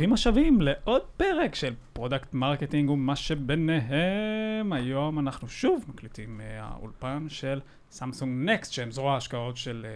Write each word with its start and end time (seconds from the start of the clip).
ברוכים 0.00 0.12
השבים 0.12 0.60
לעוד 0.60 1.02
פרק 1.16 1.54
של 1.54 1.74
product, 1.92 2.34
marketing 2.34 2.90
ומה 2.90 3.16
שביניהם. 3.16 4.72
היום 4.72 5.18
אנחנו 5.18 5.48
שוב 5.48 5.84
מקליטים 5.88 6.38
מהאולפן 6.38 7.26
של 7.28 7.60
סמסונג 7.90 8.50
נקסט, 8.50 8.72
שהם 8.72 8.90
זרוע 8.90 9.14
ההשקעות 9.14 9.56
של 9.56 9.86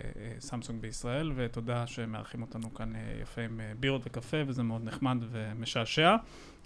סמסונג 0.41 0.81
בישראל, 0.81 1.33
ותודה 1.37 1.87
שמארחים 1.87 2.43
אותנו 2.43 2.75
כאן 2.75 2.93
יפה 3.23 3.43
עם 3.43 3.61
בירות 3.81 4.03
וקפה, 4.07 4.37
וזה 4.47 4.63
מאוד 4.63 4.85
נחמד 4.85 5.17
ומשעשע. 5.31 6.17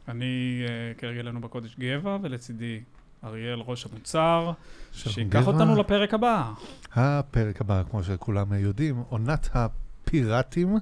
אני 0.08 0.62
כהרגלנו 0.98 1.40
בקודש 1.40 1.76
גבע, 1.78 2.18
ולצידי 2.22 2.80
אריאל, 3.24 3.60
ראש 3.60 3.86
המוצר, 3.86 4.52
שיקח 4.92 5.46
אותנו 5.46 5.76
לפרק 5.76 6.14
הבא. 6.14 6.52
הפרק 6.92 7.60
הבא, 7.60 7.82
כמו 7.90 8.02
שכולם 8.02 8.52
יודעים, 8.52 8.96
עונת 9.08 9.48
הפיראטים 9.52 10.76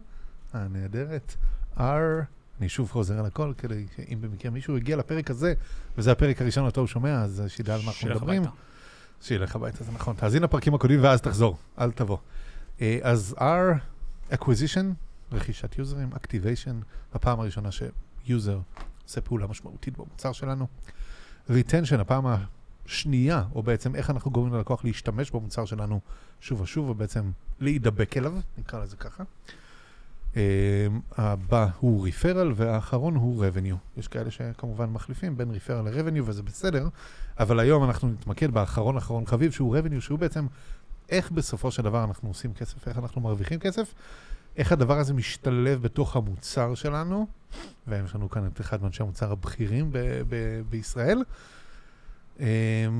הנהדרת. 0.52 1.36
R, 1.76 2.35
אני 2.60 2.68
שוב 2.68 2.90
חוזר 2.90 3.18
על 3.18 3.26
הכל, 3.26 3.52
כדי 3.58 3.86
שאם 3.96 4.18
במקרה 4.20 4.50
מישהו 4.50 4.76
הגיע 4.76 4.96
לפרק 4.96 5.30
הזה, 5.30 5.54
וזה 5.98 6.12
הפרק 6.12 6.42
הראשון 6.42 6.64
אותו 6.64 6.80
הוא 6.80 6.88
שומע, 6.88 7.22
אז 7.22 7.42
שידע 7.48 7.74
על 7.74 7.80
מה 7.84 7.90
אנחנו 7.90 8.08
מדברים. 8.08 8.42
שילך 9.22 9.56
הביתה, 9.56 9.84
זה 9.84 9.92
נכון. 9.92 10.16
תאזין 10.16 10.42
לפרקים 10.42 10.74
הקודמים 10.74 11.02
ואז 11.02 11.20
תחזור, 11.20 11.56
אל 11.78 11.92
תבוא. 11.92 12.18
אז 13.02 13.36
R, 13.38 14.32
acquisition, 14.32 14.84
רכישת 15.32 15.78
יוזרים, 15.78 16.10
activation, 16.12 16.84
הפעם 17.14 17.40
הראשונה 17.40 17.68
שיוזר 17.72 18.58
עושה 19.04 19.20
פעולה 19.20 19.46
משמעותית 19.46 19.98
במוצר 19.98 20.32
שלנו. 20.32 20.66
retention, 21.48 22.00
הפעם 22.00 22.24
השנייה, 22.86 23.44
או 23.54 23.62
בעצם 23.62 23.94
איך 23.94 24.10
אנחנו 24.10 24.30
גורמים 24.30 24.54
ללקוח 24.54 24.84
להשתמש 24.84 25.30
במוצר 25.30 25.64
שלנו 25.64 26.00
שוב 26.40 26.60
ושוב, 26.60 26.88
ובעצם 26.88 27.30
להידבק 27.60 28.16
אליו, 28.16 28.32
נקרא 28.58 28.82
לזה 28.82 28.96
ככה. 28.96 29.24
Uh, 30.36 30.38
הבא 31.16 31.66
הוא 31.80 32.08
referral 32.08 32.52
והאחרון 32.54 33.14
הוא 33.14 33.44
revenue. 33.44 33.76
יש 33.96 34.08
כאלה 34.08 34.30
שכמובן 34.30 34.90
מחליפים 34.90 35.36
בין 35.36 35.50
referral 35.50 35.82
ל-revenue 35.88 36.22
וזה 36.24 36.42
בסדר, 36.42 36.88
אבל 37.38 37.60
היום 37.60 37.84
אנחנו 37.84 38.08
נתמקד 38.08 38.50
באחרון 38.50 38.96
אחרון 38.96 39.26
חביב 39.26 39.52
שהוא 39.52 39.76
revenue, 39.76 40.00
שהוא 40.00 40.18
בעצם 40.18 40.46
איך 41.08 41.30
בסופו 41.30 41.70
של 41.70 41.82
דבר 41.82 42.04
אנחנו 42.04 42.28
עושים 42.28 42.54
כסף, 42.54 42.88
איך 42.88 42.98
אנחנו 42.98 43.20
מרוויחים 43.20 43.58
כסף, 43.58 43.94
איך 44.56 44.72
הדבר 44.72 44.98
הזה 44.98 45.14
משתלב 45.14 45.82
בתוך 45.82 46.16
המוצר 46.16 46.74
שלנו, 46.74 47.26
ויש 47.88 48.14
לנו 48.14 48.30
כאן 48.30 48.46
את 48.46 48.60
אחד 48.60 48.82
מאנשי 48.82 49.02
המוצר 49.02 49.32
הבכירים 49.32 49.92
ב- 49.92 50.22
ב- 50.28 50.62
בישראל, 50.70 51.22
um, 52.38 52.40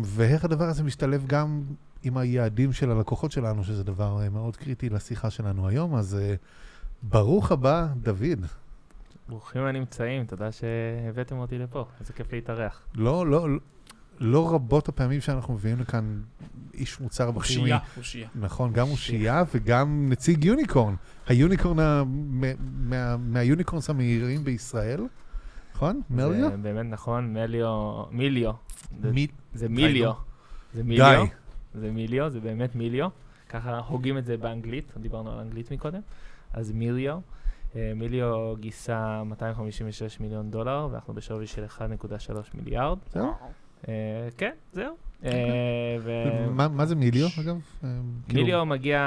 ואיך 0.04 0.44
הדבר 0.44 0.64
הזה 0.64 0.82
משתלב 0.82 1.24
גם 1.26 1.62
עם 2.02 2.16
היעדים 2.16 2.72
של 2.72 2.90
הלקוחות 2.90 3.32
שלנו, 3.32 3.64
שזה 3.64 3.84
דבר 3.84 4.18
מאוד 4.32 4.56
קריטי 4.56 4.88
לשיחה 4.88 5.30
שלנו 5.30 5.68
היום, 5.68 5.94
אז... 5.94 6.16
Uh, 6.18 6.38
ברוך 7.02 7.52
הבא, 7.52 7.86
דוד. 7.96 8.46
ברוכים 9.28 9.62
הנמצאים, 9.62 10.24
תודה 10.24 10.52
שהבאתם 10.52 11.38
אותי 11.38 11.58
לפה, 11.58 11.84
איזה 12.00 12.12
כיף 12.12 12.32
להתארח. 12.32 12.86
לא, 12.94 13.26
לא, 13.26 13.46
לא 14.20 14.54
רבות 14.54 14.88
הפעמים 14.88 15.20
שאנחנו 15.20 15.54
מביאים 15.54 15.80
לכאן 15.80 16.20
איש 16.74 17.00
מוצר 17.00 17.30
בכיר. 17.30 17.60
אושייה, 17.60 17.78
אושייה. 17.96 18.28
נכון, 18.34 18.72
גם 18.72 18.88
אושייה 18.90 19.44
וגם 19.54 20.06
נציג 20.10 20.44
יוניקורן. 20.44 20.94
היוניקורן, 21.26 21.76
מהיוניקורנס 23.18 23.90
המהירים 23.90 24.44
בישראל, 24.44 25.00
נכון? 25.74 26.00
מליו? 26.10 26.50
זה 26.50 26.56
באמת 26.56 26.86
נכון, 26.90 27.32
מליו, 27.32 28.04
מיליו. 28.10 28.52
מי... 29.00 29.26
זה 29.54 29.68
מיליו. 29.68 30.12
זה 30.74 30.82
מיליו. 30.84 31.26
זה 31.74 31.90
מיליו, 31.90 32.30
זה 32.30 32.40
באמת 32.40 32.74
מיליו. 32.74 33.08
ככה 33.48 33.78
הוגים 33.78 34.18
את 34.18 34.24
זה 34.24 34.36
באנגלית, 34.36 34.92
דיברנו 34.96 35.30
על 35.30 35.38
אנגלית 35.38 35.70
מקודם. 35.70 36.00
אז 36.52 36.72
מיליו. 36.72 37.18
מיליו 37.96 38.54
גייסה 38.60 39.22
256 39.24 40.20
מיליון 40.20 40.50
דולר, 40.50 40.88
ואנחנו 40.92 41.14
בשווי 41.14 41.46
של 41.46 41.64
1.3 41.64 41.82
מיליארד. 42.54 42.98
זהו? 43.12 43.32
כן, 44.36 44.52
זהו. 44.72 44.96
מה 46.58 46.86
זה 46.86 46.94
מיליו, 46.94 47.28
אגב? 47.40 47.56
מיליו 48.32 48.66
מגיע, 48.66 49.00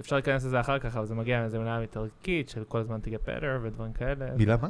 אפשר 0.00 0.16
להיכנס 0.16 0.44
לזה 0.44 0.60
אחר 0.60 0.78
כך, 0.78 0.96
אבל 0.96 1.06
זה 1.06 1.14
מגיע 1.14 1.40
מאיזה 1.40 1.58
מילה 1.58 1.80
איטלקית 1.80 2.48
של 2.48 2.64
כל 2.64 2.78
הזמן 2.78 2.98
get 3.04 3.26
better 3.26 3.62
ודברים 3.62 3.92
כאלה. 3.92 4.26
מילה 4.36 4.56
מה? 4.56 4.68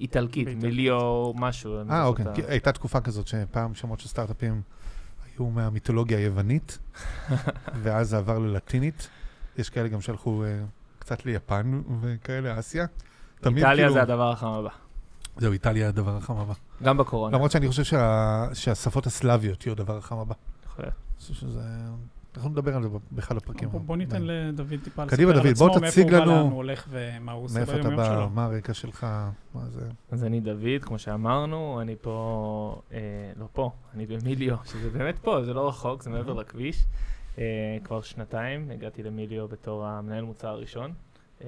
איטלקית, 0.00 0.48
מיליו 0.62 1.32
משהו. 1.34 1.78
אה, 1.90 2.04
אוקיי. 2.04 2.26
הייתה 2.48 2.72
תקופה 2.72 3.00
כזאת 3.00 3.26
שפעם 3.26 3.74
שמות 3.74 4.00
של 4.00 4.08
סטארט-אפים 4.08 4.62
היו 5.26 5.46
מהמיתולוגיה 5.46 6.18
היוונית, 6.18 6.78
ואז 7.82 8.08
זה 8.08 8.18
עבר 8.18 8.38
ללטינית. 8.38 9.08
יש 9.58 9.70
כאלה 9.70 9.88
גם 9.88 10.00
שהלכו... 10.00 10.44
קצת 11.02 11.26
ליפן 11.26 11.82
וכאלה, 12.00 12.58
אסיה. 12.58 12.86
איטליה 13.46 13.74
כאילו... 13.74 13.92
זה 13.92 14.02
הדבר 14.02 14.30
החם 14.30 14.46
הבא. 14.46 14.68
זהו, 15.36 15.52
איטליה 15.52 15.88
הדבר 15.88 16.16
החם 16.16 16.36
הבא. 16.36 16.52
גם 16.82 16.98
בקורונה. 16.98 17.36
למרות 17.36 17.50
שאני 17.50 17.68
חושב 17.68 17.84
שה... 17.84 18.48
שהשפות 18.52 19.06
הסלאביות 19.06 19.66
יהיו 19.66 19.72
הדבר 19.72 19.96
החם 19.96 20.18
הבא. 20.18 20.34
יכול 20.66 20.84
להיות. 20.84 20.94
שזה... 21.18 21.60
אנחנו 22.36 22.50
נדבר 22.50 22.76
על 22.76 22.82
זה 22.82 22.88
באחד 23.10 23.36
הפרקים. 23.36 23.68
בוא, 23.68 23.80
בוא 23.80 23.96
ניתן 23.96 24.22
לדוד 24.22 24.68
טיפה 24.84 25.04
לספר 25.04 25.22
על 25.22 25.48
עצמו, 25.48 25.68
דוד, 25.68 25.80
בוא 25.80 25.88
תציג 25.88 26.14
לנו... 26.14 26.26
מאיפה 26.26 26.40
הוא 26.40 26.52
הולך 26.52 26.86
ומה 26.90 27.32
הוא 27.32 27.44
עושה 27.44 27.64
ביום 27.64 27.68
יום 27.68 27.82
שלו. 27.82 27.96
מאיפה 27.96 28.12
אתה 28.12 28.26
בא, 28.26 28.28
מה 28.34 28.44
הרקע 28.44 28.74
שלך, 28.74 29.06
מה 29.54 29.60
זה... 29.70 29.88
אז 30.10 30.24
אני 30.24 30.40
דוד, 30.40 30.82
כמו 30.82 30.98
שאמרנו, 30.98 31.78
אני 31.82 31.96
פה, 32.00 32.82
אה, 32.92 32.98
לא 33.36 33.46
פה, 33.52 33.70
אני 33.94 34.06
במיליו, 34.06 34.56
שזה 34.64 34.90
באמת 34.90 35.18
פה, 35.18 35.44
זה 35.44 35.54
לא 35.54 35.68
רחוק, 35.68 36.02
זה 36.02 36.10
מעבר 36.10 36.32
לכביש. 36.32 36.84
אה, 37.38 37.78
כבר 37.84 38.00
שנתיים 38.02 38.70
הגעתי 38.70 39.02
למיליו 39.02 39.48
בתור 39.48 39.86
המנהל 39.86 40.24
מוצר 40.24 40.48
הראשון. 40.48 40.92
Uh, 41.40 41.44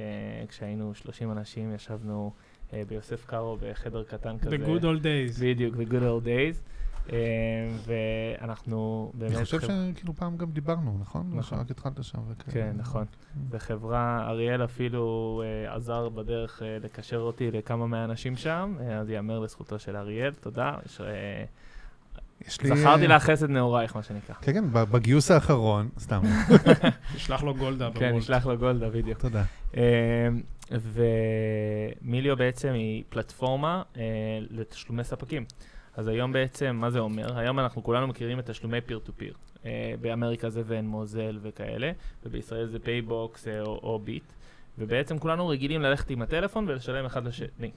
כשהיינו 0.48 0.94
30 0.94 1.32
אנשים, 1.32 1.74
ישבנו 1.74 2.32
uh, 2.70 2.74
ביוסף 2.88 3.26
קארו 3.26 3.56
בחדר 3.60 4.04
קטן 4.04 4.38
כזה. 4.38 4.56
The 4.56 4.58
good 4.58 4.82
old 4.82 5.02
days. 5.02 5.40
בדיוק, 5.40 5.74
the 5.74 5.90
good 5.90 6.02
old 6.02 6.26
days. 6.26 6.60
Uh, 7.06 7.10
ואנחנו 7.86 9.10
באמת... 9.14 9.36
אני 9.36 9.44
חושב 9.44 9.60
שכאילו 9.60 10.14
פעם 10.14 10.36
גם 10.36 10.50
דיברנו, 10.50 10.98
נכון? 11.00 11.30
נכון. 11.34 11.58
רק 11.58 11.70
התחלת 11.70 12.04
שם. 12.04 12.18
כן, 12.52 12.72
נכון. 12.76 13.04
בחברה, 13.50 14.26
אריאל 14.28 14.64
אפילו 14.64 15.42
uh, 15.42 15.74
עזר 15.74 16.08
בדרך 16.08 16.62
uh, 16.62 16.84
לקשר 16.84 17.18
אותי 17.18 17.50
לכמה 17.50 17.86
מהאנשים 17.86 18.36
שם, 18.36 18.76
uh, 18.78 18.82
אז 18.82 19.10
ייאמר 19.10 19.38
לזכותו 19.40 19.78
של 19.78 19.96
אריאל, 19.96 20.34
תודה. 20.34 20.76
יש, 22.40 22.58
uh, 22.58 22.66
זכרתי 22.66 23.06
לה 23.06 23.20
חסד 23.20 23.50
נעורייך, 23.50 23.96
מה 23.96 24.02
שנקרא. 24.02 24.34
כן, 24.34 24.52
כן, 24.52 24.64
בגיוס 24.72 25.30
האחרון, 25.30 25.88
סתם. 25.98 26.22
נשלח 27.16 27.42
לו 27.42 27.54
גולדה. 27.54 27.90
כן, 27.94 28.16
נשלח 28.16 28.46
לו 28.46 28.58
גולדה, 28.58 28.90
בדיוק. 28.90 29.18
תודה. 29.18 29.42
ומיליו 32.02 32.36
בעצם 32.36 32.72
היא 32.72 33.04
פלטפורמה 33.08 33.82
לתשלומי 34.50 35.04
ספקים. 35.04 35.44
אז 35.96 36.08
היום 36.08 36.32
בעצם, 36.32 36.76
מה 36.80 36.90
זה 36.90 36.98
אומר? 36.98 37.38
היום 37.38 37.58
אנחנו 37.58 37.82
כולנו 37.82 38.06
מכירים 38.06 38.38
את 38.38 38.50
תשלומי 38.50 38.80
פיר 38.80 38.98
טו 38.98 39.12
פיר. 39.16 39.34
באמריקה 40.00 40.50
זה 40.50 40.62
Venmo, 40.66 40.86
Zelle 40.86 41.38
וכאלה, 41.42 41.92
ובישראל 42.26 42.66
זה 42.66 42.78
פייבוקס 42.78 43.48
או 43.66 44.00
ביט. 44.04 44.32
ובעצם 44.78 45.18
כולנו 45.18 45.48
רגילים 45.48 45.82
ללכת 45.82 46.10
עם 46.10 46.22
הטלפון 46.22 46.68
ולשלם 46.68 47.04
אחד 47.04 47.26
לשני. 47.26 47.70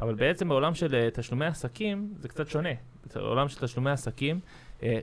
אבל 0.00 0.14
בעצם 0.14 0.48
בעולם 0.48 0.74
של 0.74 1.10
תשלומי 1.14 1.46
עסקים 1.46 2.14
זה 2.20 2.28
קצת 2.28 2.48
שונה. 2.48 2.68
בעולם 3.14 3.48
של 3.48 3.60
תשלומי 3.60 3.90
עסקים, 3.90 4.40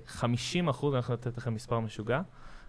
50 0.06 0.70
אחוז, 0.70 0.94
אני 0.94 1.00
יכול 1.00 1.14
לתת 1.14 1.38
לכם 1.38 1.54
מספר 1.54 1.80
משוגע, 1.80 2.22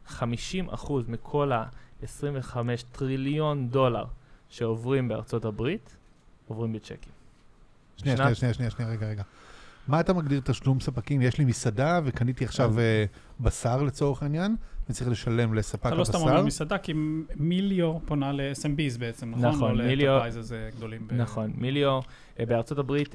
50 0.06 0.68
אחוז 0.70 1.08
מכל 1.08 1.52
ה-25 1.52 2.56
טריליון 2.92 3.68
דולר 3.68 4.04
שעוברים 4.48 5.08
בארצות 5.08 5.44
הברית, 5.44 5.96
עוברים 6.48 6.72
בצ'קים. 6.72 7.12
שנייה, 7.96 8.16
שנייה, 8.16 8.34
שנייה, 8.34 8.54
שנייה, 8.54 8.70
שנייה, 8.70 8.90
רגע, 8.90 9.06
רגע. 9.08 9.22
מה 9.88 10.00
אתה 10.00 10.12
מגדיר 10.12 10.40
תשלום 10.44 10.80
ספקים? 10.80 11.22
יש 11.22 11.38
לי 11.38 11.44
מסעדה 11.44 12.00
וקניתי 12.04 12.44
עכשיו 12.44 12.74
בשר 13.40 13.82
לצורך 13.82 14.22
העניין, 14.22 14.56
אני 14.88 14.94
צריך 14.94 15.10
לשלם 15.10 15.54
לספק 15.54 15.86
הבשר. 15.86 15.92
אתה 15.92 15.98
לא 15.98 16.04
סתם 16.04 16.18
אומר 16.18 16.44
מסעדה, 16.44 16.78
כי 16.78 16.92
מיליו 17.36 17.98
פונה 18.04 18.32
ל-SMBs 18.32 18.98
בעצם, 18.98 19.30
נכון? 19.30 19.48
נכון, 19.48 19.86
מיליו... 19.86 20.20
גדולים. 20.76 21.08
נכון, 21.10 21.52
מיליו 21.56 22.00
בארצות 22.38 22.78
הברית, 22.78 23.14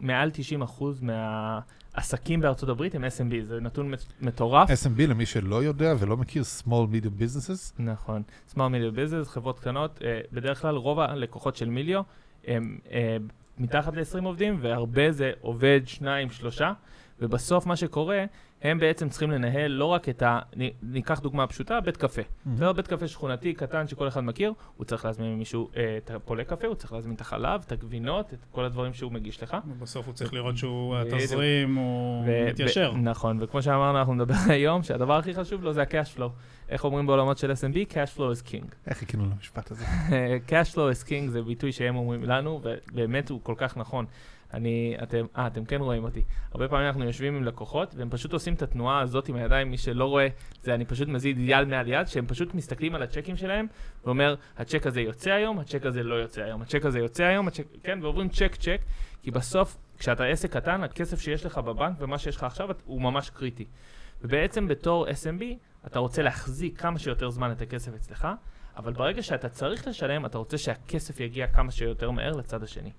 מעל 0.00 0.30
90 0.30 0.62
אחוז 0.62 1.00
מה... 1.02 1.60
עסקים 1.94 2.40
בארצות 2.40 2.68
הברית 2.68 2.94
הם 2.94 3.04
SMB, 3.04 3.44
זה 3.48 3.60
נתון 3.60 3.92
מטורף. 4.20 4.70
SMB, 4.70 5.02
למי 5.08 5.26
שלא 5.26 5.62
יודע 5.64 5.94
ולא 5.98 6.16
מכיר, 6.16 6.42
small 6.42 6.68
medium 6.68 7.22
businesses. 7.22 7.72
נכון, 7.78 8.22
small 8.54 8.56
medium 8.56 8.96
businesses, 8.96 9.28
חברות 9.28 9.60
קטנות, 9.60 10.00
בדרך 10.32 10.62
כלל 10.62 10.76
רוב 10.76 11.00
הלקוחות 11.00 11.56
של 11.56 11.68
מיליו 11.68 12.02
הם 12.46 12.78
מתחת 13.58 13.96
ל-20 13.96 14.24
עובדים, 14.24 14.58
והרבה 14.60 15.12
זה 15.12 15.32
עובד 15.40 15.80
שניים, 15.84 16.30
שלושה, 16.30 16.72
ובסוף 17.20 17.66
מה 17.66 17.76
שקורה, 17.76 18.24
הם 18.62 18.78
בעצם 18.78 19.08
צריכים 19.08 19.30
לנהל 19.30 19.70
לא 19.70 19.84
רק 19.84 20.08
את 20.08 20.22
ה... 20.22 20.38
ניקח 20.82 21.20
דוגמה 21.20 21.46
פשוטה, 21.46 21.80
בית 21.80 21.96
קפה. 21.96 22.22
בסדר, 22.46 22.72
בית 22.72 22.86
קפה 22.86 23.08
שכונתי 23.08 23.54
קטן 23.54 23.88
שכל 23.88 24.08
אחד 24.08 24.20
מכיר, 24.24 24.52
הוא 24.76 24.84
צריך 24.84 25.04
להזמין 25.04 25.34
ממישהו 25.34 25.70
אה, 25.76 25.96
את 25.96 26.10
הפולה 26.10 26.44
קפה, 26.44 26.66
הוא 26.66 26.74
צריך 26.74 26.92
להזמין 26.92 27.14
את 27.14 27.20
החלב, 27.20 27.60
את 27.66 27.72
הגבינות, 27.72 28.32
את 28.34 28.38
כל 28.52 28.64
הדברים 28.64 28.92
שהוא 28.92 29.12
מגיש 29.12 29.42
לך. 29.42 29.56
ובסוף 29.68 30.06
הוא 30.06 30.14
צריך 30.14 30.34
לראות 30.34 30.56
שהוא. 30.56 30.96
התזרים 30.96 31.74
הוא 31.74 32.24
ו- 32.26 32.48
מתיישר. 32.48 32.92
נכון, 32.94 33.38
וכמו 33.40 33.62
שאמרנו, 33.62 33.98
אנחנו 33.98 34.14
נדבר 34.14 34.34
היום, 34.52 34.82
שהדבר 34.82 35.16
הכי 35.16 35.34
חשוב 35.34 35.62
לו 35.64 35.72
זה 35.72 35.82
ה-cash 35.82 36.18
flow. 36.18 36.30
איך 36.68 36.84
אומרים 36.84 37.06
בעולמות 37.06 37.38
של 37.38 37.50
S&B? 37.50 37.92
cash 37.92 38.16
flow 38.16 38.20
is 38.42 38.50
king. 38.50 38.64
איך 38.88 38.98
חיכינו 38.98 39.24
למשפט 39.24 39.70
הזה? 39.70 39.84
cash 40.48 40.72
flow 40.74 41.04
is 41.04 41.08
king 41.08 41.28
זה 41.28 41.42
ביטוי 41.42 41.72
שהם 41.72 41.96
אומרים 41.96 42.24
לנו, 42.24 42.60
ובאמת 42.62 43.30
הוא 43.30 43.40
כל 43.42 43.54
כך 43.56 43.76
נכון. 43.76 44.06
אני, 44.54 44.96
אתם, 45.02 45.26
אה, 45.36 45.46
אתם 45.46 45.64
כן 45.64 45.80
רואים 45.80 46.04
אותי. 46.04 46.22
הרבה 46.52 46.68
פעמים 46.68 46.86
אנחנו 46.86 47.04
יושבים 47.04 47.36
עם 47.36 47.44
לקוחות, 47.44 47.94
והם 47.94 48.10
פשוט 48.10 48.32
עושים 48.32 48.54
את 48.54 48.62
התנועה 48.62 49.00
הזאת 49.00 49.28
עם 49.28 49.36
הידיים, 49.36 49.70
מי 49.70 49.78
שלא 49.78 50.04
רואה, 50.04 50.28
זה 50.62 50.74
אני 50.74 50.84
פשוט 50.84 51.08
מזיד 51.08 51.36
יד 51.38 51.68
מעל 51.68 51.88
יד, 51.88 52.06
שהם 52.06 52.26
פשוט 52.26 52.54
מסתכלים 52.54 52.94
על 52.94 53.02
הצ'קים 53.02 53.36
שלהם, 53.36 53.66
ואומר, 54.04 54.34
הצ'ק 54.58 54.86
הזה 54.86 55.00
יוצא 55.00 55.30
היום, 55.30 55.58
הצ'ק 55.58 55.86
הזה 55.86 56.02
לא 56.02 56.14
יוצא 56.14 56.42
היום, 56.42 56.62
הצ'ק 56.62 56.84
הזה 56.84 56.98
יוצא 56.98 57.24
היום, 57.24 57.48
הצ'ק, 57.48 57.64
כן, 57.82 57.98
ועוברים 58.02 58.28
צ'ק 58.28 58.56
צ'ק, 58.56 58.80
כי 59.22 59.30
בסוף, 59.30 59.76
כשאתה 59.98 60.24
עסק 60.24 60.52
קטן, 60.52 60.84
הכסף 60.84 61.20
שיש 61.20 61.46
לך 61.46 61.58
בבנק 61.58 61.96
ומה 61.98 62.18
שיש 62.18 62.36
לך 62.36 62.44
עכשיו 62.44 62.68
הוא 62.84 63.02
ממש 63.02 63.30
קריטי. 63.30 63.66
ובעצם 64.22 64.68
בתור 64.68 65.06
SMB, 65.08 65.42
אתה 65.86 65.98
רוצה 65.98 66.22
להחזיק 66.22 66.80
כמה 66.80 66.98
שיותר 66.98 67.30
זמן 67.30 67.52
את 67.52 67.62
הכסף 67.62 67.94
אצלך, 67.94 68.28
אבל 68.76 68.92
ברגע 68.92 69.22
שאתה 69.22 69.48
צריך 69.48 69.88
לשלם, 69.88 70.26
אתה 70.26 70.38
רוצה 70.38 70.58
שהכסף 70.58 71.20
יגיע 71.20 71.46
כמה 71.46 71.70
שיותר 71.70 72.10
מהר 72.10 72.32
לצד 72.32 72.62
השני. 72.62 72.90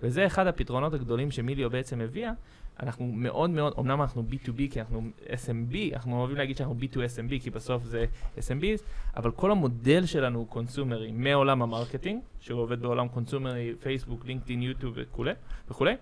וזה 0.00 0.26
אחד 0.26 0.46
הפתרונות 0.46 0.94
הגדולים 0.94 1.30
שמליו 1.30 1.70
בעצם 1.70 2.00
הביאה. 2.00 2.32
אנחנו 2.80 3.06
מאוד 3.06 3.50
מאוד, 3.50 3.74
אמנם 3.78 4.00
אנחנו 4.00 4.24
B2B 4.30 4.56
כי 4.70 4.80
אנחנו 4.80 5.02
SMB, 5.26 5.94
אנחנו 5.94 6.18
אוהבים 6.18 6.36
להגיד 6.36 6.56
שאנחנו 6.56 6.76
B2SMB 6.80 7.42
כי 7.42 7.50
בסוף 7.50 7.84
זה 7.84 8.04
SMBs, 8.36 8.82
אבל 9.16 9.30
כל 9.30 9.50
המודל 9.50 10.06
שלנו 10.06 10.38
הוא 10.38 10.46
קונסומרי 10.48 11.12
מעולם 11.12 11.62
ה 11.62 11.67
marketing, 11.67 12.20
שהוא 12.40 12.60
עובד 12.60 12.82
בעולם 12.82 13.08
קונסומרי, 13.08 13.74
פייסבוק, 13.80 14.26
לינקדאין, 14.26 14.62
יוטיוב 14.62 14.94
וכולי, 14.96 15.32
וכולי, 15.68 15.94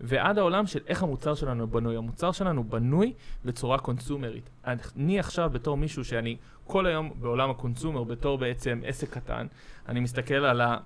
ועד 0.00 0.38
העולם 0.38 0.66
של 0.66 0.80
איך 0.86 1.02
המוצר 1.02 1.34
שלנו 1.34 1.66
בנוי. 1.66 1.96
המוצר 1.96 2.32
שלנו 2.32 2.64
בנוי 2.64 3.12
בצורה 3.44 3.78
קונסומרית. 3.78 4.50
אני 4.66 5.18
עכשיו 5.18 5.50
בתור 5.52 5.76
מישהו 5.76 6.04
שאני 6.04 6.36
כל 6.64 6.86
היום 6.86 7.12
בעולם 7.20 7.50
ה 7.50 7.55
consumer, 7.55 8.04
בתור 8.04 8.38
בעצם 8.38 8.80
עסק 8.86 9.10
קטן, 9.10 9.46
אני 9.88 10.00
מסתכל 10.00 10.34
על 10.34 10.60
ה... 10.60 10.76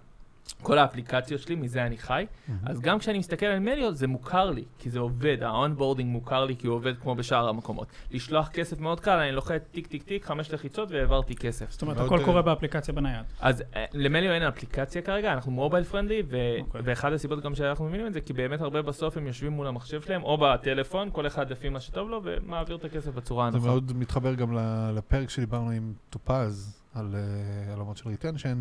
כל 0.63 0.79
האפליקציות 0.79 1.41
שלי, 1.41 1.55
מזה 1.55 1.87
אני 1.87 1.99
חי. 1.99 2.27
אז 2.65 2.81
גם 2.81 2.99
כשאני 2.99 3.19
מסתכל 3.19 3.47
על 3.47 3.59
מליו, 3.59 3.95
זה 3.95 4.07
מוכר 4.07 4.51
לי, 4.51 4.65
כי 4.79 4.91
זה 4.91 4.99
עובד, 4.99 5.43
ה-onboarding 5.43 6.05
מוכר 6.05 6.45
לי 6.45 6.57
כי 6.57 6.67
הוא 6.67 6.77
עובד 6.77 6.95
כמו 7.03 7.15
בשאר 7.15 7.49
המקומות. 7.49 7.87
לשלוח 8.11 8.49
כסף 8.49 8.81
מאוד 8.81 9.01
קל, 9.01 9.19
אני 9.19 9.33
לוחץ 9.33 9.63
טיק 9.71 9.87
טיק 9.87 10.03
טיק, 10.03 10.25
חמש 10.25 10.51
לחיצות 10.53 10.91
והעברתי 10.91 11.35
כסף. 11.37 11.71
זאת 11.71 11.83
אומרת, 11.83 11.97
הכל 11.99 12.19
קורה 12.25 12.43
באפליקציה 12.43 12.95
בנייד. 12.95 13.25
אז 13.41 13.63
אה, 13.77 13.85
למליו 13.93 14.33
אין 14.33 14.43
אפליקציה 14.43 15.03
כרגע, 15.03 15.33
אנחנו 15.33 15.53
mobile 15.53 15.85
friendly, 15.85 16.23
ו- 16.31 16.37
אוקיי. 16.61 16.81
ואחת 16.85 17.13
הסיבות 17.13 17.43
גם 17.43 17.55
שאנחנו 17.55 17.85
מבינים 17.85 18.07
את 18.07 18.13
זה, 18.15 18.21
כי 18.21 18.33
באמת 18.33 18.61
הרבה 18.61 18.83
בסוף 18.83 19.17
הם 19.17 19.27
יושבים 19.27 19.53
מול 19.53 19.67
המחשב 19.67 20.03
שלהם, 20.03 20.23
או 20.23 20.39
בטלפון, 20.39 21.09
כל 21.13 21.27
אחד 21.27 21.51
לפי 21.51 21.69
מה 21.69 21.81
שטוב 21.81 22.11
לו, 22.11 22.21
ומעביר 22.25 22.77
את 22.77 22.85
הכסף 22.85 23.11
בצורה 23.15 23.51
הזה 23.51 23.57
הנוחה. 23.57 23.71
מאוד 23.71 23.93
מתחבר 23.97 24.35
גם 24.35 24.53
ל- 24.59 24.93
לפרק 24.97 25.31
שדיברנו 25.31 25.71
עם 25.71 25.93
טופז 26.11 26.83
על 26.95 27.15
אה, 27.15 27.75
עולמות 27.75 27.97
של 27.97 28.09
retention, 28.09 28.61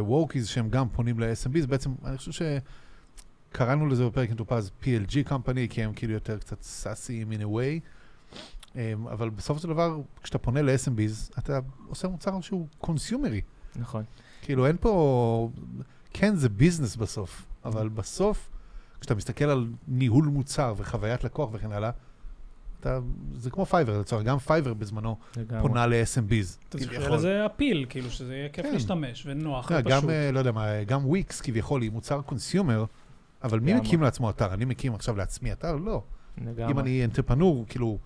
ו 0.00 0.07
Workiz 0.07 0.48
שהם 0.48 0.68
גם 0.68 0.88
פונים 0.88 1.20
ל-SMBs, 1.20 1.66
בעצם 1.66 1.90
אני 2.04 2.18
חושב 2.18 2.46
שקראנו 3.50 3.86
לזה 3.86 4.06
בפרק 4.06 4.30
עם 4.30 4.36
טופז 4.36 4.70
PLG 4.82 5.28
company, 5.30 5.68
כי 5.70 5.82
הם 5.82 5.92
כאילו 5.92 6.12
יותר 6.12 6.38
קצת 6.38 6.62
SaaSיים 6.62 7.32
in 7.32 7.42
a 7.42 7.46
way, 7.46 7.80
אמ, 8.76 9.08
אבל 9.08 9.30
בסופו 9.30 9.60
של 9.60 9.68
דבר, 9.68 10.00
כשאתה 10.22 10.38
פונה 10.38 10.62
ל-SMBs, 10.62 11.38
אתה 11.38 11.58
עושה 11.86 12.08
מוצר 12.08 12.40
שהוא 12.40 12.66
קונסיומרי. 12.78 13.40
נכון. 13.76 14.04
כאילו 14.42 14.66
אין 14.66 14.76
פה, 14.80 15.50
כן 16.12 16.36
זה 16.36 16.48
business 16.48 16.96
בסוף, 16.96 17.46
אבל 17.64 17.88
בסוף, 17.88 18.50
כשאתה 19.00 19.14
מסתכל 19.14 19.44
על 19.44 19.72
ניהול 19.88 20.24
מוצר 20.24 20.74
וחוויית 20.76 21.24
לקוח 21.24 21.50
וכן 21.52 21.72
הלאה, 21.72 21.90
אתה, 22.82 22.98
זה 23.34 23.50
כמו 23.50 23.66
Fiverr, 23.66 24.00
לצורך, 24.00 24.22
גם 24.24 24.38
פייבר 24.38 24.74
בזמנו 24.74 25.16
לגמרי. 25.36 25.62
פונה 25.62 25.86
ל-SMBs. 25.86 26.68
אתה 26.68 26.78
צריך 26.78 26.90
כביכול. 26.90 27.14
לזה 27.16 27.46
appeal, 27.46 27.86
כאילו 27.88 28.10
שזה 28.10 28.36
יהיה 28.36 28.48
כיף 28.48 28.66
כן. 28.66 28.72
להשתמש 28.72 29.26
ונוח 29.26 29.70
יודע, 29.70 29.82
ופשוט. 29.96 30.04
גם, 30.04 30.10
אה, 30.10 30.30
לא 30.32 30.38
יודע 30.38 30.52
מה, 30.52 30.84
גם 30.84 31.06
וויקס 31.06 31.40
כביכול 31.40 31.82
היא 31.82 31.90
מוצר 31.90 32.20
consumer, 32.22 32.84
אבל 33.44 33.60
מי 33.60 33.70
לגמרי. 33.70 33.86
מקים 33.86 34.02
לעצמו 34.02 34.30
אתר? 34.30 34.54
אני 34.54 34.64
מקים 34.64 34.94
עכשיו 34.94 35.16
לעצמי 35.16 35.52
אתר? 35.52 35.76
לא. 35.76 36.02
לגמרי. 36.38 36.72
אם 36.72 36.78
אני 36.78 37.04
entrepreneur, 37.04 37.64
כאילו, 37.68 37.98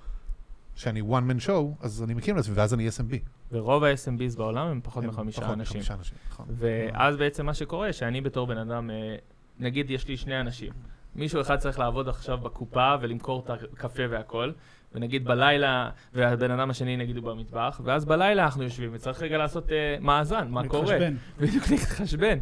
שאני 0.75 1.00
one 1.00 1.05
man 1.31 1.46
show, 1.46 1.84
אז 1.84 2.02
אני 2.02 2.14
מקים 2.14 2.37
לעצמי, 2.37 2.55
ואז 2.55 2.75
אני 2.75 2.88
SMB. 2.88 3.14
ורוב 3.52 3.84
ה-SMBs 3.84 4.37
בעולם 4.37 4.67
הם 4.67 4.81
פחות 4.82 5.05
הם 5.05 5.11
מחמישה 5.11 5.40
פחות 5.40 5.52
אנשים. 5.55 5.81
מחמישה 5.81 5.94
אנשים, 5.94 6.19
נכון. 6.31 6.46
ואז 6.50 7.17
בעצם 7.17 7.46
מה 7.46 7.55
שקורה, 7.55 7.93
שאני 7.93 8.20
בתור 8.20 8.46
בן 8.46 8.58
אדם, 8.58 8.90
אה, 8.90 9.17
נגיד 9.58 9.90
יש 9.90 10.08
לי 10.08 10.17
שני 10.17 10.40
אנשים. 10.40 10.73
מישהו 11.16 11.40
אחד 11.40 11.56
צריך 11.56 11.78
לעבוד 11.78 12.08
עכשיו 12.08 12.38
בקופה 12.38 12.94
ולמכור 13.00 13.42
את 13.44 13.50
הקפה 13.50 14.02
והכל, 14.10 14.52
ונגיד 14.94 15.24
בלילה, 15.24 15.90
והבן 16.14 16.50
אדם 16.50 16.70
השני 16.70 16.96
נגיד 16.96 17.16
הוא 17.16 17.24
במטבח, 17.24 17.80
ואז 17.84 18.04
בלילה 18.04 18.44
אנחנו 18.44 18.62
יושבים 18.62 18.90
וצריך 18.92 19.22
רגע 19.22 19.38
לעשות 19.38 19.72
אה, 19.72 19.96
מאזן, 20.00 20.48
מה 20.50 20.68
קורה. 20.68 20.98
להתחשבן. 20.98 21.16
בדיוק 21.40 21.70
להתחשבן. 21.70 22.38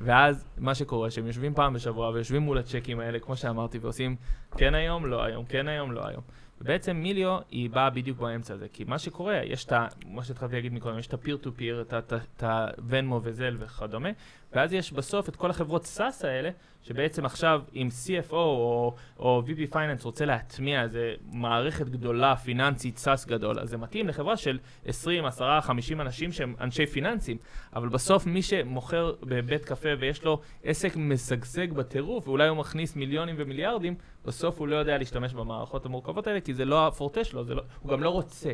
ואז 0.00 0.44
מה 0.58 0.74
שקורה, 0.74 1.10
שהם 1.10 1.26
יושבים 1.26 1.54
פעם 1.54 1.74
בשבוע 1.74 2.10
ויושבים 2.10 2.42
מול 2.42 2.58
הצ'קים 2.58 3.00
האלה, 3.00 3.18
כמו 3.18 3.36
שאמרתי, 3.36 3.78
ועושים 3.78 4.16
כן 4.56 4.74
היום, 4.74 5.06
לא 5.06 5.24
היום, 5.24 5.44
כן 5.44 5.68
היום, 5.68 5.92
לא 5.92 6.06
היום. 6.06 6.22
ובעצם 6.60 6.96
מיליו 6.96 7.38
היא 7.50 7.70
באה 7.70 7.90
בדיוק 7.90 8.18
באמצע 8.18 8.54
הזה, 8.54 8.66
כי 8.72 8.84
מה 8.84 8.98
שקורה, 8.98 9.40
יש 9.44 9.64
את 9.64 9.72
ה... 9.72 9.86
מה 10.06 10.24
שהתחלתי 10.24 10.54
להגיד 10.54 10.72
מקודם, 10.72 10.98
יש 10.98 11.06
את 11.06 11.14
ה-peer 11.14 11.44
to 11.44 11.48
peer, 11.60 11.94
את 11.94 12.42
הוונמו 12.42 13.20
וזל 13.24 13.56
וכדומה, 13.60 14.08
ואז 14.52 14.72
יש 14.72 14.92
בסוף 14.92 15.28
את 15.28 15.36
כל 15.36 15.50
החברות 15.50 15.84
SaaS 15.84 16.24
האלה, 16.24 16.50
שבעצם 16.82 17.24
עכשיו 17.24 17.62
אם 17.74 17.88
CFO 18.04 18.32
או, 18.32 18.94
או 19.18 19.42
VP 19.46 19.72
Finance 19.72 20.04
רוצה 20.04 20.24
להטמיע 20.24 20.82
איזה 20.82 21.14
מערכת 21.32 21.88
גדולה, 21.88 22.36
פיננסית, 22.36 22.98
SaaS 22.98 23.26
גדול, 23.26 23.58
אז 23.60 23.68
זה 23.68 23.76
מתאים 23.76 24.08
לחברה 24.08 24.36
של 24.36 24.58
20, 24.86 25.24
10, 25.24 25.60
50 25.60 26.00
אנשים 26.00 26.32
שהם 26.32 26.54
אנשי 26.60 26.86
פיננסים, 26.86 27.36
אבל 27.76 27.88
בסוף 27.88 28.26
מי 28.26 28.42
שמוכר 28.42 29.14
בבית 29.22 29.64
קפה 29.64 29.88
ויש 30.00 30.24
לו 30.24 30.40
עסק 30.64 30.96
משגשג 30.96 31.72
בטירוף, 31.72 32.28
ואולי 32.28 32.48
הוא 32.48 32.56
מכניס 32.56 32.96
מיליונים 32.96 33.34
ומיליארדים, 33.38 33.94
בסוף 34.24 34.58
הוא 34.58 34.68
לא 34.68 34.76
יודע 34.76 34.98
להשתמש 34.98 35.34
במערכות 35.34 35.86
המורכבות 35.86 36.26
האלה, 36.26 36.40
כי 36.40 36.54
זה 36.54 36.64
לא 36.64 36.86
הפורטה 36.86 37.24
שלו, 37.24 37.44
לא, 37.44 37.62
הוא 37.82 37.92
גם 37.92 38.02
לא 38.02 38.10
רוצה. 38.10 38.50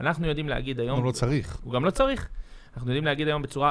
אנחנו 0.00 0.26
יודעים 0.26 0.48
להגיד 0.48 0.80
היום... 0.80 0.98
הוא 0.98 1.06
לא 1.06 1.10
צריך. 1.10 1.58
הוא 1.64 1.72
גם 1.72 1.84
לא 1.84 1.90
צריך. 1.90 2.28
אנחנו 2.74 2.90
יודעים 2.90 3.04
להגיד 3.04 3.28
היום 3.28 3.42
בצורה 3.42 3.70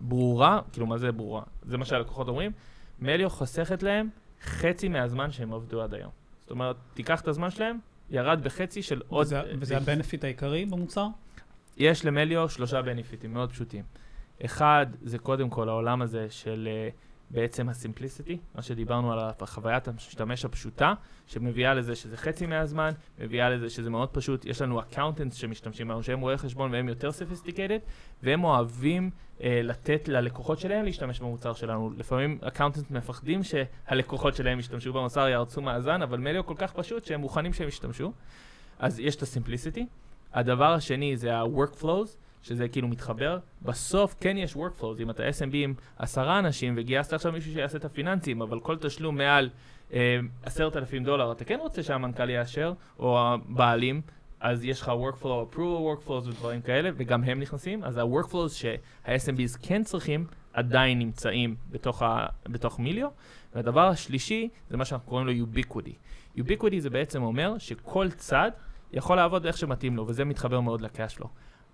ברורה, 0.00 0.60
כאילו 0.72 0.86
מה 0.86 0.98
זה 0.98 1.12
ברורה? 1.12 1.42
זה 1.62 1.78
מה 1.78 1.84
שהלקוחות 1.84 2.28
אומרים, 2.28 2.52
מליו 3.00 3.30
חוסכת 3.30 3.82
להם 3.82 4.08
חצי 4.42 4.88
מהזמן 4.88 5.30
שהם 5.30 5.52
עבדו 5.52 5.82
עד 5.82 5.94
היום. 5.94 6.10
זאת 6.40 6.50
אומרת, 6.50 6.76
תיקח 6.94 7.20
את 7.20 7.28
הזמן 7.28 7.50
שלהם, 7.50 7.78
ירד 8.10 8.40
בחצי 8.44 8.82
של 8.82 9.02
עוד... 9.08 9.26
וזה- 9.26 9.42
וזה 9.58 9.76
ה 9.76 9.82
benefit 9.82 10.24
העיקרי 10.24 10.64
במוצר? 10.66 11.06
יש 11.76 12.04
למליו 12.04 12.48
שלושה 12.48 12.82
benefit־ים 12.82 13.32
מאוד 13.34 13.50
פשוטים. 13.50 13.84
אחד, 14.44 14.86
זה 15.02 15.18
קודם 15.18 15.50
כל 15.50 15.68
העולם 15.68 16.02
הזה 16.02 16.26
של 16.30 16.68
uh, 16.68 16.92
בעצם 17.32 17.68
ה 17.68 17.74
simplicity, 17.74 18.38
מה 18.54 18.62
שדיברנו 18.62 19.12
על 19.12 19.18
חוויית 19.46 19.88
המשתמש 19.88 20.44
הפשוטה, 20.44 20.94
שמביאה 21.26 21.74
לזה 21.74 21.96
שזה 21.96 22.16
חצי 22.16 22.46
מהזמן, 22.46 22.90
מביאה 23.18 23.50
לזה 23.50 23.70
שזה 23.70 23.90
מאוד 23.90 24.08
פשוט. 24.08 24.44
יש 24.44 24.62
לנו 24.62 24.80
accountants 24.80 25.36
שמשתמשים 25.36 25.88
בנו, 25.88 26.02
שהם 26.02 26.20
רואי 26.20 26.36
חשבון 26.36 26.72
והם 26.72 26.88
יותר 26.88 27.12
sophisticated, 27.12 27.78
והם 28.22 28.44
אוהבים 28.44 29.10
uh, 29.38 29.42
לתת 29.62 30.08
ללקוחות 30.08 30.58
שלהם 30.58 30.84
להשתמש 30.84 31.20
במוצר 31.20 31.52
שלנו. 31.52 31.90
לפעמים 31.96 32.38
accountants 32.42 32.90
מפחדים 32.90 33.40
שהלקוחות 33.42 34.36
שלהם 34.36 34.58
ישתמשו 34.58 34.92
במוצר, 34.92 35.28
ירצו 35.28 35.62
מאזן, 35.62 36.02
אבל 36.02 36.18
מליו 36.18 36.46
כל 36.46 36.54
כך 36.56 36.72
פשוט 36.72 37.04
שהם 37.04 37.20
מוכנים 37.20 37.52
שהם 37.52 37.68
ישתמשו. 37.68 38.12
אז 38.78 39.00
יש 39.00 39.16
את 39.16 39.22
ה 39.22 39.27
simplicity. 39.27 39.86
הדבר 40.32 40.72
השני 40.72 41.16
זה 41.16 41.36
ה-workflows, 41.36 42.16
שזה 42.42 42.68
כאילו 42.68 42.88
מתחבר. 42.88 43.38
בסוף 43.62 44.14
כן 44.20 44.36
יש 44.36 44.54
workflows, 44.54 45.02
אם 45.02 45.10
אתה 45.10 45.22
SMB 45.22 45.54
עם 45.54 45.74
עשרה 45.98 46.38
אנשים 46.38 46.74
וגייסת 46.76 47.12
עכשיו 47.12 47.32
מישהו 47.32 47.52
שיעשה 47.52 47.78
את 47.78 47.84
הפיננסים, 47.84 48.42
אבל 48.42 48.60
כל 48.60 48.76
תשלום 48.76 49.16
מעל 49.16 49.50
אה, 49.92 50.18
עשרת 50.42 50.76
אלפים 50.76 51.04
דולר, 51.04 51.32
אתה 51.32 51.44
כן 51.44 51.58
רוצה 51.60 51.82
שהמנכ"ל 51.82 52.30
יאשר, 52.30 52.72
או 52.98 53.18
הבעלים, 53.20 54.00
אז 54.40 54.64
יש 54.64 54.80
לך 54.80 54.88
workflow, 54.88 55.54
approval 55.54 56.06
workflows 56.06 56.28
ודברים 56.28 56.62
כאלה, 56.62 56.90
וגם 56.96 57.24
הם 57.24 57.40
נכנסים, 57.40 57.84
אז 57.84 57.96
ה-workflows 57.96 58.48
שה-SMBs 58.48 59.58
כן 59.62 59.84
צריכים, 59.84 60.26
עדיין 60.52 60.98
נמצאים 60.98 61.56
בתוך, 61.70 62.02
ה, 62.02 62.26
בתוך 62.48 62.80
מיליו. 62.80 63.08
והדבר 63.54 63.88
השלישי, 63.88 64.48
זה 64.70 64.76
מה 64.76 64.84
שאנחנו 64.84 65.08
קוראים 65.08 65.26
לו 65.26 65.32
ubiquity. 65.32 65.92
ubiquity 66.38 66.78
זה 66.78 66.90
בעצם 66.90 67.22
אומר 67.22 67.58
שכל 67.58 68.10
צד 68.10 68.50
יכול 68.92 69.16
לעבוד 69.16 69.46
איך 69.46 69.58
שמתאים 69.58 69.96
לו, 69.96 70.06
וזה 70.06 70.24
מתחבר 70.24 70.60
מאוד 70.60 70.80
ל 70.80 70.87
cash 70.87 71.14
flow. 71.14 71.28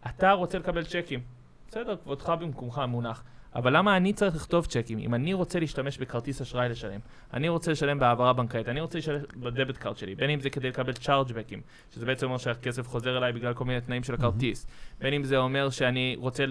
אתה 0.07 0.33
רוצה 0.33 0.59
לקבל 0.59 0.85
צ'קים, 0.85 1.21
בסדר, 1.69 1.97
כבודך 1.97 2.28
במקומך 2.40 2.83
מונח, 2.88 3.23
אבל 3.55 3.76
למה 3.76 3.97
אני 3.97 4.12
צריך 4.12 4.35
לכתוב 4.37 4.67
צ'קים? 4.67 4.99
אם 4.99 5.14
אני 5.14 5.35
רוצה 5.35 5.61
להשתמש 5.61 5.99
בכרטיס 5.99 6.40
אשראי 6.40 6.69
לשלם, 6.69 7.00
אני 7.35 7.49
רוצה 7.49 7.73
לשלם 7.73 7.99
בהעברה 7.99 8.33
בנקאית, 8.33 8.69
אני 8.69 8.81
רוצה 8.81 8.99
לשלם 8.99 9.21
ב 9.37 9.43
debit 9.43 9.76
card 9.76 9.97
שלי, 9.97 10.14
בין 10.14 10.31
אם 10.31 10.40
זה 10.40 10.50
כדי 10.50 10.69
לקבל 10.69 10.93
chargeback־ים, 10.92 11.61
שזה 11.95 12.07
בעצם 12.07 12.26
אומר 12.26 12.38
שהכסף 12.38 12.88
חוזר 12.88 13.19
אליי 13.19 13.33
בגלל 13.33 13.55
כל 13.55 13.64
מיני 13.64 13.81
תנאים 13.81 14.02
של 14.05 14.14
הכרטיס, 14.14 14.67
בין 15.00 15.14
אם 15.14 15.25
זה 15.25 15.37
אומר 15.37 15.71
שאני 15.71 16.17
רוצה 16.19 16.45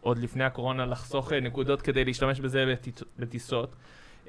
עוד 0.00 0.18
לפני 0.18 0.44
הקורונה 0.44 0.86
לחסוך 0.86 1.32
אה, 1.32 1.40
נקודות 1.40 1.82
כדי 1.82 2.04
להשתמש 2.04 2.40
בזה 2.40 2.64
בטיס- 2.74 3.04
בטיסות. 3.18 3.74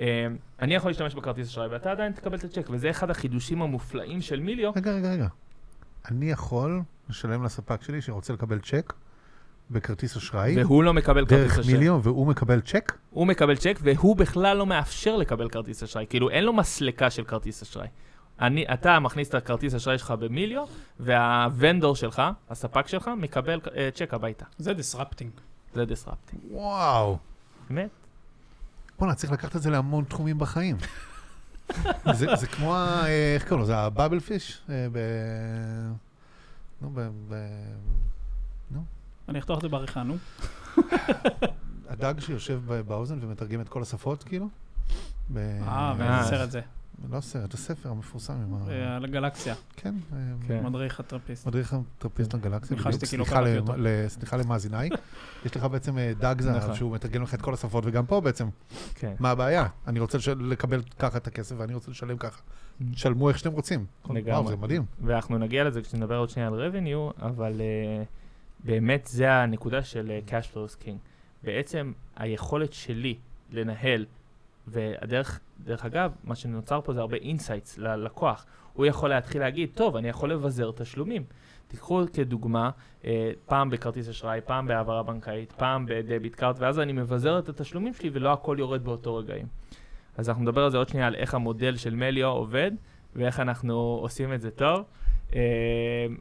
אה, 0.01 0.27
אני 0.61 0.75
יכול 0.75 0.89
להשתמש 0.91 1.15
בכרטיס 1.15 1.47
אשראי 1.47 1.67
ואתה 1.67 1.91
עדיין 1.91 2.11
תקבל 2.11 2.37
את 2.37 2.43
הצ'ק, 2.43 2.67
וזה 2.69 2.89
אחד 2.89 3.09
החידושים 3.09 3.61
המופלאים 3.61 4.21
של 4.21 4.39
מיליו. 4.39 4.71
רגע, 4.75 4.91
רגע, 4.95 5.11
רגע. 5.11 5.27
אני 6.07 6.31
יכול 6.31 6.81
לשלם 7.09 7.43
לספק 7.43 7.83
שלי 7.83 8.01
שרוצה 8.01 8.33
לקבל 8.33 8.59
צ'ק 8.59 8.93
בכרטיס 9.71 10.17
אשראי, 10.17 10.63
והוא 10.63 10.83
לא 10.83 10.93
מקבל 10.93 11.25
כרטיס 11.25 11.37
דרך 11.37 11.59
אשראי. 11.59 11.73
מיליון, 11.73 11.99
והוא 12.03 12.27
מקבל 12.27 12.61
צ'ק? 12.61 12.93
הוא 13.09 13.27
מקבל 13.27 13.57
צ'ק 13.57 13.79
והוא 13.81 14.15
בכלל 14.15 14.57
לא 14.57 14.65
מאפשר 14.65 15.15
לקבל 15.15 15.49
כרטיס 15.49 15.83
אשראי. 15.83 16.05
כאילו, 16.09 16.29
אין 16.29 16.43
לו 16.43 16.53
מסלקה 16.53 17.09
של 17.09 17.23
כרטיס 17.23 17.61
אשראי. 17.61 17.87
אני, 18.41 18.65
אתה 18.73 18.99
מכניס 18.99 19.29
את 19.29 19.35
הכרטיס 19.35 19.73
אשראי 19.75 19.97
שלך 19.97 20.11
במיליו, 20.11 20.67
וה 20.99 21.23
vendor 21.23 21.95
שלך, 21.95 22.21
הספק 22.49 22.87
שלך, 22.87 23.09
מקבל 23.17 23.59
uh, 23.63 23.69
צ'ק 23.93 24.13
הביתה. 24.13 24.45
זה 24.57 24.73
disrupting. 24.73 25.31
זה 25.73 25.85
disrupting. 25.85 26.41
וואו. 26.51 27.17
באמת? 27.69 27.89
בוא'נה, 28.99 29.15
צריך 29.15 29.31
לקחת 29.33 29.55
את 29.55 29.61
זה 29.61 29.69
להמון 29.69 30.03
תחומים 30.03 30.39
בחיים. 30.39 30.77
זה, 32.13 32.35
זה 32.35 32.47
כמו, 32.47 32.75
ה- 32.75 33.05
אה, 33.05 33.33
איך 33.35 33.43
קוראים 33.43 33.59
לו? 33.59 33.65
זה 33.65 33.77
ה 33.77 33.84
Babel 33.84 34.19
fish? 34.19 34.61
אה, 34.69 34.87
ב... 34.91 34.97
נו, 36.81 36.89
ב... 36.93 36.99
ב... 37.29 37.35
אני 39.29 39.39
אכתוב 39.39 39.55
את 39.55 39.61
זה 39.61 39.69
בעריכה, 39.69 40.03
נו. 40.03 40.17
הדג 41.89 42.13
שיושב 42.19 42.61
באוזן 42.87 43.17
ומתרגם 43.21 43.61
את 43.61 43.69
כל 43.69 43.81
השפות, 43.81 44.23
כאילו? 44.23 44.47
ב... 45.33 45.37
אה, 45.37 45.67
אה. 45.67 45.93
ואיזה 45.97 46.29
סרט 46.29 46.51
זה? 46.51 46.61
לא 47.11 47.21
סרט, 47.21 47.53
הספר 47.53 47.89
המפורסם 47.89 48.33
עם 48.33 48.53
ה... 48.53 48.71
אה, 48.71 48.95
על 48.95 49.03
הגלקסיה, 49.05 49.55
כן, 49.75 49.95
אה, 50.13 50.17
כן. 50.47 50.63
מדריך 50.65 50.99
הטרפיסט. 50.99 51.47
מדריך 51.47 51.73
הטרפיסט 51.73 52.33
לגלקסיה. 52.33 52.77
ניחשתי 52.77 52.97
בדיוק. 52.97 53.09
כי 53.11 53.17
לא 53.17 53.23
סליחה 53.23 53.35
קראתי 53.41 53.55
ל- 53.55 53.59
אותו. 53.59 53.73
ל- 53.77 54.07
סליחה 54.07 54.37
למאזיניי. 54.37 54.89
יש 55.45 55.55
לך 55.55 55.63
בעצם 55.63 55.97
אה, 55.97 56.11
דג 56.19 56.35
זהב 56.41 56.55
נכון. 56.55 56.75
שהוא 56.75 56.91
מתרגם 56.95 57.23
לך 57.23 57.33
את 57.33 57.41
כל 57.41 57.53
השפות, 57.53 57.83
וגם 57.87 58.05
פה 58.05 58.21
בעצם, 58.21 58.47
כן. 58.95 59.13
מה 59.19 59.29
הבעיה? 59.31 59.67
אני 59.87 59.99
רוצה 59.99 60.17
לקבל 60.39 60.81
ככה 60.99 61.17
את 61.17 61.27
הכסף 61.27 61.55
ואני 61.59 61.73
רוצה 61.73 61.91
לשלם 61.91 62.17
ככה. 62.17 62.41
שלמו 62.93 63.29
איך 63.29 63.37
שאתם 63.39 63.51
רוצים. 63.51 63.85
לגמרי. 64.09 64.47
זה 64.49 64.55
מדהים. 64.61 64.85
ואנחנו 65.01 65.37
נגיע 65.37 65.63
לזה 65.63 65.81
כשנדבר 65.81 66.17
עוד 66.17 66.29
שנייה 66.29 66.47
על 66.47 66.71
revenue, 66.71 67.21
אבל 67.25 67.61
באמת 68.63 69.07
זה 69.11 69.33
הנקודה 69.33 69.83
של 69.83 70.19
cash 70.27 70.55
flow 70.55 70.83
king. 70.85 70.97
בעצם 71.43 71.91
היכולת 72.15 72.73
שלי 72.73 73.15
לנהל, 73.51 74.05
והדרך, 74.67 75.39
דרך 75.63 75.85
אגב, 75.85 76.11
מה 76.23 76.35
שנוצר 76.35 76.81
פה 76.81 76.93
זה 76.93 76.99
הרבה 76.99 77.17
insights 77.17 77.77
ללקוח. 77.77 78.45
הוא 78.73 78.85
יכול 78.85 79.09
להתחיל 79.09 79.41
להגיד, 79.41 79.69
טוב, 79.73 79.95
אני 79.95 80.09
יכול 80.09 80.31
לבזר 80.31 80.71
תשלומים. 80.75 81.23
תיקחו 81.67 82.03
כדוגמה, 82.13 82.69
אה, 83.05 83.31
פעם 83.45 83.69
בכרטיס 83.69 84.09
אשראי, 84.09 84.41
פעם 84.45 84.67
בהעברה 84.67 85.03
בנקאית, 85.03 85.51
פעם 85.51 85.85
ב 85.85 85.93
debit 85.93 86.35
card, 86.35 86.55
ואז 86.59 86.79
אני 86.79 86.93
מבזר 86.93 87.39
את 87.39 87.49
התשלומים 87.49 87.93
שלי 87.93 88.09
ולא 88.13 88.33
הכל 88.33 88.55
יורד 88.59 88.83
באותו 88.83 89.15
רגעים. 89.15 89.47
אז 90.17 90.29
אנחנו 90.29 90.43
נדבר 90.43 90.63
על 90.63 90.71
זה 90.71 90.77
עוד 90.77 90.89
שנייה, 90.89 91.07
על 91.07 91.15
איך 91.15 91.33
המודל 91.33 91.75
של 91.75 91.95
מליו 91.95 92.27
עובד, 92.27 92.71
ואיך 93.15 93.39
אנחנו 93.39 93.99
עושים 94.01 94.33
את 94.33 94.41
זה 94.41 94.51
טוב. 94.51 94.83
אה, 95.35 95.41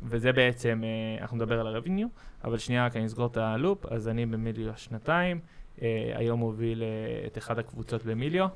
וזה 0.03 0.33
בעצם, 0.33 0.83
אה, 0.85 1.23
אנחנו 1.23 1.37
נדבר 1.37 1.61
על 1.61 1.77
ה-revenue, 1.77 2.09
אבל 2.45 2.59
שנייה 2.59 2.87
רק 2.87 2.97
אני 2.97 3.07
אסגור 3.07 3.27
את 3.27 3.37
ה 3.37 3.45
loop, 3.45 3.87
אז 3.87 4.09
אני 4.09 4.27
במיליו 4.27 4.73
שנתיים, 4.77 5.41
היום 6.15 6.41
מוביל 6.41 6.83
אה, 6.83 7.27
את 7.27 7.39
אחת 7.39 7.59
הקבוצות 7.59 8.05
במיליו. 8.05 8.47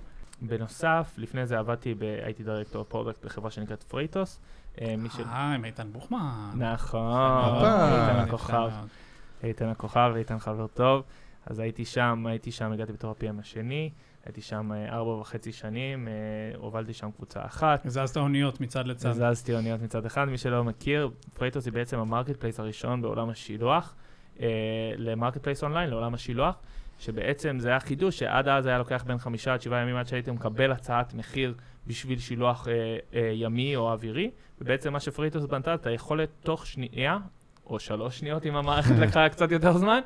בנוסף, 0.43 1.15
לפני 1.19 1.47
זה 1.47 1.59
עבדתי, 1.59 1.95
ב- 1.95 2.03
הייתי 2.03 2.43
director 2.43 2.85
product 2.85 3.25
בחברה 3.25 3.51
שנקראת 3.51 3.83
פרייטוס. 3.83 4.41
אה. 4.81 4.95
אה, 5.27 5.55
עם 5.55 5.65
איתן 5.65 5.93
בוכמן. 5.93 6.51
נכון, 6.55 7.01
הופה. 7.45 8.09
איתן 8.09 8.17
הכוכב. 8.17 8.71
איתן 9.45 9.69
הכוכב, 9.69 10.13
איתן 10.17 10.39
חבר 10.39 10.67
טוב. 10.67 11.03
אז 11.47 11.59
הייתי 11.59 11.85
שם, 11.85 12.27
הייתי 12.27 12.53
שם, 12.53 12.73
הגעתי 12.73 12.93
בתור 12.93 13.11
ה-PM 13.11 13.41
השני, 13.41 13.91
הייתי 14.25 14.41
שם 14.41 14.73
אה, 14.73 14.89
ארבע 14.89 15.11
וחצי 15.11 15.53
שנים, 15.53 16.09
אה, 16.09 16.13
הובלתי 16.59 16.93
שם 16.93 17.11
קבוצה 17.17 17.45
אחת. 17.45 17.87
הזזת 17.87 18.17
אוניות 18.17 18.61
מצד 18.61 18.87
לצד. 18.87 19.09
הזזתי 19.09 19.55
אוניות 19.55 19.83
מצד 19.83 20.07
אחד, 20.07 20.25
מי 20.25 20.39
שלא 20.39 20.65
מכיר, 20.65 21.11
פרייטוס 21.35 21.65
היא 21.65 21.73
בעצם 21.73 21.99
ה 21.99 22.37
marketplace 22.37 22.61
הראשון 22.61 23.03
בעולם 23.03 23.31
השילוח, 23.31 23.95
אה, 24.41 24.47
ל 24.97 25.43
marketplace 25.43 25.63
אונליין, 25.63 25.91
לעולם 25.91 26.15
השילוח, 26.15 26.57
שבעצם 27.03 27.59
זה 27.59 27.69
היה 27.69 27.81
חידוש 27.81 28.19
שעד 28.19 28.49
אז 28.49 28.67
היה 28.67 28.79
לוקח 28.79 29.05
בין 29.07 29.19
חמישה 29.19 29.53
עד 29.53 29.61
שבעה 29.61 29.83
ימים 29.83 29.97
עד 29.97 30.07
שהיית 30.07 30.29
מקבל 30.29 30.73
הצעת 30.73 31.15
מחיר 31.15 31.55
בשביל 31.87 32.19
שילוח 32.19 32.69
אה, 32.69 32.97
אה, 33.15 33.31
ימי 33.35 33.77
או 33.77 33.93
אווירי, 33.93 34.31
ובעצם 34.61 34.93
מה 34.93 35.01
שפרייטוס 35.01 35.45
בנתה, 35.45 35.75
את 35.75 35.87
היכולת 35.87 36.29
תוך 36.43 36.67
שנייה, 36.67 37.19
או 37.67 37.79
שלוש 37.79 38.19
שניות 38.19 38.47
אם 38.47 38.57
המערכת 38.57 38.95
לקחה 39.03 39.29
קצת 39.29 39.53
יותר 39.53 39.73
זמן, 39.73 40.01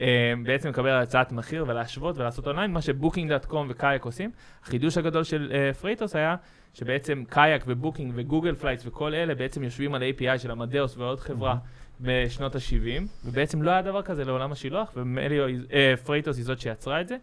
אה, 0.00 0.32
בעצם 0.42 0.68
לקבל 0.68 0.90
הצעת 0.90 1.32
מחיר 1.32 1.64
ולהשוות 1.68 2.18
ולעשות 2.18 2.46
אונליין, 2.46 2.72
מה 2.72 2.82
ש 2.82 2.95
Booking.com 2.95 3.66
ו 3.70 3.76
Kayak 3.76 4.04
עושים. 4.04 4.30
החידוש 4.62 4.98
הגדול 4.98 5.24
של 5.24 5.52
אה, 5.54 5.74
פרייטוס 5.74 6.16
היה 6.16 6.36
שבעצם 6.74 7.24
Kayak 7.28 7.64
ו 7.66 7.72
Booking 7.72 8.12
ו 8.14 8.20
Google 8.20 8.54
Flights 8.54 8.86
וכל 8.86 9.14
אלה 9.14 9.34
בעצם 9.34 9.62
יושבים 9.62 9.94
על 9.94 10.02
API 10.02 10.38
של 10.38 10.50
אמדאוס 10.50 10.96
ועוד 10.96 11.20
חברה 11.20 11.56
בשנות 12.00 12.54
ה-70, 12.54 13.02
ובעצם 13.24 13.62
לא 13.62 13.70
היה 13.70 13.82
דבר 13.82 14.02
כזה 14.02 14.24
לעולם 14.24 14.52
השילוח, 14.52 14.92
ופרייטוס 14.96 16.36
היא 16.36 16.44
זאת 16.44 16.60
שיצרה 16.60 17.00
את 17.00 17.08
זה. 17.08 17.16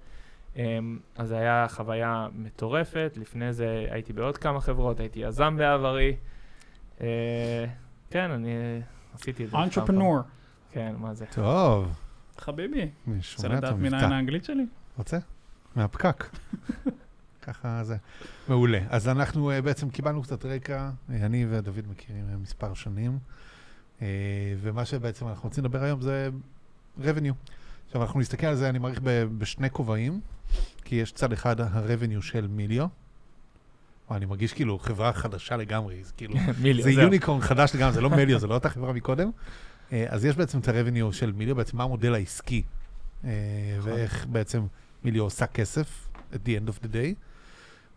אמ, 0.56 1.00
אז 1.15 1.30
זו 1.30 1.36
הייתה 1.36 1.65
חוויה 1.70 2.27
מטורפת, 2.36 3.13
לפני 3.22 3.53
זה 3.53 3.88
הייתי 3.89 4.13
בעוד 4.13 4.38
כמה 4.38 4.62
חברות, 4.62 5.00
הייתי 5.00 5.20
יזם 5.20 5.58
בעברי. 5.58 6.15
אה, 7.01 7.65
כן, 8.10 8.32
אני 8.32 8.50
אה, 8.50 8.80
עשיתי 9.13 9.46
את 9.46 9.50
זה. 9.50 9.58
אנטרפנור. 9.58 10.20
כן, 10.72 10.96
מה 10.98 11.13
זה? 11.13 11.25
טוב, 11.36 11.94
חביבי, 12.38 12.82
אני 12.82 12.92
רוצה 13.15 13.22
שומע 13.22 13.58
את 13.58 13.63
לדעת 13.63 13.75
מנין. 13.75 13.94
האנגלית 13.94 14.44
שלי? 14.44 14.65
רוצה? 14.98 15.18
מהפקק. 15.75 16.30
ככה 17.46 17.84
זה. 17.84 17.96
מעולה. 18.48 18.80
אז 18.89 19.08
אנחנו 19.08 19.51
אה, 19.51 19.62
בעצם 19.62 19.89
קיבלנו 19.89 20.22
קצת 20.22 20.46
רקע, 20.46 20.89
אה, 21.10 21.25
אני 21.25 21.46
ודוד 21.50 21.88
מכירים 21.92 22.25
אה, 22.32 22.38
מספר 22.38 22.74
שנים, 22.74 23.12
אה, 23.12 23.18
ומה 24.62 24.86
שבעצם 24.86 25.28
אנחנו 25.28 25.50
רוצים 25.50 25.64
לדבר 25.64 25.84
היום 25.84 26.02
זה 26.02 26.30
revenue. 27.02 27.52
עכשיו 27.86 28.04
אנחנו 28.04 28.20
נסתכל 28.20 28.48
על 28.48 28.56
זה, 28.56 28.70
אני 28.70 28.80
מעריך 28.80 29.00
בשני 29.38 29.70
כובעים, 29.70 30.20
כי 30.84 30.96
יש 30.96 31.12
צד 31.12 31.34
אחד 31.34 31.62
ה-revenue 31.62 32.22
של 32.22 32.48
מיליו. 32.48 32.88
אני 34.12 34.26
מרגיש 34.26 34.54
כאילו 34.54 34.80
חברה 34.80 35.14
חדשה 35.14 35.58
לגמרי, 35.58 36.04
זה 36.04 36.12
כאילו, 36.18 36.36
מיליו, 36.64 36.84
זה 36.84 36.92
זהו. 36.92 37.04
יוניקורן 37.04 37.42
חדש 37.42 37.76
לגמרי, 37.76 37.94
זה 37.94 38.02
לא 38.02 38.10
מיליו, 38.10 38.40
זה 38.40 38.48
לא 38.48 38.54
אותה 38.54 38.70
חברה 38.70 38.94
מקודם. 38.94 39.32
אה, 39.92 40.06
אז 40.10 40.26
יש 40.26 40.36
בעצם 40.36 40.60
את 40.60 40.68
ה-revenue 40.68 41.14
של 41.14 41.32
מיליו, 41.32 41.56
בעצם 41.56 41.78
מה 41.78 41.84
המודל 41.84 42.14
העסקי, 42.14 42.64
אה, 43.24 43.30
נכון. 43.78 43.92
ואיך 43.92 44.26
בעצם 44.26 44.66
מיליו 45.04 45.24
עושה 45.24 45.48
כסף, 45.48 46.08
at 46.34 46.36
the 46.36 46.50
end 46.50 46.70
of 46.70 46.86
the 46.86 46.88
day. 46.88 47.16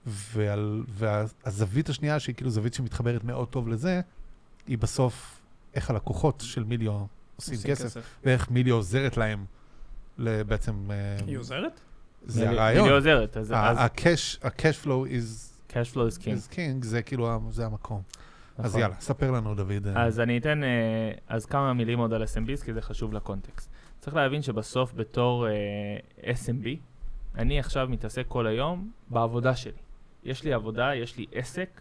ועל, 0.06 0.84
והזווית 0.88 1.88
השנייה, 1.88 2.20
שהיא 2.20 2.34
כאילו 2.34 2.50
זווית 2.50 2.74
שמתחברת 2.74 3.24
מאוד 3.24 3.48
טוב 3.48 3.68
לזה, 3.68 4.00
היא 4.66 4.78
בסוף 4.78 5.35
איך 5.76 5.90
הלקוחות 5.90 6.40
של 6.46 6.64
מיליו 6.64 7.04
עושים 7.36 7.58
כסף, 7.64 7.96
ואיך 8.24 8.50
מיליו 8.50 8.74
עוזרת 8.76 9.16
להם 9.16 9.44
בעצם, 10.18 10.90
אה, 10.90 11.16
היא 11.26 11.38
עוזרת? 11.38 11.80
זה 12.26 12.40
מיליו- 12.40 12.54
הרעיון. 12.60 12.82
מיליו 12.82 12.96
עוזרת, 12.96 13.36
אז 13.36 13.50
ה- 13.50 13.70
אז 13.70 13.76
ה-cash 13.78 14.46
ה-cash 14.46 14.84
flow 14.84 15.08
is 15.08 15.52
cash 15.72 15.92
flow 15.94 16.12
is 16.18 16.22
king. 16.22 16.24
is 16.24 16.52
king, 16.54 16.58
זה 16.86 17.02
כאילו, 17.02 17.40
זה 17.50 17.66
המקום. 17.66 18.02
אז 18.58 18.64
נכון. 18.70 18.80
יאללה, 18.80 18.94
ספר 19.00 19.30
לנו, 19.30 19.54
דוד. 19.54 19.86
אה, 19.96 20.04
אז 20.04 20.20
אני 20.20 20.38
אתן 20.38 20.64
אה, 20.64 20.68
אז 21.28 21.46
כמה 21.46 21.72
מילים 21.72 21.98
עוד 21.98 22.12
על 22.12 22.22
SMBs, 22.22 22.64
כי 22.64 22.72
זה 22.74 22.82
חשוב 22.82 23.12
לקונטקסט. 23.12 23.70
צריך 24.00 24.16
להבין 24.16 24.42
שבסוף 24.42 24.92
בתור 24.94 25.46
אה, 25.48 25.52
SMB, 26.32 26.66
אני 27.38 27.58
עכשיו 27.60 27.86
מתעסק 27.90 28.24
כל 28.28 28.46
היום 28.46 28.90
בעבודה 29.10 29.56
שלי. 29.56 29.72
יש 30.24 30.42
לי 30.44 30.52
עבודה, 30.52 30.94
יש 30.94 31.16
לי 31.16 31.26
עסק. 31.32 31.80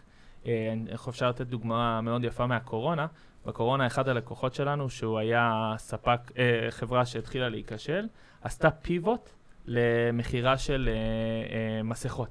איך 0.88 1.08
אפשר 1.08 1.28
לתת 1.28 1.46
דוגמה 1.46 2.00
מאוד 2.00 2.24
יפה 2.24 2.46
מהקורונה? 2.46 3.06
בקורונה 3.46 3.86
אחד 3.86 4.08
הלקוחות 4.08 4.54
שלנו, 4.54 4.90
שהוא 4.90 5.18
היה 5.18 5.74
ספק, 5.78 6.20
אה, 6.38 6.66
חברה 6.70 7.06
שהתחילה 7.06 7.48
להיכשל, 7.48 8.06
עשתה 8.42 8.70
פיבוט 8.70 9.30
למכירה 9.66 10.58
של 10.58 10.88
אה, 10.92 10.94
אה, 10.94 11.82
מסכות. 11.82 12.28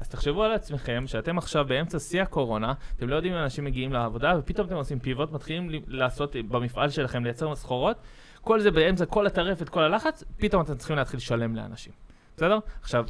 אז 0.00 0.08
תחשבו 0.08 0.44
על 0.44 0.52
עצמכם 0.52 1.04
שאתם 1.06 1.38
עכשיו 1.38 1.64
באמצע 1.64 1.98
שיא 1.98 2.22
הקורונה, 2.22 2.74
אתם 2.96 3.08
לא 3.08 3.16
יודעים 3.16 3.34
אם 3.34 3.38
אנשים 3.42 3.64
מגיעים 3.64 3.92
לעבודה, 3.92 4.34
ופתאום 4.38 4.66
אתם 4.66 4.76
עושים 4.76 4.98
פיבוט, 4.98 5.32
מתחילים 5.32 5.82
לעשות 5.86 6.36
במפעל 6.48 6.90
שלכם, 6.90 7.24
לייצר 7.24 7.54
סחורות, 7.54 7.96
כל 8.40 8.60
זה 8.60 8.70
באמצע 8.70 9.06
כל 9.06 9.26
הטרפת, 9.26 9.68
כל 9.68 9.82
הלחץ, 9.82 10.24
פתאום 10.36 10.62
אתם 10.62 10.76
צריכים 10.76 10.96
להתחיל 10.96 11.18
לשלם 11.18 11.56
לאנשים. 11.56 11.92
בסדר? 12.36 12.58
עכשיו, 12.82 13.06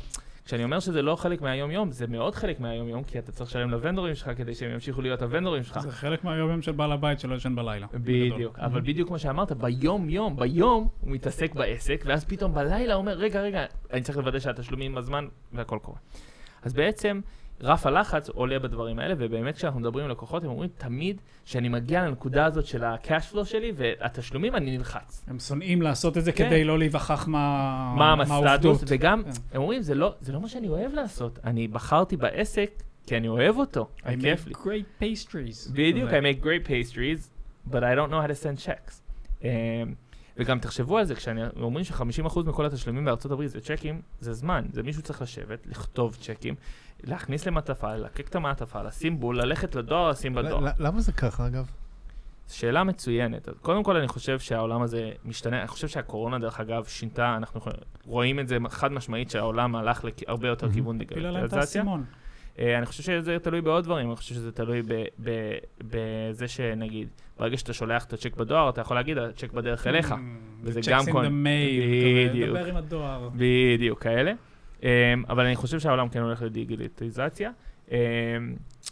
כשאני 0.47 0.65
אומר 0.65 0.81
שזה 0.81 1.03
לא 1.03 1.17
חלק 1.17 1.43
מהיום-יום, 1.43 1.91
זה 1.91 2.07
מאוד 2.07 2.35
חלק 2.35 2.61
מהיום-יום, 2.61 3.05
כי 3.05 3.19
אתה 3.19 3.33
צריך 3.33 3.51
לשלם 3.51 3.71
לוונדורים 3.71 4.15
שלך 4.15 4.31
כדי 4.37 4.55
שהם 4.55 4.71
ימשיכו 4.71 5.03
להיות 5.03 5.23
הוונדורים 5.23 5.63
שלך. 5.63 5.79
זה 5.79 5.93
חלק 5.93 6.25
מהיום 6.25 6.63
של 6.63 6.73
בעל 6.73 6.93
הבית 6.93 7.21
שלא 7.21 7.35
ישן 7.35 7.55
בלילה. 7.55 7.87
בדיוק, 7.95 8.59
אבל 8.59 8.81
בדיוק 8.81 9.09
כמו 9.09 9.19
שאמרת, 9.19 9.53
ביום-יום, 9.53 10.37
ביום 10.37 10.89
הוא 11.01 11.11
מתעסק 11.11 11.55
בעסק, 11.55 12.05
ואז 12.07 12.25
פתאום 12.25 12.55
בלילה 12.55 12.95
הוא 12.95 13.01
אומר, 13.01 13.13
רגע, 13.13 13.41
רגע, 13.41 13.65
אני 13.93 14.03
צריך 14.03 14.19
לוודא 14.19 14.39
שהתשלומים 14.39 14.95
בזמן, 14.95 15.27
והכל 15.53 15.79
קורה. 15.83 15.99
אז 16.63 16.73
בעצם, 16.73 17.21
רף 17.61 17.87
הלחץ 17.87 18.29
עולה 18.29 18.59
בדברים 18.59 18.99
האלה, 18.99 19.15
ובאמת 19.19 19.57
כשאנחנו 19.57 19.81
מדברים 19.81 20.05
עם 20.05 20.11
לקוחות, 20.11 20.45
הם 20.45 20.51
אומרים 20.51 20.71
תמיד 20.79 21.21
שאני 21.45 21.69
מגיע 21.69 22.05
לנקודה 22.05 22.45
הזאת 22.45 22.67
של 22.67 22.85
ה-cash 22.85 23.35
flow 23.35 23.45
שלי, 23.45 23.73
והתשלומים, 23.77 24.57
אני 24.57 24.77
נלחץ. 24.79 25.25
הם 25.29 25.39
שונאים 25.39 25.83
לעשות 25.83 26.19
את 26.19 26.25
זה 26.25 26.33
כן. 26.33 26.47
כדי 26.47 26.65
לא 26.65 26.79
להיווכח 26.79 27.29
מה 27.29 27.95
מה. 27.97 28.23
הסטטוס, 28.23 28.85
וגם, 28.87 29.23
כן. 29.25 29.31
הם 29.53 29.61
אומרים, 29.63 29.83
זה 29.83 29.95
לא, 29.95 30.15
זה 30.21 30.33
לא 30.33 30.41
מה 30.41 30.49
שאני 30.49 30.69
אוהב 30.69 30.95
לעשות. 30.95 31.39
אני 31.45 31.69
בחרתי 31.69 32.17
בעסק 32.17 32.71
כי 33.07 33.17
אני 33.17 33.29
אוהב 33.29 33.57
אותו, 33.57 33.89
I 34.03 34.11
כיף 34.21 34.47
לי. 34.47 34.53
make 34.53 34.57
great 34.57 35.03
pastries. 35.03 35.73
בדיוק, 35.73 36.11
I 36.11 36.13
make 36.13 36.45
great 36.45 36.69
pastries, 36.69 37.31
but 37.71 37.79
I 37.79 37.95
don't 37.97 38.11
know 38.11 38.21
how 38.21 38.31
to 38.31 38.45
send 38.45 38.67
checks. 38.67 39.01
Um, 39.43 39.45
וגם 40.37 40.59
תחשבו 40.59 40.99
על 40.99 41.05
זה, 41.05 41.15
כשאומרים 41.15 41.85
ש-50% 41.85 42.41
מכל 42.47 42.67
התשלומים 42.67 43.05
בארצות 43.05 43.33
הברית 43.33 43.51
זה 43.51 43.61
צ'קים, 43.61 44.01
זה 44.21 44.33
זמן, 44.33 44.65
זה 44.73 44.83
מישהו 44.83 45.03
צריך 45.03 45.23
לשבת, 45.23 45.67
לכתוב 45.67 46.17
צ'קים, 46.21 46.55
להכניס 47.05 47.47
למעטפה, 47.47 47.95
ללקק 47.97 48.29
את 48.29 48.35
המעטפה, 48.37 48.83
לשים 48.83 49.21
בול, 49.21 49.41
ללכת 49.41 49.75
לדואר, 49.75 50.11
לשים 50.11 50.35
בדואר. 50.35 50.65
למה 50.79 51.01
זה 51.01 51.13
ככה, 51.13 51.47
אגב? 51.47 51.71
שאלה 52.49 52.85
מצוינת. 52.85 53.49
אז 53.49 53.55
קודם 53.63 53.83
כל, 53.83 53.97
אני 53.97 54.09
חושב 54.09 54.39
שהעולם 54.39 54.83
הזה 54.83 55.11
משתנה. 55.25 55.59
אני 55.61 55.69
חושב 55.69 55.89
שהקורונה, 55.89 56.39
דרך 56.39 56.61
אגב, 56.61 56.85
שינתה, 56.85 57.37
אנחנו 57.37 57.61
רואים 58.07 58.41
את 58.41 58.49
זה 58.49 58.57
חד 58.69 58.93
משמעית, 58.93 59.31
שהעולם 59.31 59.77
הלך 59.77 60.05
להרבה 60.27 60.49
יותר. 60.49 60.73
כיוון 60.73 60.99
דיגיטליזציה. 60.99 61.83
אה, 62.59 62.79
אני 62.79 62.87
חושב 62.87 63.03
שזה 63.03 63.39
תלוי 63.43 63.61
בעוד 63.61 63.85
דברים, 63.85 64.09
אני 64.09 64.17
חושב 64.17 64.35
שזה 64.35 64.53
תלוי 64.53 64.83
ב- 64.83 65.05
ב- 65.23 65.57
בזה 65.85 66.49
שנגיד, 66.49 67.09
ברגע 67.39 67.57
שאתה 67.57 67.73
שולח 67.73 68.05
את 68.05 68.13
הצ'ק 68.13 68.37
בדואר, 68.37 68.69
אתה 68.69 68.81
יכול 68.81 68.97
להגיד, 68.97 69.19
הצ'ק 69.19 69.53
בדרך 69.53 69.87
אליך. 69.87 70.13
Mm, 70.13 70.15
וזה 70.63 70.81
גם 70.91 71.01
כל- 71.13 71.25
the 71.27 71.29
mail, 71.29 72.31
בדיוק. 72.31 72.51
דבר 72.51 72.65
עם 72.67 72.77
הדואר. 72.77 73.29
בדיוק, 73.35 74.03
כאלה. 74.03 74.33
אמ, 74.87 75.25
אבל 75.29 75.47
אני 75.47 75.57
חושב 75.57 75.81
שהעולם 75.81 76.09
כן 76.09 76.21
הולך 76.21 76.43
לדיגיטליזציה. 76.43 77.51
אמ, 77.91 77.97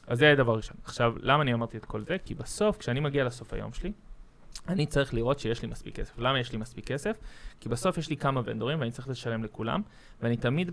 אז 0.07 0.19
זה 0.19 0.35
דבר 0.37 0.57
ראשון. 0.57 0.77
עכשיו, 0.85 1.15
למה 1.21 1.43
אני 1.43 1.55
אמרתי 1.55 1.77
את 1.77 1.85
כל 1.85 2.01
זה? 2.01 2.17
כי 2.25 2.35
בסוף, 2.35 2.77
כשאני 2.77 3.01
מגיע 3.01 3.25
לסוף 3.25 3.53
היום 3.53 3.73
שלי, 3.73 3.93
אני 4.69 4.87
צריך 4.87 5.15
לראות 5.15 5.39
שיש 5.39 5.63
לי 5.63 5.69
מספיק 5.69 5.97
כסף. 5.97 6.19
למה 6.19 6.41
יש 6.41 6.53
לי 6.53 6.59
מספיק 6.59 6.87
כסף? 6.87 7.17
כי 7.61 7.69
בסוף 7.69 7.99
יש 7.99 8.11
לי 8.11 8.17
כמה 8.17 8.41
ונדורים 8.45 8.81
ואני 8.81 8.91
צריך 8.91 9.09
לשלם 9.09 9.45
לכולם, 9.45 9.83
ואני 10.23 10.37
תמיד 10.37 10.71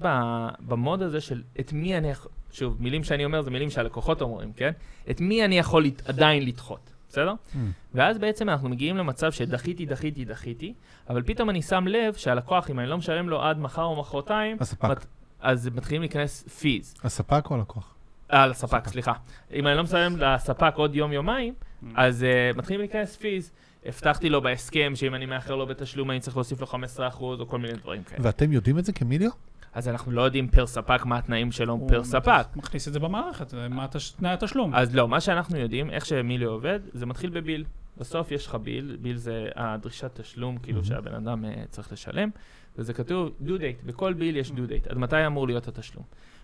במוד 0.59 1.01
הזה 1.01 1.21
של 1.21 1.43
את 1.59 1.73
מי 1.73 1.97
אני 1.97 2.11
יכול, 2.11 2.31
שוב, 2.51 2.77
מילים 2.79 3.03
שאני 3.03 3.25
אומר 3.25 3.41
זה 3.41 3.51
מילים 3.51 3.69
שהלקוחות 3.69 4.21
אומרים, 4.21 4.53
כן? 4.53 4.71
את 5.11 5.21
מי 5.21 5.45
אני 5.45 5.57
יכול 5.57 5.85
עדיין 6.05 6.45
לדחות, 6.45 6.90
בסדר? 7.11 7.33
Mm. 7.33 7.57
ואז 7.93 8.17
בעצם 8.17 8.49
אנחנו 8.49 8.69
מגיעים 8.69 8.97
למצב 8.97 9.31
שדחיתי, 9.31 9.85
דחיתי, 9.85 10.25
דחיתי, 10.25 10.73
אבל 11.09 11.23
פתאום 11.23 11.49
אני 11.49 11.61
שם 11.61 11.87
לב 11.87 12.13
שהלקוח, 12.13 12.69
אם 12.69 12.79
אני 12.79 12.87
לא 12.87 12.97
משלם 12.97 13.29
לו 13.29 13.41
עד 13.41 13.59
מחר 13.59 13.83
או 13.83 13.95
מחרתיים, 13.99 14.57
הספק. 14.59 14.89
מת- 14.89 15.05
אז 15.41 15.69
מתחילים 15.75 16.01
להיכנס 16.01 16.43
פיז. 16.59 16.93
הספק 17.03 17.45
או 17.49 17.55
הלקוח? 17.55 17.93
אה, 18.33 18.47
לספק, 18.47 18.87
סליחה. 18.87 19.13
אם 19.53 19.67
אני 19.67 19.77
לא 19.77 19.83
משלם 19.83 20.17
לספק 20.17 20.73
עוד 20.75 20.95
יום-יומיים, 20.95 21.53
Mm. 21.53 21.85
אז 21.95 22.25
uh, 22.53 22.57
מתחילים 22.57 22.79
להיכנס 22.81 23.15
פיז. 23.15 23.51
הבטחתי 23.85 24.29
לו 24.29 24.41
בהסכם 24.41 24.91
שאם 24.95 25.15
אני 25.15 25.25
מאחר 25.25 25.55
לו 25.55 25.65
בתשלום, 25.67 26.11
אני 26.11 26.19
צריך 26.19 26.37
להוסיף 26.37 26.61
לו 26.61 26.67
15% 26.67 26.73
או 27.21 27.47
כל 27.47 27.57
מיני 27.59 27.73
דברים 27.73 28.03
כאלה. 28.03 28.19
ואתם 28.23 28.51
יודעים 28.51 28.79
את 28.79 28.85
זה 28.85 28.93
כמיליו? 28.93 29.29
אז 29.73 29.87
אנחנו 29.87 30.11
לא 30.11 30.21
יודעים 30.21 30.47
פר 30.47 30.67
ספק 30.67 31.05
מה 31.05 31.17
התנאים 31.17 31.51
שלו 31.51 31.73
הוא 31.73 31.89
פר 31.89 32.03
ספק. 32.03 32.45
מכניס 32.55 32.87
את 32.87 32.93
זה 32.93 32.99
במערכת, 32.99 33.49
זה 33.49 33.67
מה 33.69 33.85
התש- 33.85 34.17
תנאי 34.17 34.31
התשלום. 34.31 34.75
אז 34.75 34.95
לא, 34.95 35.07
מה 35.07 35.21
שאנחנו 35.21 35.57
יודעים, 35.57 35.89
איך 35.89 36.05
שמילי 36.05 36.45
עובד, 36.45 36.79
זה 36.93 37.05
מתחיל 37.05 37.29
בביל. 37.29 37.65
בסוף 37.97 38.31
יש 38.31 38.47
לך 38.47 38.55
ביל, 38.55 38.97
ביל 39.01 39.17
זה 39.17 39.49
הדרישת 39.55 40.19
תשלום, 40.19 40.57
כאילו. 40.57 40.83
שהבן 40.83 41.13
אדם 41.13 41.45
uh, 41.45 41.47
צריך 41.69 41.91
לשלם, 41.91 42.29
וזה 42.77 42.93
כתוב 42.93 43.31
due 43.45 43.49
date, 43.59 43.85
בכל 43.85 44.13
ביל 44.13 44.37
יש 44.37 44.51
due 44.51 44.53
date, 44.69 44.89
עד 44.89 44.97
מתי 44.97 45.25
אמור 45.25 45.47
להיות 45.47 45.67
התשלום. 45.67 46.03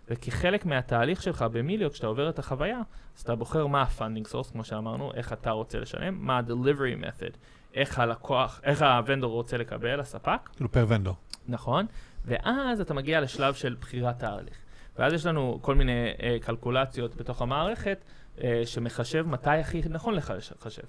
וכחלק 0.09 0.65
מהתהליך 0.65 1.23
שלך 1.23 1.41
במיליו, 1.41 1.91
כשאתה 1.91 2.07
עובר 2.07 2.29
את 2.29 2.39
החוויה, 2.39 2.79
אז 3.17 3.21
אתה 3.21 3.35
בוחר 3.35 3.67
מה 3.67 3.81
ה-funding 3.81 4.31
source, 4.31 4.51
כמו 4.51 4.63
שאמרנו, 4.63 5.11
איך 5.13 5.33
אתה 5.33 5.51
רוצה 5.51 5.79
לשלם, 5.79 6.25
מה 6.25 6.37
ה-delivery 6.37 7.03
method, 7.03 7.37
איך 7.73 7.99
הלקוח, 7.99 8.61
איך 8.63 8.81
הוונדור 8.81 9.31
רוצה 9.31 9.57
לקבל, 9.57 9.99
הספק, 9.99 10.49
כאילו 10.55 10.71
פר 10.71 10.85
ונדור. 10.87 11.15
נכון? 11.47 11.85
ואז 12.27 12.81
אתה 12.81 12.93
מגיע 12.93 13.21
לשלב 13.21 13.53
של 13.53 13.75
בחירת 13.81 14.19
תאריך. 14.19 14.57
ואז 14.99 15.13
יש 15.13 15.25
לנו 15.25 15.59
כל 15.61 15.75
מיני 15.75 16.11
אה, 16.23 16.37
קלקולציות 16.41 17.15
בתוך 17.15 17.41
המערכת, 17.41 18.03
אה, 18.43 18.61
שמחשב 18.65 19.25
מתי 19.27 19.49
הכי 19.49 19.81
נכון 19.89 20.13
לך 20.13 20.33
לחשב. 20.37 20.81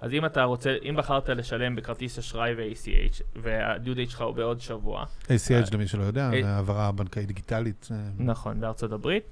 אז 0.00 0.12
אם 0.12 0.26
אתה 0.26 0.44
רוצה, 0.44 0.76
אם 0.88 0.96
בחרת 0.96 1.28
לשלם 1.28 1.76
בכרטיס 1.76 2.18
אשראי 2.18 2.54
ו-ACH, 2.56 3.22
וה-due 3.36 3.96
date 3.96 4.10
שלך 4.10 4.20
הוא 4.20 4.34
בעוד 4.34 4.60
שבוע, 4.60 5.04
ACH 5.24 5.74
למי 5.74 5.86
שלא 5.86 6.04
יודע, 6.04 6.30
אה, 6.32 6.42
זה 6.42 6.48
העברה 6.48 6.92
בנקאית 6.92 7.26
דיגיטלית. 7.26 7.88
אה, 7.90 7.96
נכון, 8.18 8.60
בארצות 8.60 8.92
הברית. 8.92 9.24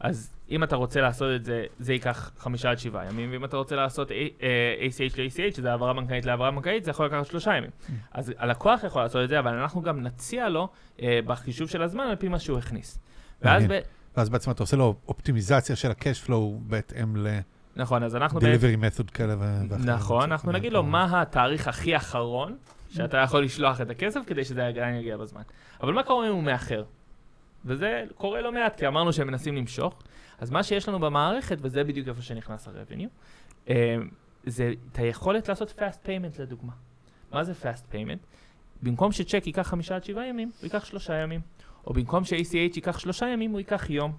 אז 0.00 0.36
אם 0.50 0.64
אתה 0.64 0.76
רוצה 0.76 1.00
לעשות 1.00 1.28
את 1.36 1.44
זה, 1.44 1.64
זה 1.78 1.92
ייקח 1.92 2.30
חמישה 2.38 2.70
עד 2.70 2.78
שבעה 2.78 3.06
ימים, 3.06 3.30
ואם 3.32 3.44
אתה 3.44 3.56
רוצה 3.56 3.76
לעשות 3.76 4.10
A- 4.10 4.12
אה, 4.42 4.74
ACH 4.80 5.20
ל-ACH, 5.20 5.56
שזה 5.56 5.70
העברה 5.70 5.92
בנקאית 5.94 6.26
להעברה 6.26 6.50
בנקאית, 6.50 6.84
זה 6.84 6.90
יכול 6.90 7.06
לקחת 7.06 7.26
שלושה 7.26 7.56
ימים. 7.56 7.70
אז 8.12 8.32
הלקוח 8.38 8.84
יכול 8.84 9.02
לעשות 9.02 9.24
את 9.24 9.28
זה, 9.28 9.38
אבל 9.38 9.54
אנחנו 9.54 9.82
גם 9.82 10.02
נציע 10.02 10.48
לו 10.48 10.68
אה, 11.02 11.20
בחישוב 11.26 11.68
של 11.68 11.82
הזמן 11.82 12.04
על 12.04 12.16
פי 12.16 12.28
מה 12.28 12.38
שהוא 12.38 12.58
הכניס. 12.58 12.98
ואז. 13.42 13.64
ב... 13.68 13.78
ואז 14.16 14.28
בעצם 14.28 14.50
אתה 14.50 14.62
עושה 14.62 14.76
לו 14.76 14.94
אופטימיזציה 15.08 15.76
של 15.76 15.90
ה-cash 15.90 16.28
flow 16.28 16.32
בהתאם 16.60 17.26
נכון, 17.76 18.02
אז 18.02 18.16
אנחנו 18.16 18.40
בעצם... 18.40 18.66
ל-delivery 18.66 18.78
method 18.78 19.10
כאלה 19.10 19.34
ואחרים. 19.38 19.90
נכון, 19.90 20.32
אנחנו 20.32 20.52
זאת 20.52 20.58
נגיד 20.60 20.72
לו 20.72 20.82
מה 20.82 21.22
התאריך 21.22 21.68
הכי 21.68 21.96
אחרון 21.96 22.56
שאתה 22.90 23.16
יכול 23.16 23.44
לשלוח 23.44 23.80
את 23.80 23.90
הכסף 23.90 24.20
כדי 24.26 24.44
שזה 24.44 24.66
עדיין 24.66 24.94
יגיע 24.94 25.16
בזמן. 25.16 25.42
אבל 25.82 25.92
מה 25.92 26.02
קורה 26.02 26.28
אם 26.28 26.32
הוא 26.32 26.42
מאחר? 26.42 26.84
וזה 27.64 28.04
קורה 28.16 28.40
לא 28.40 28.52
מעט, 28.52 28.76
כי 28.78 28.86
אמרנו 28.86 29.12
שהם 29.12 29.26
מנסים 29.26 29.56
למשוך. 29.56 30.02
אז 30.38 30.50
מה 30.50 30.62
שיש 30.62 30.88
לנו 30.88 30.98
במערכת, 30.98 31.58
וזה 31.60 31.84
בדיוק 31.84 32.08
איפה 32.08 32.22
שנכנס 32.22 32.68
ה-revenue, 32.68 33.08
אה, 33.68 33.96
זה 34.46 34.72
את 34.92 34.98
היכולת 34.98 35.48
לעשות 35.48 35.74
fast 35.78 36.06
payment 36.06 36.42
לדוגמה. 36.42 36.72
מה 37.32 37.44
זה 37.44 37.52
fast 37.62 37.92
payment? 37.94 38.26
במקום 38.82 39.12
שצ'ק 39.12 39.46
ייקח 39.46 39.62
חמישה 39.62 39.96
עד 39.96 40.04
שבעה 40.04 40.26
ימים, 40.26 40.48
הוא 40.58 40.64
ייקח 40.64 40.84
שלושה 40.84 41.14
ימים. 41.14 41.40
או 41.86 41.92
במקום 41.92 42.24
ש-ACH 42.24 42.54
ייקח 42.54 42.98
שלושה 42.98 43.26
ימים, 43.26 43.50
הוא 43.50 43.60
ייקח 43.60 43.90
יום. 43.90 44.12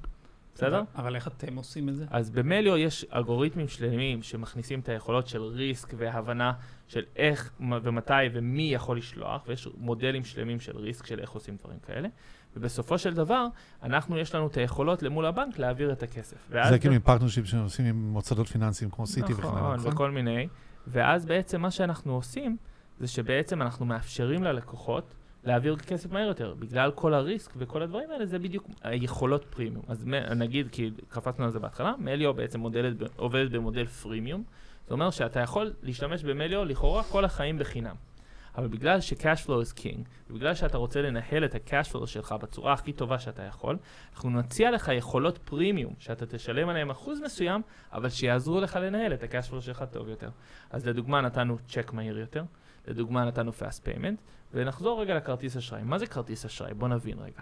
בסדר? 0.55 0.83
אבל- 0.95 1.15
איך 1.15 1.27
אתם 1.27 1.55
עושים 1.55 1.89
את 1.89 1.95
זה? 1.95 2.05
אז 2.09 2.29
במליו 2.29 2.77
יש 2.77 3.05
אלגוריתמים 3.13 3.67
שלמים 3.67 4.23
שמכניסים 4.23 4.79
את 4.79 4.89
היכולות 4.89 5.27
של 5.27 5.41
ריסק 5.41 5.93
והבנה 5.97 6.53
של 6.87 7.03
איך 7.15 7.51
ומתי 7.59 8.13
ומי 8.33 8.73
יכול 8.73 8.97
לשלוח, 8.97 9.43
ויש 9.47 9.67
מודלים 9.77 10.25
שלמים 10.25 10.59
של 10.59 10.77
risk 10.77 11.05
של 11.05 11.19
איך 11.19 11.29
עושים 11.31 11.55
דברים 11.55 11.79
כאלה. 11.79 12.07
ובסופו 12.55 12.97
של 12.97 13.13
דבר, 13.13 13.47
אנחנו, 13.83 14.17
יש 14.17 14.35
לנו 14.35 14.47
את 14.47 14.57
היכולות 14.57 15.03
למול 15.03 15.25
הבנק 15.25 15.59
להעביר 15.59 15.91
את 15.91 16.03
הכסף. 16.03 16.37
זה 16.69 16.79
כאילו 16.79 16.93
עם 16.93 17.01
partnership 17.01 17.45
שעושים 17.45 17.85
עם 17.85 18.09
מוסדות 18.09 18.47
פיננסיים 18.47 18.91
כמו 18.91 19.07
סיטי 19.07 19.33
וכן 19.33 19.47
הלאה, 19.47 19.59
נכון, 19.59 19.75
נכון? 19.75 19.93
וכל 19.93 20.11
מיני. 20.11 20.47
ואז 20.87 21.25
בעצם 21.25 21.61
מה 21.61 21.71
שאנחנו 21.71 22.13
עושים, 22.15 22.57
זה 22.99 23.07
שבעצם 23.07 23.61
אנחנו 23.61 23.85
מאפשרים 23.85 24.43
ללקוחות 24.43 25.15
להעביר 25.43 25.75
כסף 25.75 26.11
מהר 26.11 26.27
יותר. 26.27 26.55
בגלל 26.59 26.91
כל 26.91 27.13
ה 27.13 27.21
risk 27.21 27.51
וכל 27.57 27.81
הדברים 27.81 28.11
האלה, 28.11 28.25
זה 28.25 28.39
בדיוק 28.39 28.67
היכולות 28.83 29.45
פרימיום. 29.45 29.83
אז 29.87 30.05
נגיד, 30.35 30.67
כי 30.71 30.91
קפצנו 31.09 31.45
על 31.45 31.51
זה 31.51 31.59
בהתחלה, 31.59 31.93
מליו 31.99 32.33
בעצם 32.33 32.59
מודלת, 32.59 32.93
עובדת 33.15 33.51
במודל 33.51 33.85
freemium. 33.85 34.43
זה 34.87 34.93
אומר 34.93 35.09
שאתה 35.09 35.39
יכול 35.39 35.73
להשתמש 35.83 36.23
במליו 36.23 36.65
לכאורה 36.65 37.03
כל 37.03 37.25
החיים 37.25 37.59
בחינם. 37.59 37.95
אבל 38.57 38.67
בגלל 38.67 39.01
ש-cash 39.01 39.45
flow 39.45 39.49
is 39.49 39.79
king, 39.79 39.99
ובגלל 40.29 40.55
שאתה 40.55 40.77
רוצה 40.77 41.01
לנהל 41.01 41.45
את 41.45 41.55
ה-cash 41.55 41.91
flow 41.93 42.07
שלך 42.07 42.31
בצורה 42.31 42.73
הכי 42.73 42.93
טובה 42.93 43.19
שאתה 43.19 43.43
יכול, 43.43 43.77
אנחנו 44.13 44.29
נציע 44.29 44.71
לך 44.71 44.91
יכולות 44.97 45.37
פרימיום, 45.37 45.93
שאתה 45.99 46.25
תשלם 46.25 46.69
עליהם 46.69 46.89
אחוז 46.89 47.21
מסוים, 47.21 47.61
אבל 47.93 48.09
שיעזרו 48.09 48.61
לך 48.61 48.75
לנהל 48.75 49.13
את 49.13 49.23
ה-cash 49.23 49.51
flow 49.51 49.61
שלך 49.61 49.83
טוב 49.91 50.09
יותר. 50.09 50.29
אז 50.69 50.87
לדוגמה 50.87 51.21
נתנו 51.21 51.57
צ'ק 51.67 51.93
מהיר 51.93 52.19
יותר, 52.19 52.43
לדוגמה 52.87 53.25
נתנו 53.25 53.51
fast 53.51 53.87
payment, 53.87 54.15
ונחזור 54.53 55.01
רגע 55.01 55.15
לכרטיס 55.15 55.57
אשראי. 55.57 55.83
מה 55.83 55.97
זה 55.97 56.07
כרטיס 56.07 56.45
אשראי? 56.45 56.73
בוא 56.73 56.87
נבין 56.87 57.17
רגע. 57.19 57.41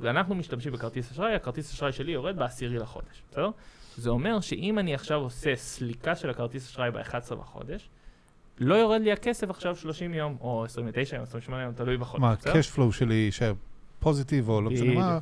ואנחנו 0.00 0.34
משתמשים 0.34 0.72
בכרטיס 0.72 1.10
אשראי, 1.12 1.34
הכרטיס 1.34 1.72
אשראי 1.72 1.92
שלי 1.92 2.12
יורד 2.12 2.36
בעשירי 2.36 2.78
לחודש, 2.78 3.22
בסדר? 3.30 3.50
זה 3.96 4.10
אומר 4.10 4.40
שאם 4.40 4.78
אני 4.78 4.94
עכשיו 4.94 5.18
עושה 5.18 5.56
סליקה 5.56 6.14
של 6.14 6.30
הכרטיס 6.30 6.68
אשראי 6.68 6.90
ב-11 6.90 7.34
בחודש, 7.34 7.88
לא 8.60 8.74
יורד 8.74 9.00
לי 9.00 9.12
הכסף 9.12 9.50
עכשיו 9.50 9.76
30 9.76 10.14
יום, 10.14 10.36
או 10.40 10.64
29 10.64 11.16
יום, 11.16 11.22
28 11.22 11.62
יום, 11.62 11.72
תלוי 11.72 11.96
בחודש. 11.96 12.20
מה? 12.20 12.30
ה-cash 12.30 12.76
flow 12.76 12.92
שלי 12.92 13.14
יישאר 13.14 13.52
פוזיטיב 14.00 14.48
או 14.48 14.60
לא 14.60 14.70
משנה 14.70 14.94
מה, 14.94 15.18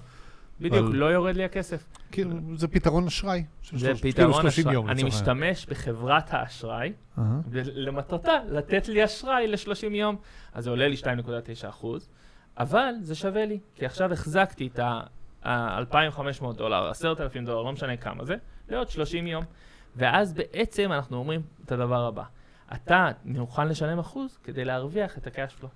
בדיוק, 0.61 0.87
לא 0.92 1.07
יורד 1.07 1.37
לי 1.37 1.44
הכסף. 1.44 1.85
כאילו 2.12 2.31
זה 2.57 2.68
פתרון 2.68 3.07
אשראי. 3.07 3.44
זה 3.72 3.79
כאילו 3.79 3.96
פתרון 3.96 4.33
30 4.33 4.68
אשראי. 4.68 4.83
אני. 4.88 5.05
משתמש 5.05 5.66
בחברת 5.66 6.35
האשראי. 6.35 6.92
ולמטרתה 7.51 8.33
לתת 8.49 8.88
לי 8.88 9.05
אשראי 9.05 9.46
ל-30 9.46 9.87
יום, 9.90 10.16
אז 10.53 10.64
זה 10.64 10.70
עולה 10.70 10.88
לי 10.88 10.96
2.9 10.96 11.68
אחוז. 11.68 12.09
אבל 12.59 12.92
זה 13.01 13.14
שווה 13.14 13.44
לי, 13.46 13.59
כי 13.75 13.87
עכשיו 13.87 14.12
החזקתי 14.12 14.68
את 14.75 14.79
ה-2,500 14.79 16.53
דולר, 16.57 16.90
10,000 16.90 17.44
דולר, 17.44 17.62
לא 17.62 17.72
משנה 17.72 17.96
כמה 17.96 18.25
זה, 18.25 18.37
לעוד 18.68 18.90
30 18.90 19.27
יום. 19.27 19.44
ואז 19.96 20.33
בעצם 20.33 20.92
אנחנו 20.92 21.16
אומרים 21.16 21.42
את 21.64 21.72
הדבר 21.72 22.07
הבא, 22.07 22.22
אתה 22.74 23.09
מוכן 23.24 23.68
לשלם 23.68 23.98
אחוז 23.98 24.38
כדי 24.44 24.64
להרוויח 24.64 25.18
את 25.18 25.26
ה-cash. 25.26 25.66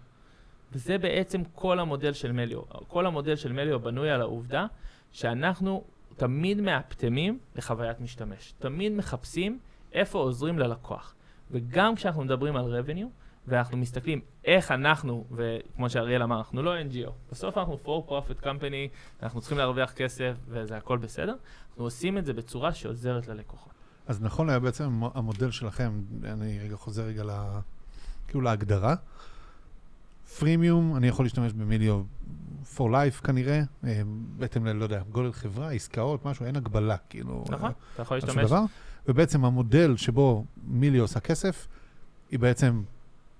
וזה 0.72 0.98
בעצם 0.98 1.42
כל 1.54 1.78
המודל 1.78 2.12
של 2.12 2.32
מליו. 2.32 2.62
כל 2.88 3.06
המודל 3.06 3.36
של 3.36 3.52
מליו 3.52 3.80
בנוי 3.80 4.10
על 4.10 4.20
העובדה 4.20 4.66
שאנחנו 5.12 5.84
תמיד 6.16 6.60
מאפטמים 6.60 7.38
לחוויית 7.56 8.00
משתמש. 8.00 8.54
תמיד 8.58 8.92
מחפשים 8.92 9.58
איפה 9.92 10.18
עוזרים 10.18 10.58
ללקוח. 10.58 11.14
וגם 11.50 11.94
כשאנחנו 11.94 12.24
מדברים 12.24 12.56
על 12.56 12.80
revenue, 12.80 13.06
ואנחנו 13.46 13.76
מסתכלים 13.76 14.20
איך 14.44 14.70
אנחנו, 14.70 15.24
וכמו 15.30 15.90
שאריאל 15.90 16.22
אמר, 16.22 16.38
אנחנו 16.38 16.62
לא 16.62 16.74
NGO. 16.80 17.10
בסוף 17.30 17.58
אנחנו 17.58 17.78
for 17.84 18.10
profit 18.10 18.44
company, 18.44 18.88
אנחנו 19.22 19.40
צריכים 19.40 19.58
להרוויח 19.58 19.92
כסף 19.92 20.36
וזה 20.48 20.76
הכל 20.76 20.98
בסדר. 20.98 21.34
אנחנו 21.70 21.84
עושים 21.84 22.18
את 22.18 22.26
זה 22.26 22.32
בצורה 22.32 22.74
שעוזרת 22.74 23.28
ללקוחות. 23.28 23.79
אז 24.10 24.22
נכון 24.22 24.48
היה 24.48 24.58
בעצם 24.58 25.00
המודל 25.14 25.50
שלכם, 25.50 26.00
אני 26.24 26.58
רגע 26.58 26.76
חוזר 26.76 27.02
רגע 27.02 27.24
ל... 27.24 27.30
כאילו 28.28 28.40
להגדרה. 28.40 28.94
Freemium, 30.38 30.96
אני 30.96 31.08
יכול 31.08 31.24
להשתמש 31.24 31.52
במיליו 31.52 32.02
for 32.76 32.80
life 32.80 33.24
כנראה, 33.24 33.62
אה, 33.84 34.02
בהתאם 34.36 34.66
ל, 34.66 34.72
לא 34.72 34.84
יודע, 34.84 35.02
גודל 35.12 35.32
חברה, 35.32 35.72
עסקאות, 35.72 36.24
משהו, 36.24 36.46
אין 36.46 36.56
הגבלה, 36.56 36.96
כאילו. 37.08 37.44
נכון, 37.48 37.66
אה, 37.70 37.70
אתה 37.94 38.02
יכול 38.02 38.16
להשתמש. 38.16 38.44
דבר. 38.44 38.62
ובעצם 39.08 39.44
המודל 39.44 39.96
שבו 39.96 40.44
מיליו 40.66 41.02
עושה 41.02 41.20
כסף, 41.20 41.66
היא 42.30 42.38
בעצם 42.38 42.82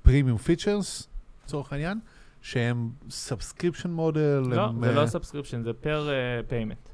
premium 0.02 0.38
features, 0.38 1.08
לצורך 1.44 1.72
העניין, 1.72 1.98
שהם 2.42 2.90
subscription 3.10 3.90
מודל. 3.90 4.42
לא, 4.46 4.64
הם, 4.64 4.80
זה 4.80 4.88
אה, 4.88 4.94
לא 4.94 5.06
subscription, 5.06 5.62
זה 5.62 5.72
per 5.72 6.08
payment. 6.48 6.88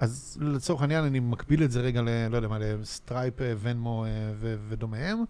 אז 0.00 0.38
לצורך 0.40 0.80
העניין 0.80 1.04
אני 1.04 1.20
מקביל 1.20 1.64
את 1.64 1.70
זה 1.70 1.80
רגע 1.80 2.02
ל... 2.02 2.08
לא 2.30 2.36
יודע 2.36 2.48
מה, 2.48 2.58
ל 2.58 2.67
Stripe, 2.67 3.34
ונמו 3.60 4.04
אה, 4.04 4.10
ו- 4.34 4.56
ודומיהם. 4.68 5.24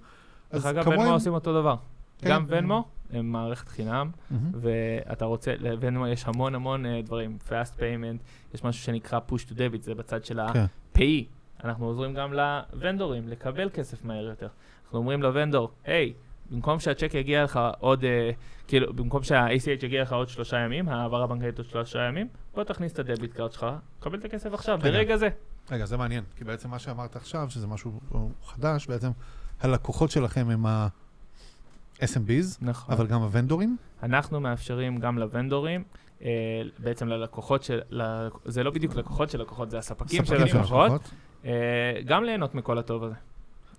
דרך 0.52 0.66
אגב, 0.66 0.88
ונמו 0.88 1.10
עושים 1.10 1.32
אותו 1.32 1.60
דבר. 1.60 1.76
כן. 2.18 2.30
גם 2.30 2.44
ונמו 2.48 2.84
הם 3.12 3.32
מערכת 3.32 3.68
חינם, 3.68 4.10
מהמם. 4.30 4.50
ואתה 4.54 5.24
רוצה, 5.24 5.54
לוונמו 5.58 6.06
יש 6.06 6.24
המון 6.26 6.54
המון 6.54 6.86
אה, 6.86 7.02
דברים, 7.02 7.38
fast 7.48 7.78
payment, 7.78 8.54
יש 8.54 8.64
משהו 8.64 8.84
שנקרא 8.84 9.20
push 9.28 9.50
to 9.50 9.52
debit, 9.52 9.82
זה 9.82 9.94
בצד 9.94 10.24
של 10.24 10.40
כן. 10.52 10.60
ה-pay. 10.60 11.24
אנחנו 11.64 11.86
עוזרים 11.86 12.14
גם 12.14 12.32
ל 12.32 12.42
vendor־ים 12.42 13.28
לקבל 13.28 13.70
כסף 13.74 14.04
מהר 14.04 14.24
יותר. 14.24 14.48
אנחנו 14.84 14.98
אומרים 14.98 15.22
ל 15.22 15.28
vendor, 15.28 15.70
היי, 15.84 16.12
במקום 16.50 16.80
שהצ'ק 16.80 17.14
יגיע 17.14 17.44
לך 17.44 17.60
עוד, 17.78 18.04
אה, 18.04 18.30
כאילו, 18.68 18.92
במקום 18.94 19.22
שה-ACH 19.22 19.84
יגיע 19.84 20.02
לך 20.02 20.12
עוד 20.12 20.28
שלושה 20.28 20.58
ימים, 20.58 20.88
העברה 20.88 21.26
בנקאית 21.26 21.58
עוד 21.58 21.66
שלושה 21.70 21.98
ימים, 21.98 22.28
בוא 22.54 22.64
תכניס 22.64 22.92
את 22.92 22.98
ה 22.98 23.04
debit 23.04 23.32
card 23.32 23.52
שלך, 23.52 23.66
קבל 24.00 24.18
את 24.18 24.24
הכסף 24.24 24.52
עכשיו, 24.54 24.78
רגע. 24.82 24.90
ברגע 24.90 25.16
זה. 25.16 25.28
רגע, 25.70 25.86
זה 25.86 25.96
מעניין, 25.96 26.24
כי 26.36 26.44
בעצם 26.44 26.70
מה 26.70 26.78
שאמרת 26.78 27.16
עכשיו, 27.16 27.46
שזה 27.50 27.66
משהו 27.66 28.00
חדש, 28.44 28.86
בעצם 28.86 29.10
הלקוחות 29.60 30.10
שלכם 30.10 30.50
הם 30.50 30.66
ה-SMBs, 30.66 32.56
נכון. 32.60 32.94
אבל 32.94 33.06
גם 33.06 33.22
הוונדורים. 33.22 33.76
אנחנו 34.02 34.40
מאפשרים 34.40 34.98
גם 34.98 35.18
לוונדורים, 35.18 35.84
אה, 36.22 36.28
בעצם 36.78 37.08
ללקוחות 37.08 37.62
של, 37.62 37.80
ל- 37.90 38.28
זה 38.44 38.62
לא 38.62 38.70
בדיוק 38.70 38.94
לקוחות 38.94 39.30
של 39.30 39.40
לקוחות, 39.40 39.70
זה 39.70 39.78
הספקים 39.78 40.24
של 40.24 40.38
ספקים 40.38 40.60
לקוחות, 40.60 41.10
אה, 41.44 41.50
גם 42.06 42.24
ליהנות 42.24 42.54
מכל 42.54 42.78
הטוב 42.78 43.04
הזה. 43.04 43.14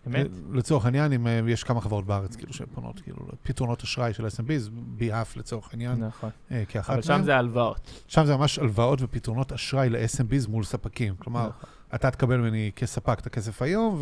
אמת? 0.07 0.27
לצורך 0.51 0.85
העניין, 0.85 1.13
אם 1.13 1.27
אה, 1.27 1.39
יש 1.47 1.63
כמה 1.63 1.81
חברות 1.81 2.05
בארץ, 2.05 2.35
כאילו, 2.35 2.53
שהן 2.53 2.67
פונות, 2.73 2.99
כאילו, 2.99 3.17
פתרונות 3.43 3.83
אשראי 3.83 4.13
של 4.13 4.25
SMBs, 4.25 4.69
ביאף 4.71 5.37
לצורך 5.37 5.69
העניין, 5.71 6.03
נכון. 6.03 6.29
אה, 6.51 6.63
כאחת 6.65 6.93
אבל 6.93 7.01
שם 7.01 7.13
מהן. 7.13 7.23
זה 7.23 7.37
הלוואות. 7.37 8.03
שם 8.07 8.25
זה 8.25 8.37
ממש 8.37 8.59
הלוואות 8.59 8.99
ופתרונות 9.01 9.51
אשראי 9.51 9.89
ל-SMBs 9.89 10.49
מול 10.49 10.63
ספקים. 10.63 11.15
כלומר, 11.15 11.47
נכון. 11.47 11.69
אתה 11.95 12.11
תקבל 12.11 12.37
ממני 12.37 12.71
כספק 12.75 13.19
את 13.19 13.27
הכסף 13.27 13.61
היום, 13.61 14.01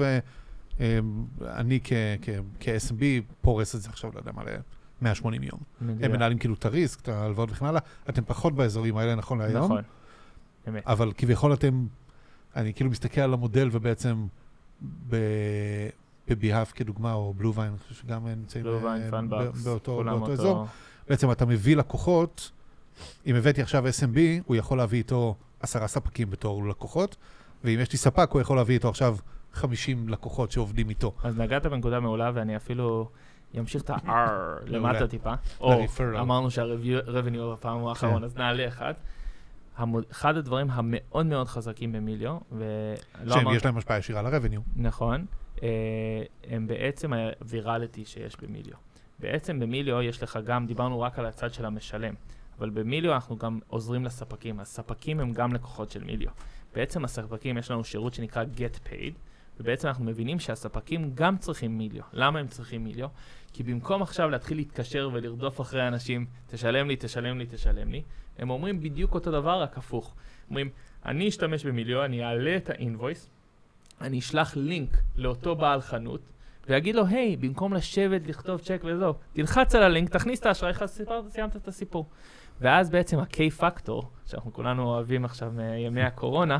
ואני 1.39 1.79
כ-SMB 2.59 3.03
פורס 3.41 3.75
את 3.75 3.81
זה 3.81 3.89
עכשיו, 3.89 4.11
לא 4.13 4.19
יודע 4.19 4.31
מה, 4.31 4.43
ל-180 4.43 5.25
יום. 5.25 5.59
הם 5.81 5.87
מדויק. 5.87 6.11
מנהלים 6.11 6.37
כאילו 6.37 6.53
את 6.53 6.65
הריסק, 6.65 7.01
את 7.01 7.07
ההלוואות 7.07 7.51
וכן 7.51 7.65
הלאה. 7.65 7.81
אתם 8.09 8.21
פחות 8.25 8.55
באזורים 8.55 8.97
האלה 8.97 9.15
נכון 9.15 9.37
להיום, 9.37 9.63
נכון. 9.63 9.81
אמת. 10.67 10.83
אבל 10.87 11.11
כביכול 11.17 11.53
אתם, 11.53 11.87
אני 12.55 12.73
כאילו 12.73 12.89
מסתכל 12.89 13.21
על 13.21 13.33
המודל 13.33 13.69
ובעצם 13.71 14.27
בביהאף 16.27 16.71
כדוגמה, 16.71 17.13
או 17.13 17.33
בלו 17.37 17.53
ויין, 17.53 17.69
אני 17.69 17.77
חושב 17.79 17.95
שגם 17.95 18.27
נמצאים 18.27 18.63
בלו 18.63 18.81
ויין, 18.81 19.01
אה, 19.03 19.11
פאנבקס, 19.11 19.61
ב- 19.61 19.63
באותו 19.69 19.95
באותו 20.03 20.11
אותו. 20.21 20.31
אזור. 20.33 20.65
בעצם 21.09 21.31
אתה 21.31 21.45
מביא 21.45 21.75
לקוחות, 21.75 22.51
אם 23.25 23.35
הבאתי 23.35 23.61
עכשיו 23.61 23.83
SMB, 23.87 24.17
הוא 24.45 24.55
יכול 24.55 24.77
להביא 24.77 24.97
איתו 24.97 25.35
עשרה 25.59 25.87
ספקים 25.87 26.29
בתור 26.29 26.67
לקוחות, 26.67 27.15
ואם 27.63 27.79
יש 27.81 27.91
לי 27.91 27.97
ספק, 27.97 28.29
הוא 28.31 28.41
יכול 28.41 28.57
להביא 28.57 28.75
איתו 28.75 28.89
עכשיו 28.89 29.17
50 29.53 30.09
לקוחות 30.09 30.51
שעובדים 30.51 30.89
איתו. 30.89 31.13
אז 31.23 31.37
נגעת 31.37 31.65
בנקודה 31.65 31.99
מעולה, 31.99 32.31
ואני 32.33 32.55
אפילו 32.55 33.09
אמשיך 33.59 33.81
את 33.81 33.89
ה-R 33.89 34.09
למטה. 34.71 35.07
טיפה. 35.07 35.33
או. 35.61 35.85
אמרנו 36.19 36.51
שה-revenue 36.51 37.53
בפעם 37.53 37.85
האחרון, 37.87 38.17
כן. 38.19 38.23
אז 38.23 38.37
נעלה 38.37 38.67
אחד. 38.67 38.93
המוד- 39.79 40.05
אחד 40.11 40.37
הדברים 40.37 40.67
המאוד 40.69 41.25
מאוד 41.25 41.47
חזקים 41.47 41.91
במיליו, 41.91 42.37
ולא 42.51 43.33
אמרתי... 43.33 43.55
יש 43.55 43.65
להם 43.65 43.77
השפעה 43.77 43.97
ישירה 43.97 44.21
לרבניו. 44.21 44.61
נכון, 44.75 45.25
אה, 45.63 45.67
הם 46.43 46.67
בעצם 46.67 47.13
הווירליטי 47.13 48.05
שיש 48.05 48.35
במיליו. 48.41 48.77
בעצם 49.19 49.59
במיליו 49.59 50.01
יש 50.01 50.23
לך 50.23 50.39
גם, 50.45 50.65
דיברנו 50.65 51.01
רק 51.01 51.19
על 51.19 51.25
הצד 51.25 51.53
של 51.53 51.65
המשלם, 51.65 52.13
אבל 52.59 52.69
במיליו 52.69 53.13
אנחנו 53.13 53.37
גם 53.37 53.59
עוזרים 53.67 54.05
לספקים. 54.05 54.59
הספקים 54.59 55.19
הם 55.19 55.31
גם 55.31 55.53
לקוחות 55.53 55.91
של 55.91 56.03
מיליו. 56.03 56.31
בעצם 56.75 57.05
הספקים, 57.05 57.57
יש 57.57 57.71
לנו 57.71 57.83
שירות 57.83 58.13
שנקרא 58.13 58.43
Get 58.43 58.87
Paid, 58.87 59.13
ובעצם 59.59 59.87
אנחנו 59.87 60.05
מבינים 60.05 60.39
שהספקים 60.39 61.11
גם 61.15 61.37
צריכים 61.37 61.77
מיליו. 61.77 62.03
למה 62.13 62.39
הם 62.39 62.47
צריכים 62.47 62.83
מיליו? 62.83 63.07
כי 63.53 63.63
במקום 63.63 64.01
עכשיו 64.01 64.29
להתחיל 64.29 64.57
להתקשר 64.57 65.09
ולרדוף 65.13 65.61
אחרי 65.61 65.87
אנשים, 65.87 66.25
תשלם 66.47 66.87
לי, 66.87 66.95
תשלם 66.99 67.39
לי, 67.39 67.45
תשלם 67.49 67.91
לי, 67.91 68.03
הם 68.37 68.49
אומרים 68.49 68.79
בדיוק 68.79 69.13
אותו 69.13 69.31
דבר, 69.31 69.61
רק 69.61 69.77
הפוך. 69.77 70.15
אומרים, 70.49 70.69
אני 71.05 71.29
אשתמש 71.29 71.65
במיליו, 71.65 72.05
אני 72.05 72.23
אעלה 72.23 72.55
את 72.55 72.69
האינבויס, 72.69 73.29
אני 74.01 74.19
אשלח 74.19 74.57
לינק 74.57 74.97
לאותו 75.15 75.55
בעל 75.55 75.81
חנות, 75.81 76.21
ויגיד 76.67 76.95
לו, 76.95 77.05
היי, 77.05 77.35
במקום 77.35 77.73
לשבת, 77.73 78.27
לכתוב 78.27 78.59
צ'ק 78.59 78.81
וזהו, 78.83 79.13
תלחץ 79.33 79.75
על 79.75 79.83
הלינק, 79.83 80.09
תכניס 80.09 80.39
את 80.39 80.45
האשראי 80.45 80.73
שלך, 80.73 80.85
סיימת 81.29 81.55
את 81.55 81.67
הסיפור. 81.67 82.09
ואז 82.61 82.89
בעצם 82.89 83.19
ה-K 83.19 83.49
פקטור, 83.57 84.09
שאנחנו 84.25 84.53
כולנו 84.53 84.83
אוהבים 84.83 85.25
עכשיו 85.25 85.51
מימי 85.51 86.01
הקורונה, 86.01 86.59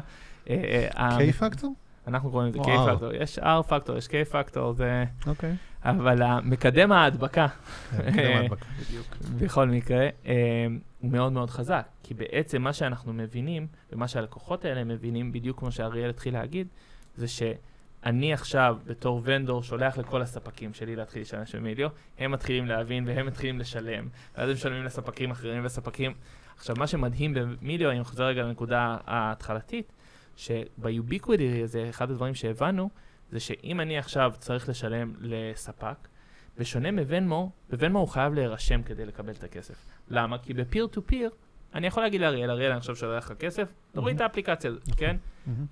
אה, 0.50 0.88
אה, 0.98 1.18
K 1.18 1.34
פקטור? 1.34 1.74
אנחנו 2.10 2.32
קוראים 2.32 2.50
לזה 2.50 2.60
או 2.60 2.64
K 2.64 2.68
R. 2.68 2.94
פקטור, 2.94 3.14
יש 3.14 3.40
R 3.40 3.64
פקטור, 3.68 3.98
יש 3.98 4.08
K 4.08 4.32
פקטור, 4.32 4.74
זה... 4.74 5.04
אוקיי. 5.28 5.56
אבל 5.84 6.40
מקדם 6.44 6.92
ההדבקה, 6.92 7.48
כן, 8.16 8.48
בכל 9.40 9.68
מקרה, 9.68 10.08
אה, 10.26 10.68
הוא 11.00 11.12
מאוד 11.12 11.32
מאוד 11.32 11.50
חזק. 11.50 11.86
כי 12.04 12.14
בעצם 12.14 12.62
מה 12.62 12.74
שאנחנו 12.74 13.14
מבינים, 13.14 13.68
ומה 13.92 14.08
שהלקוחות 14.08 14.66
האלה 14.66 14.84
מבינים, 14.84 15.32
בדיוק 15.32 15.60
כמו 15.60 15.72
שאריאל 15.72 16.10
התחיל 16.10 16.34
להגיד, 16.34 16.68
זה 17.16 17.28
שאני 17.28 18.34
עכשיו, 18.34 18.78
בתור 18.86 19.22
ונדור, 19.24 19.64
שולח 19.64 19.98
לכל 19.98 20.22
הספקים 20.22 20.74
שלי 20.74 20.96
להתחיל 20.96 21.22
להשתמש 21.22 21.56
במיליו, 21.56 21.90
הם 22.20 22.32
מתחילים 22.32 22.66
להבין 22.66 23.08
והם 23.08 23.26
מתחילים 23.26 23.60
לשלם, 23.60 24.08
ואז 24.38 24.50
הם 24.50 24.56
משלמים 24.56 24.84
לספקים 24.84 25.32
אחרים 25.32 25.66
וספקים. 25.66 26.14
עכשיו, 26.58 26.76
מה 26.80 26.88
שמדהים 26.88 27.34
במיליו, 27.34 27.92
אני 27.92 28.04
חוזר 28.04 28.24
רגע 28.26 28.44
לנקודה 28.44 28.98
ההתחלתית, 29.06 29.92
שב 30.40 30.73
ubiquity 30.73 31.64
הזה, 31.64 31.88
אחד 31.90 32.12
הדברים 32.12 32.36
שהבנו, 32.36 32.90
זה 33.32 33.40
שאם 33.40 33.82
אני 33.82 33.98
עכשיו 33.98 34.34
צריך 34.38 34.70
לשלם 34.70 35.14
לספק, 35.20 36.08
בשונה 36.58 36.92
מ 36.92 36.99
Venmo, 36.99 37.44
ב 37.44 37.52
Venmo 37.70 38.00
הוא 38.00 38.08
חייב 38.08 38.34
להירשם 38.34 38.84
כדי 38.84 39.06
לקבל 39.06 39.32
את 39.32 39.44
הכסף. 39.44 39.86
למה? 40.10 40.38
כי 40.38 40.54
ב 40.54 40.60
peer 40.60 40.88
to 40.88 41.02
peer, 41.06 41.30
אני 41.76 41.88
יכול 41.88 42.04
להגיד 42.04 42.22
לאריאל, 42.22 42.52
אריאל, 42.52 42.72
אני 42.72 42.78
עכשיו 42.78 42.96
שולח 42.96 43.32
לך 43.32 43.38
כסף, 43.38 43.74
תוריד 43.92 44.16
את 44.16 44.22
האפליקציה 44.22 44.72
הזאת, 44.72 44.84
כן? 44.98 45.16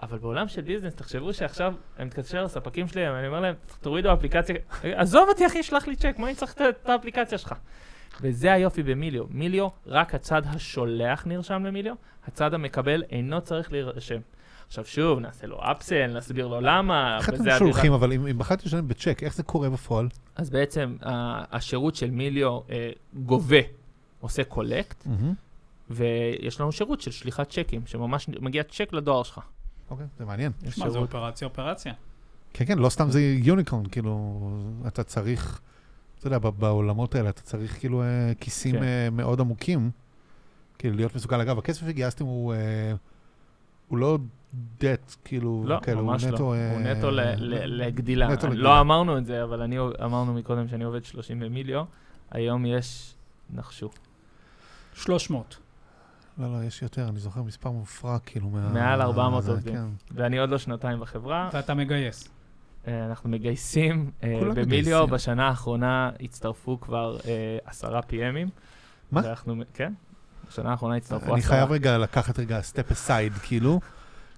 אבל 0.02 0.18
בעולם 0.18 0.48
של 0.48 0.62
business, 0.62 0.96
תחשבו 0.96 1.34
שעכשיו 1.34 1.74
אני 1.98 2.06
מתקשר 2.06 2.44
לספקים 2.44 2.88
שלי, 2.88 3.08
אני 3.08 3.28
אומר 3.28 3.40
להם, 3.40 3.56
תורידו 3.82 4.14
אפליקציה, 4.14 4.56
עזוב 4.84 5.30
אותי 5.30 5.46
אחי, 5.46 5.64
שלח 5.64 5.88
לי 5.88 5.96
צ'ק, 5.96 6.16
מה 6.18 6.28
אני 6.28 6.36
צריך 6.36 6.56
את 6.62 6.90
האפליקציה 6.90 7.38
שלך? 7.38 7.54
וזה 8.22 8.54
היופי 8.54 8.84
ב 8.84 8.90
Melio. 8.90 9.26
Melio, 9.30 9.68
רק 9.86 10.16
הצד 10.16 10.42
השולח 10.46 11.28
נרשם 11.28 11.66
ל 11.66 11.70
Melio, 11.70 11.96
הצד 12.28 12.54
המקבל 12.54 13.04
אינו 13.10 13.42
צריך 13.42 13.72
להירשם. 13.72 14.20
עכשיו 14.68 14.86
שוב, 14.86 15.20
נעשה 15.20 15.48
לו 15.48 15.60
אפסל, 15.72 16.18
נסביר 16.18 16.48
לו 16.48 16.62
למה, 16.62 17.18
איך 17.18 17.30
אתם 17.30 17.44
שולחים, 17.60 17.94
אבל 17.94 18.14
אם 18.14 18.38
בחרתי 18.38 18.66
לשלם 18.66 18.88
בצ'ק, 18.88 19.24
איך 19.24 19.36
זה 19.36 19.44
קורה 19.44 19.70
בפועל? 19.70 20.08
אז 20.36 20.50
בעצם 20.50 20.96
השירות 21.52 21.96
של 21.96 22.12
מיליו 22.12 22.60
אה, 22.70 22.90
גובה, 23.14 23.60
עושה 24.20 24.44
קולקט. 24.44 25.08
ויש 25.90 26.62
לנו 26.62 26.72
שירות 26.72 27.02
של 27.02 27.12
שליחת 27.12 27.50
צ'קים, 27.50 27.82
שממש 27.86 28.30
מגיע 28.40 28.64
צ'ק 28.64 28.94
לדואר 28.94 29.24
שלך. 29.24 29.40
אוקיי, 29.90 30.06
זה 30.18 30.26
מעניין. 30.26 30.52
יש 30.64 30.78
מה, 30.78 30.90
זה. 30.90 30.98
אופרציה 30.98 31.48
אופרציה. 31.48 31.94
כן, 32.54 32.66
כן, 32.66 32.78
לא 32.78 32.90
סתם 32.90 33.10
זה 33.10 33.22
יוניקורן, 33.22 33.86
כאילו, 33.86 34.40
אתה 34.88 35.04
צריך, 35.04 35.62
אתה 36.20 36.28
יודע, 36.28 36.40
ב- 36.40 36.48
בעולמות 36.48 37.16
האלה 37.16 37.30
אתה 37.30 37.42
צריך 37.42 37.80
כאילו 37.80 38.02
אה, 38.02 38.32
כיסים 38.40 38.76
כן. 38.76 38.84
אה, 38.84 39.10
מאוד 39.12 39.40
עמוקים, 39.40 39.92
כאילו, 40.78 40.96
להיות 40.96 41.16
מסוגל. 41.16 41.42
אגב, 41.42 41.58
הכסף 41.58 41.88
שגייסתם 41.88 42.26
הוא, 42.26 42.54
אה, 42.54 42.60
הוא 43.88 43.98
לא 43.98 44.18
debt, 44.80 45.16
כאילו, 45.26 45.64
לא, 45.68 45.80
כאלה, 45.84 46.02
ממש 46.02 46.24
הוא 46.24 46.32
לא. 46.32 46.36
נטו... 46.36 46.44
הוא 46.44 46.56
אה, 46.56 46.94
נטו 46.94 47.12
ל- 47.12 47.22
ל- 47.22 47.86
לגדילה. 47.86 48.28
נטו 48.28 48.48
לגדילה. 48.48 48.64
לא 48.64 48.80
אמרנו 48.80 49.18
את 49.18 49.26
זה, 49.26 49.44
אבל 49.44 49.62
אני 49.62 49.78
אמרנו 50.04 50.34
מקודם 50.34 50.68
שאני 50.68 50.84
עובד 50.84 51.06
30 51.06 51.40
במיליו, 51.40 51.84
היום 52.32 52.66
יש, 52.66 53.16
נחשו. 53.50 53.90
300. 54.94 55.58
לא, 56.38 56.54
לא, 56.54 56.64
יש 56.64 56.82
יותר, 56.82 57.08
אני 57.10 57.20
זוכר 57.20 57.42
מספר 57.44 57.72
מופרע, 57.72 58.20
כאילו, 58.20 58.50
מה... 58.50 58.70
מעל 58.70 59.02
400 59.02 59.44
זה, 59.44 59.52
עובדים. 59.52 59.74
כן. 59.74 59.86
ואני 60.12 60.40
עוד 60.40 60.50
לא 60.50 60.58
שנתיים 60.58 61.00
בחברה, 61.00 61.50
ואתה 61.54 61.74
מגייס. 61.74 62.30
אה, 62.88 63.06
אנחנו 63.06 63.30
מגייסים 63.30 64.12
כולם 64.40 64.56
במיליו. 64.56 65.08
בשנה 65.08 65.48
האחרונה 65.48 66.12
הצטרפו 66.20 66.80
כבר 66.82 67.18
אה, 67.26 67.58
עשרה 67.66 68.00
PMים. 68.00 68.50
מה? 69.12 69.22
ואנחנו, 69.24 69.56
כן, 69.74 69.94
בשנה 70.50 70.72
האחרונה 70.72 70.96
הצטרפו. 70.96 71.34
אני 71.34 71.42
חייב 71.42 71.72
רגע 71.72 71.98
לקחת 71.98 72.40
רגע 72.40 72.62
step 72.62 72.92
aside, 72.92 73.34
כאילו, 73.34 73.80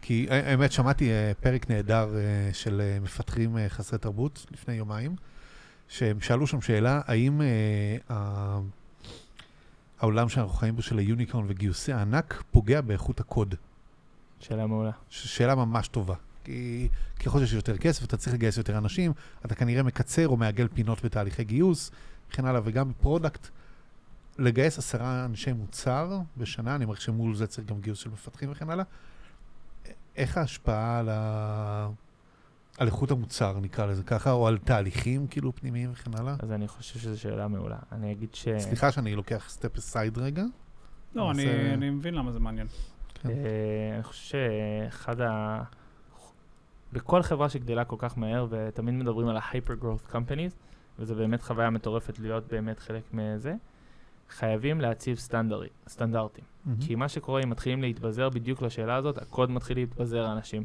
כי 0.01 0.27
ה- 0.29 0.49
האמת, 0.51 0.71
שמעתי 0.71 1.09
אה, 1.11 1.31
פרק 1.41 1.69
נהדר 1.69 2.09
אה, 2.17 2.21
של 2.53 2.81
אה, 2.81 2.97
מפתחים 3.01 3.57
אה, 3.57 3.69
חסרי 3.69 3.99
תרבות 3.99 4.45
לפני 4.51 4.73
יומיים, 4.73 5.15
שהם 5.87 6.21
שאלו 6.21 6.47
שם 6.47 6.61
שאלה, 6.61 7.01
האם 7.05 7.41
אה, 7.41 8.59
העולם 9.99 10.29
שאנחנו 10.29 10.53
חיים 10.53 10.75
בו 10.75 10.81
של 10.81 10.97
ה 10.97 11.03
unicorn 11.03 11.45
וגיוסי 11.47 11.93
הענק 11.93 12.43
פוגע 12.51 12.81
באיכות 12.81 13.19
הקוד? 13.19 13.55
שאלה 14.39 14.67
מעולה. 14.67 14.91
שאלה 15.09 15.55
ממש 15.55 15.87
טובה. 15.87 16.15
כי 16.43 16.87
ככל 17.25 17.39
שיש 17.39 17.53
יותר 17.53 17.77
כסף, 17.77 18.03
אתה 18.03 18.17
צריך 18.17 18.33
לגייס 18.35 18.57
יותר 18.57 18.77
אנשים, 18.77 19.11
אתה 19.45 19.55
כנראה 19.55 19.83
מקצר 19.83 20.27
או 20.27 20.37
מעגל 20.37 20.67
פינות 20.73 21.05
בתהליכי 21.05 21.43
גיוס, 21.43 21.91
וכן 22.31 22.45
הלאה, 22.45 22.61
וגם 22.63 22.89
ב 22.89 22.96
product, 22.96 23.47
לגייס 24.39 24.77
עשרה 24.77 25.25
אנשי 25.25 25.53
מוצר 25.53 26.19
בשנה, 26.37 26.75
אני 26.75 26.85
מעריך 26.85 27.01
שמול 27.01 27.35
זה 27.35 27.47
צריך 27.47 27.67
גם 27.67 27.81
גיוס 27.81 27.99
של 27.99 28.09
מפתחים 28.09 28.51
וכן 28.51 28.69
הלאה. 28.69 28.85
איך 30.15 30.37
ההשפעה 30.37 30.99
על, 30.99 31.09
ה... 31.09 31.89
על 32.77 32.87
איכות 32.87 33.11
המוצר, 33.11 33.59
נקרא 33.59 33.85
לזה 33.85 34.03
ככה, 34.03 34.31
או 34.31 34.47
על 34.47 34.57
תהליכים 34.57 35.27
כאילו 35.27 35.55
פנימיים 35.55 35.91
וכן 35.91 36.11
הלאה? 36.17 36.35
אז 36.39 36.51
אני 36.51 36.67
חושב 36.67 36.99
שזו 36.99 37.21
שאלה 37.21 37.47
מעולה. 37.47 37.77
אני 37.91 38.11
אגיד 38.11 38.35
ש... 38.35 38.47
סליחה 38.57 38.91
שאני 38.91 39.15
לוקח 39.15 39.45
step 39.49 39.77
aside 39.77 40.17
רגע. 40.17 40.43
לא, 41.15 41.31
אני 41.31 41.47
אה, 41.47 41.73
אני 41.73 41.89
מבין 41.89 42.13
למה 42.13 42.31
זה 42.31 42.39
מעניין. 42.39 42.67
כן. 43.13 43.29
אה, 43.29 43.35
אני 43.95 44.03
חושב 44.03 44.37
שאחד 44.89 45.21
ה... 45.21 45.61
בכל 46.93 47.23
חברה 47.23 47.49
שגדלה 47.49 47.85
כל 47.85 47.95
כך 47.99 48.17
מהר, 48.17 48.47
ותמיד 48.49 48.95
מדברים 48.95 49.27
על 49.27 49.37
ה-hyper 49.37 49.83
growth 49.83 50.13
companies, 50.13 50.53
וזו 50.99 51.15
באמת 51.15 51.41
חוויה 51.41 51.69
מטורפת 51.69 52.19
להיות 52.19 52.47
באמת 52.47 52.79
חלק 52.79 53.03
מזה, 53.13 53.55
חייבים 54.29 54.81
להציב 54.81 55.17
סטנדרי, 55.17 55.67
סטנדרטים. 55.87 56.43
מהמם. 56.65 56.79
כי 56.81 56.95
מה 56.95 57.09
שקורה, 57.09 57.41
אם 57.43 57.49
מתחילים 57.49 57.81
להתבזר 57.81 58.29
בדיוק 58.29 58.61
לשאלה 58.61 58.95
הזאת, 58.95 59.17
הקוד 59.17 59.51
מתחיל 59.51 59.77
להתבזר 59.77 60.31
אנשים. 60.31 60.63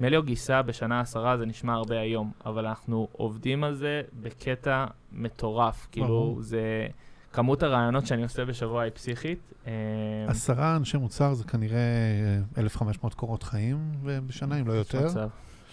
מליו 0.00 0.22
גיסה 0.22 0.62
בשנה 0.62 1.00
עשרה 1.00 1.36
זה 1.36 1.46
נשמע 1.46 1.72
הרבה 1.72 2.00
היום, 2.00 2.30
אבל 2.46 2.66
אנחנו 2.66 3.08
עובדים 3.12 3.64
על 3.64 3.74
זה 3.74 4.02
בקטע 4.22 4.86
מטורף. 5.12 5.88
כאילו. 5.92 6.38
זה... 6.40 6.86
כמות 7.32 7.62
הרעיונות 7.62 8.06
שאני 8.06 8.22
עושה 8.22 8.44
בשבוע 8.44 8.82
היא 8.82 8.92
פסיכית. 8.94 9.38
אה, 9.66 9.72
עשרה 10.28 10.76
אנשי 10.76 10.96
מוצר 10.96 11.34
זה 11.34 11.44
כנראה 11.44 11.78
אה, 12.56 12.60
1,500 12.62 13.14
קורות 13.14 13.42
חיים 13.42 13.92
בשנה, 14.26 14.60
אם 14.60 14.68
לא 14.68 14.72
יותר. 14.72 15.06
מצב, 15.06 15.28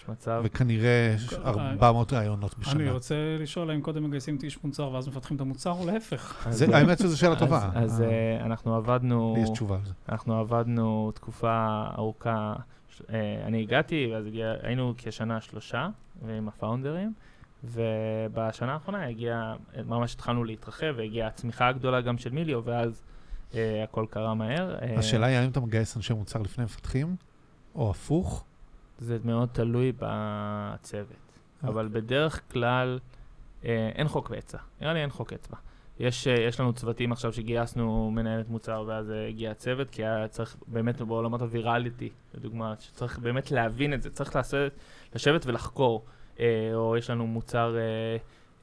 יש 0.08 0.18
מצב. 0.18 0.40
וכנראה 0.44 1.14
כל- 1.28 1.36
400 1.46 2.12
ראיונות 2.12 2.54
אני 2.54 2.60
בשנה. 2.64 2.92
רוצה 2.92 3.14
לשאול 3.40 3.70
האם 3.70 3.80
קודם 3.80 4.04
מגייסים 4.04 4.36
את 4.36 4.42
איש 4.42 4.64
מוצר 4.64 4.90
ואז 4.90 5.08
מפתחים 5.08 5.36
את 5.36 5.40
המוצר, 5.40 5.70
או 5.70 5.86
להפך. 5.86 6.46
האמת 6.72 6.98
שזו 6.98 7.18
שאלה 7.18 7.36
טובה. 7.36 7.70
אז, 7.74 8.00
אה, 8.02 8.06
אה, 8.08 8.46
אנחנו 8.46 8.74
עבדנו, 8.76 9.34
לי 9.36 9.42
יש 9.42 9.50
תשובה 9.50 9.76
על 9.76 9.84
זה. 9.84 9.92
אנחנו 10.08 10.34
עבדנו 10.40 11.12
תקופה 11.14 11.84
ארוכה. 11.98 12.54
אה, 13.12 13.42
אני 13.46 13.62
הגעתי, 13.62 14.10
ואז 14.12 14.24
היינו 14.62 14.94
כשנה 14.98 15.40
שלושה, 15.40 15.88
עם 16.38 16.48
הפאונדרים, 16.48 17.12
ובשנה 17.64 18.72
האחרונה 18.72 19.06
הגיע, 19.06 19.54
ממש 19.86 20.14
התחלנו 20.14 20.44
להתרחב, 20.44 20.94
והגיעה 20.96 21.28
הצמיחה 21.28 21.68
הגדולה 21.68 22.00
גם 22.00 22.18
של 22.18 22.30
מיליו, 22.30 22.60
ואז 22.64 23.02
אה, 23.54 23.84
הכל 23.84 24.06
קרה 24.10 24.34
מהר. 24.34 24.76
השאלה 24.98 25.26
היא 25.26 25.36
האם 25.36 25.50
אתה 25.50 25.60
מגייס 25.60 25.96
אנשי 25.96 26.12
מוצר 26.14 26.42
לפני 26.42 26.64
מפתחים, 26.64 27.16
או 27.74 27.90
הפוך? 27.90 28.44
זה 28.98 29.18
מאוד 29.24 29.48
תלוי 29.52 29.92
בצוות. 29.98 31.16
אבל 31.64 31.88
בדרך 31.92 32.40
כלל 32.52 32.98
אה, 33.64 33.90
אין 33.94 34.08
חוק 34.08 34.30
ואצבע. 34.30 34.60
נראה 34.80 34.92
לי 34.92 35.00
אין 35.00 35.10
חוק 35.10 35.32
אצבע. 35.32 35.56
יש, 36.00 36.26
אה, 36.26 36.40
יש 36.40 36.60
לנו 36.60 36.72
צוותים 36.72 37.12
עכשיו 37.12 37.32
שגייסנו 37.32 38.10
מנהלת 38.10 38.48
מוצר 38.48 38.84
ואז 38.86 39.10
אה, 39.10 39.28
הגיע 39.28 39.50
הצוות, 39.50 39.90
כי 39.90 40.04
היה 40.04 40.28
צריך 40.28 40.56
באמת 40.66 41.00
בעולמות 41.00 41.42
הוויראליטי, 41.42 42.10
לדוגמה, 42.34 42.74
שצריך 42.80 43.18
באמת 43.18 43.50
להבין 43.50 43.94
את 43.94 44.02
זה, 44.02 44.10
צריך 44.10 44.36
לעשות, 44.36 44.72
לשבת 45.14 45.46
ולחקור. 45.46 46.04
אה, 46.40 46.70
או 46.74 46.96
יש 46.96 47.10
לנו 47.10 47.26
מוצר, 47.26 47.76
אה, 47.76 48.16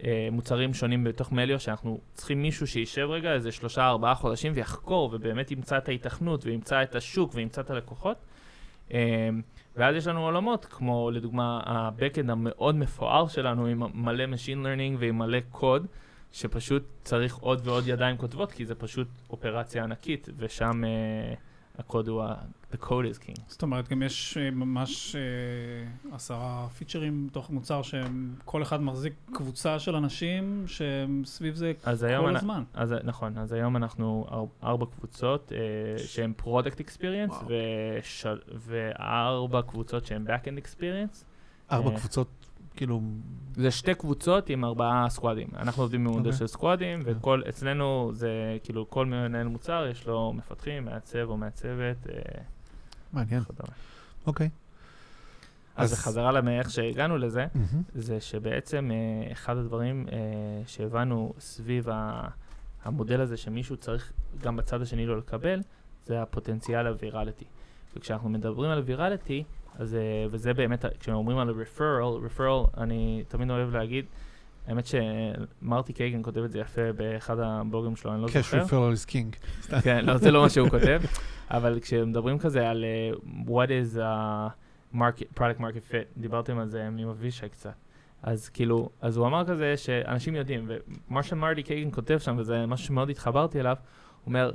אה, 0.03 0.27
מוצרים 0.31 0.73
שונים 0.73 1.03
בתוך 1.03 1.31
מליו, 1.31 1.59
שאנחנו 1.59 1.99
צריכים 2.13 2.41
מישהו 2.41 2.67
שישב 2.67 3.07
רגע 3.09 3.33
איזה 3.33 3.51
שלושה, 3.51 3.87
ארבעה 3.87 4.15
חודשים 4.15 4.51
ויחקור, 4.55 5.09
ובאמת 5.13 5.51
ימצא 5.51 5.77
את 5.77 5.87
ההיתכנות, 5.87 6.45
וימצא 6.45 6.83
את 6.83 6.95
השוק, 6.95 7.31
וימצא 7.35 7.61
את 7.61 7.69
הלקוחות. 7.69 8.17
אה, 8.93 9.29
ואז 9.75 9.95
יש 9.95 10.07
לנו 10.07 10.25
עולמות, 10.25 10.65
כמו 10.65 11.11
לדוגמה 11.11 11.59
ה-Backend 11.65 12.31
המאוד 12.31 12.75
מפואר 12.75 13.27
שלנו, 13.27 13.65
עם 13.65 13.83
מלא 13.93 14.23
Machine 14.23 14.65
Learning 14.65 14.97
ועם 14.99 15.17
מלא 15.17 15.39
קוד, 15.51 15.87
שפשוט 16.31 16.83
צריך 17.03 17.35
עוד 17.35 17.67
ועוד 17.67 17.83
ידיים 17.87 18.17
כותבות, 18.17 18.51
כי 18.51 18.65
זה 18.65 18.75
פשוט 18.75 19.07
אופרציה 19.29 19.83
ענקית, 19.83 20.29
ושם 20.37 20.83
uh, 20.83 21.79
הקוד 21.79 22.07
הוא. 22.07 22.23
The 22.75 22.85
code 22.85 23.15
is 23.15 23.27
king. 23.27 23.41
זאת 23.47 23.61
אומרת, 23.61 23.89
גם 23.89 24.03
יש 24.03 24.37
אה, 24.37 24.51
ממש 24.51 25.15
אה, 25.15 26.15
עשרה 26.15 26.67
פיצ'רים 26.77 27.27
בתוך 27.27 27.49
מוצר 27.49 27.81
שכל 27.81 28.61
אחד 28.61 28.81
מחזיק 28.81 29.13
קבוצה 29.33 29.79
של 29.79 29.95
אנשים 29.95 30.63
שהם 30.67 31.21
סביב 31.25 31.55
זה 31.55 31.73
כל 31.83 32.29
אנ... 32.29 32.35
הזמן. 32.35 32.63
אז, 32.73 32.95
נכון, 33.03 33.37
אז 33.37 33.53
היום 33.53 33.77
אנחנו 33.77 34.25
אר... 34.31 34.45
ארבע 34.63 34.85
קבוצות 34.85 35.51
uh, 35.51 36.07
שהן 36.07 36.33
Product 36.41 36.79
Experience, 36.79 37.31
וואו. 37.31 37.47
וש... 38.01 38.25
וארבע 38.55 39.61
קבוצות 39.61 40.05
שהן 40.05 40.25
Backend 40.27 40.65
Experience. 40.65 41.23
ארבע 41.71 41.91
אה, 41.91 41.99
קבוצות, 41.99 42.27
כאילו, 42.75 43.01
זה 43.55 43.71
שתי 43.71 43.93
קבוצות 43.93 44.49
עם 44.49 44.65
ארבעה 44.65 45.09
סקואדים. 45.09 45.47
אנחנו 45.57 45.83
עובדים 45.83 46.03
במודל 46.03 46.19
אוקיי. 46.19 46.33
של 46.33 46.47
סקואדים, 46.47 46.99
וכל, 47.05 47.41
אצלנו 47.49 48.11
זה 48.13 48.57
כאילו 48.63 48.89
כל 48.89 49.05
מנהל 49.05 49.47
מוצר, 49.47 49.87
יש 49.91 50.07
לו 50.07 50.33
מפתחים, 50.33 50.85
מעצב 50.85 51.29
או 51.29 51.37
מעצבת. 51.37 52.07
אה, 52.09 52.41
מעניין. 53.15 53.43
אוקיי. 54.27 54.49
אז 55.75 55.93
חזרה 55.93 56.31
למאיך 56.31 56.69
שהגענו 56.69 57.17
לזה. 57.17 57.45
זה 57.95 58.21
שבעצם 58.21 58.91
אה, 58.93 59.31
אחד 59.31 59.57
הדברים 59.57 60.05
אה, 60.11 60.17
שהבנו 60.67 61.33
סביב 61.39 61.87
המודל 62.83 63.21
הזה 63.21 63.37
שמישהו 63.37 63.77
צריך 63.77 64.11
גם 64.41 64.55
בצד 64.55 64.81
השני 64.81 65.05
לא 65.05 65.17
לקבל, 65.17 65.61
זה 66.05 66.21
הפוטנציאל 66.21 66.87
הווירליטי. 66.87 67.45
וכשאנחנו 67.95 68.29
מדברים 68.29 68.71
על 68.71 68.79
וירליטי, 68.79 69.43
אז, 69.79 69.95
אה, 69.95 70.25
וזה 70.31 70.53
באמת, 70.53 70.85
כשאומרים 70.99 71.37
על 71.37 71.49
referral, 71.49 72.37
referral, 72.37 72.79
אני 72.81 73.23
תמיד 73.27 73.49
אוהב 73.49 73.75
להגיד, 73.75 74.05
האמת 74.67 74.85
שמרטי 74.85 75.93
קייגן 75.93 76.23
כותב 76.23 76.39
את 76.43 76.51
זה 76.51 76.59
יפה 76.59 76.93
באחד 76.93 77.39
הבלוגים 77.39 77.95
שלו, 77.95 78.13
אני 78.13 78.21
לא 78.21 78.27
זוכר. 78.27 78.65
referral 78.65 78.71
is 78.71 79.09
king. 79.09 79.35
כן, 79.83 80.05
לא, 80.05 80.17
זה 80.17 80.31
לא 80.31 80.41
מה 80.41 80.49
שהוא 80.49 80.69
כותב, 80.69 81.01
אבל 81.51 81.79
כשמדברים 81.79 82.39
כזה 82.39 82.69
על 82.69 82.85
uh, 83.13 83.49
what 83.49 83.67
is 83.67 83.97
a 83.97 84.53
market, 84.95 85.39
product 85.39 85.59
market 85.59 85.91
fit, 85.91 86.17
דיברתם 86.17 86.59
על 86.59 86.69
זה 86.69 86.87
עם 86.87 87.09
אבישי 87.09 87.49
קצת. 87.49 87.73
אז 88.23 88.49
כאילו, 88.49 88.89
אז 89.01 89.17
הוא 89.17 89.27
אמר 89.27 89.45
כזה 89.45 89.77
שאנשים 89.77 90.35
יודעים, 90.35 90.69
ומרשל 91.09 91.35
מרטי 91.35 91.63
קייגן 91.63 91.91
כותב 91.91 92.17
שם, 92.17 92.35
וזה 92.37 92.65
משהו 92.65 92.87
שמאוד 92.87 93.09
התחברתי 93.09 93.59
אליו, 93.59 93.75
הוא 94.23 94.27
אומר, 94.27 94.51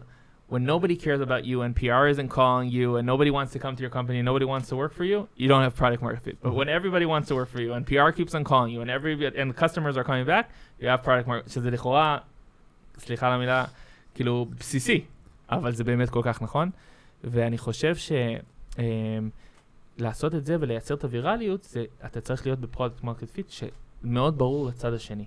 when 0.50 0.64
nobody 0.64 0.96
cares 0.96 1.20
about 1.20 1.44
you 1.44 1.62
and 1.62 1.76
PR 1.76 2.08
isn't 2.08 2.28
calling 2.28 2.68
you 2.68 2.96
and 2.96 3.06
nobody 3.06 3.30
wants 3.30 3.52
to 3.52 3.58
come 3.60 3.76
to 3.76 3.82
your 3.82 3.90
company 3.98 4.18
and 4.18 4.26
nobody 4.26 4.44
wants 4.44 4.68
to 4.68 4.74
work 4.74 4.92
for 4.92 5.04
you, 5.04 5.28
you 5.36 5.46
don't 5.46 5.62
have 5.62 5.76
product 5.76 6.02
market 6.02 6.22
fit. 6.24 6.36
But 6.42 6.54
when 6.54 6.68
everybody 6.68 7.06
wants 7.06 7.28
to 7.28 7.34
work 7.36 7.48
for 7.54 7.60
you 7.64 7.72
and 7.74 7.86
PR 7.86 8.10
keeps 8.18 8.34
on 8.34 8.42
calling 8.42 8.72
you 8.74 8.80
and 8.80 8.90
every 8.90 9.12
and 9.40 9.54
customers 9.64 9.96
are 9.96 10.06
coming 10.10 10.26
back, 10.26 10.50
you 10.80 10.88
have 10.88 11.02
product 11.04 11.28
market, 11.28 11.50
שזה 11.50 11.70
לכאורה, 11.70 12.18
סליחה 12.98 13.26
על 13.26 13.32
המילה, 13.32 13.64
כאילו 14.14 14.46
בסיסי, 14.58 15.04
אבל 15.50 15.72
זה 15.72 15.84
באמת 15.84 16.10
כל 16.10 16.20
כך 16.24 16.42
נכון. 16.42 16.70
ואני 17.24 17.58
חושב 17.58 17.96
ש... 17.96 18.12
אמ, 18.78 19.30
לעשות 19.98 20.34
את 20.34 20.46
זה 20.46 20.56
ולייצר 20.60 20.94
את 20.94 21.04
הווירליות, 21.04 21.62
זה, 21.62 21.84
אתה 22.06 22.20
צריך 22.20 22.46
להיות 22.46 22.58
ב 22.58 22.64
product 22.64 23.02
market 23.02 23.30
fit 23.30 23.50
שמאוד 23.50 24.38
ברור 24.38 24.68
לצד 24.68 24.92
השני. 24.92 25.24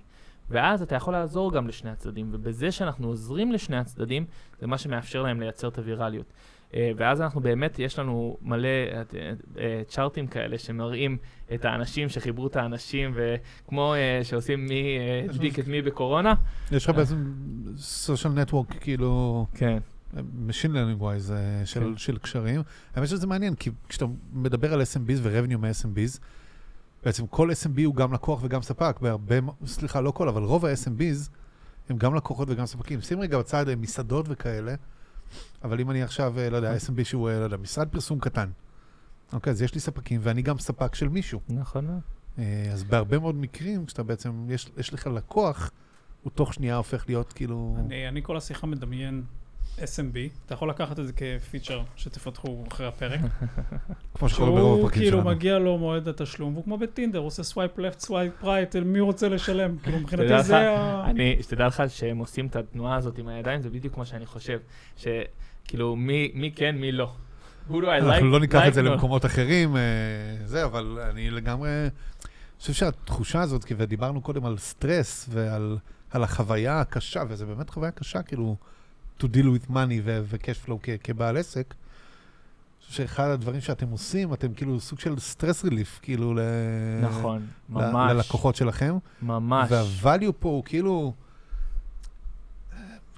ואז 0.50 0.82
אתה 0.82 0.94
יכול 0.94 1.12
לעזור 1.12 1.52
גם 1.52 1.68
לשני 1.68 1.90
הצדדים, 1.90 2.28
ובזה 2.32 2.72
שאנחנו 2.72 3.08
עוזרים 3.08 3.52
לשני 3.52 3.76
הצדדים, 3.76 4.24
זה 4.60 4.66
מה 4.66 4.78
שמאפשר 4.78 5.22
להם 5.22 5.40
לייצר 5.40 5.68
את 5.68 5.78
הווירליות. 5.78 6.26
אה, 6.74 6.90
ואז 6.96 7.20
אנחנו 7.20 7.40
באמת, 7.40 7.78
יש 7.78 7.98
לנו 7.98 8.36
מלא 8.42 8.68
אה, 8.68 9.02
אה, 9.58 9.82
צ'ארטים 9.86 10.26
כאלה 10.26 10.58
שמראים 10.58 11.16
את 11.54 11.64
האנשים 11.64 12.08
שחיברו 12.08 12.46
את 12.46 12.56
האנשים, 12.56 13.14
וכמו 13.14 13.94
שעושים 14.22 14.66
מי 14.66 14.98
הדביק 15.28 15.58
את 15.58 15.68
מי 15.68 15.82
בקורונה. 15.82 16.34
יש 16.72 16.88
לך. 16.88 16.96
בעצם 16.96 17.32
social 18.06 18.50
network, 18.50 18.74
כאילו, 18.80 19.46
כן. 19.54 19.78
Machine 20.20 20.70
Learning 20.70 21.02
Wise 21.02 21.32
אה, 21.32 21.66
של, 21.66 21.80
כן. 21.80 21.96
של 21.96 22.18
קשרים. 22.18 22.62
האמת 22.94 23.08
שזה 23.08 23.26
מעניין, 23.26 23.54
כי 23.54 23.70
כשאתה 23.88 24.04
מדבר 24.32 24.72
על 24.72 24.82
SMBs 24.82 25.18
ו-revenue 25.22 25.56
מ-SMBs, 25.56 26.18
בעצם 27.04 27.26
כל 27.26 27.50
SMB 27.50 27.84
הוא 27.84 27.94
גם 27.94 28.12
לקוח 28.12 28.40
וגם 28.42 28.62
ספק, 28.62 28.96
בהרבה, 29.00 29.34
סליחה, 29.66 30.00
לא 30.00 30.10
כל, 30.10 30.28
אבל 30.28 30.42
רוב 30.42 30.64
ה-SMBs 30.64 31.30
הם 31.88 31.96
גם 31.96 32.14
לקוחות 32.14 32.50
וגם 32.50 32.66
ספקים. 32.66 33.00
שים 33.00 33.20
רגע 33.20 33.38
בצד 33.38 33.68
אה, 33.68 33.76
מסעדות 33.76 34.26
וכאלה, 34.28 34.74
אבל 35.64 35.80
אם 35.80 35.90
אני 35.90 36.02
עכשיו, 36.02 36.38
אה, 36.38 36.50
לא 36.50 36.56
יודע, 36.56 36.76
SMB 36.76 37.04
שהוא, 37.04 37.30
לא 37.30 37.44
יודע, 37.44 37.56
משרד 37.56 37.88
פרסום 37.88 38.18
קטן, 38.18 38.50
אוקיי, 39.32 39.50
אז 39.50 39.62
יש 39.62 39.74
לי 39.74 39.80
ספקים 39.80 40.20
ואני 40.24 40.42
גם 40.42 40.58
ספק 40.58 40.94
של 40.94 41.08
מישהו. 41.08 41.40
נכון 41.48 42.00
אז 42.72 42.84
בהרבה 42.84 43.18
מאוד 43.18 43.34
מקרים, 43.34 43.86
כשאתה 43.86 44.02
בעצם, 44.02 44.46
יש, 44.48 44.70
יש 44.76 44.94
לך 44.94 45.06
לקוח, 45.06 45.70
הוא 46.22 46.30
תוך 46.34 46.54
שנייה 46.54 46.76
הופך 46.76 47.04
להיות 47.08 47.32
כאילו... 47.32 47.76
אני, 47.78 48.08
אני 48.08 48.22
כל 48.22 48.36
השיחה 48.36 48.66
מדמיין 48.66 49.22
SMB, 49.78 50.16
אתה 50.46 50.54
יכול 50.54 50.70
לקחת 50.70 50.98
את 50.98 51.06
זה 51.06 51.12
כפיצ'ר 51.12 51.82
שתפתחו 51.96 52.64
אחרי 52.68 52.86
הפרק. 52.86 53.20
כמו 54.14 54.28
שקורה 54.28 54.50
ברוב 54.50 54.60
שהוא 54.60 54.78
הפרקים 54.80 55.02
כאילו 55.02 55.18
שלנו. 55.18 55.30
מגיע 55.30 55.58
לו 55.58 55.78
מועד 55.78 56.08
התשלום, 56.08 56.52
והוא 56.52 56.64
כמו 56.64 56.78
ב 56.78 56.83
Tinder, 56.83 57.18
הוא 57.18 57.26
עושה 57.26 57.42
swipe 57.42 57.78
left, 57.78 58.00
swipe 58.00 58.44
right, 58.44 58.76
אל 58.76 58.84
מי 58.84 58.98
הוא 58.98 59.06
רוצה 59.06 59.28
לשלם. 59.28 59.76
כאילו 59.82 59.98
מבחינתי 59.98 60.42
זה 60.42 60.70
ה... 60.70 61.04
אני, 61.10 61.36
שתדע 61.40 61.66
לך 61.66 61.82
שהם 61.88 62.18
עושים 62.18 62.46
את 62.46 62.56
התנועה 62.56 62.96
הזאת 62.96 63.18
עם 63.18 63.28
הידיים, 63.28 63.62
זה 63.62 63.70
בדיוק 63.70 63.96
מה 63.96 64.04
שאני 64.04 64.26
חושב. 64.26 64.58
שכאילו, 64.96 65.96
מי, 65.96 66.30
מי 66.34 66.52
כן, 66.52 66.76
מי 66.76 66.92
לא. 66.92 67.12
Who 67.70 67.72
do 67.72 67.74
I 67.74 67.86
like? 67.86 67.88
אנחנו 67.88 68.30
לא 68.30 68.40
ניקח 68.40 68.62
את 68.68 68.74
זה. 68.74 68.82
למקומות 68.82 69.24
אחרים, 69.24 69.76
אה, 69.76 69.82
זה, 70.44 70.64
אבל 70.64 70.98
אני 71.10 71.30
לגמרי... 71.30 71.70
אני 71.70 72.60
חושב 72.60 72.72
שהתחושה 72.72 73.40
הזאת, 73.40 73.64
כי 73.64 73.74
ודיברנו 73.76 74.20
קודם 74.20 74.46
על 74.46 74.58
סטרס 74.58 75.26
ועל 75.30 75.78
על 76.14 76.22
החוויה 76.22 76.80
הקשה, 76.80 77.22
וזו 77.28 77.46
באמת 77.46 77.70
חוויה 77.70 77.90
קשה, 77.90 78.22
כאילו, 78.22 78.56
to 79.24 79.36
deal 79.36 79.66
with 79.66 79.70
money 79.70 80.00
ו-cash 80.04 80.68
flow 80.68 80.74
כ- 80.82 80.90
כבעל 81.04 81.36
עסק. 81.36 81.74
שאחד 82.88 83.28
הדברים 83.30 83.60
שאתם 83.60 83.88
עושים, 83.88 84.32
אתם 84.34 84.54
כאילו 84.54 84.80
סוג 84.80 85.00
של 85.00 85.18
סטרס 85.18 85.64
ריליף, 85.64 85.98
כאילו, 86.02 86.34
ל- 86.34 86.40
נכון, 87.02 87.38
ל- 87.38 87.72
ממש. 87.72 88.12
ללקוחות 88.12 88.56
שלכם. 88.56 88.96
ממש. 89.22 89.70
וה-value 89.72 90.32
פה 90.38 90.48
הוא 90.48 90.64
כאילו, 90.64 91.12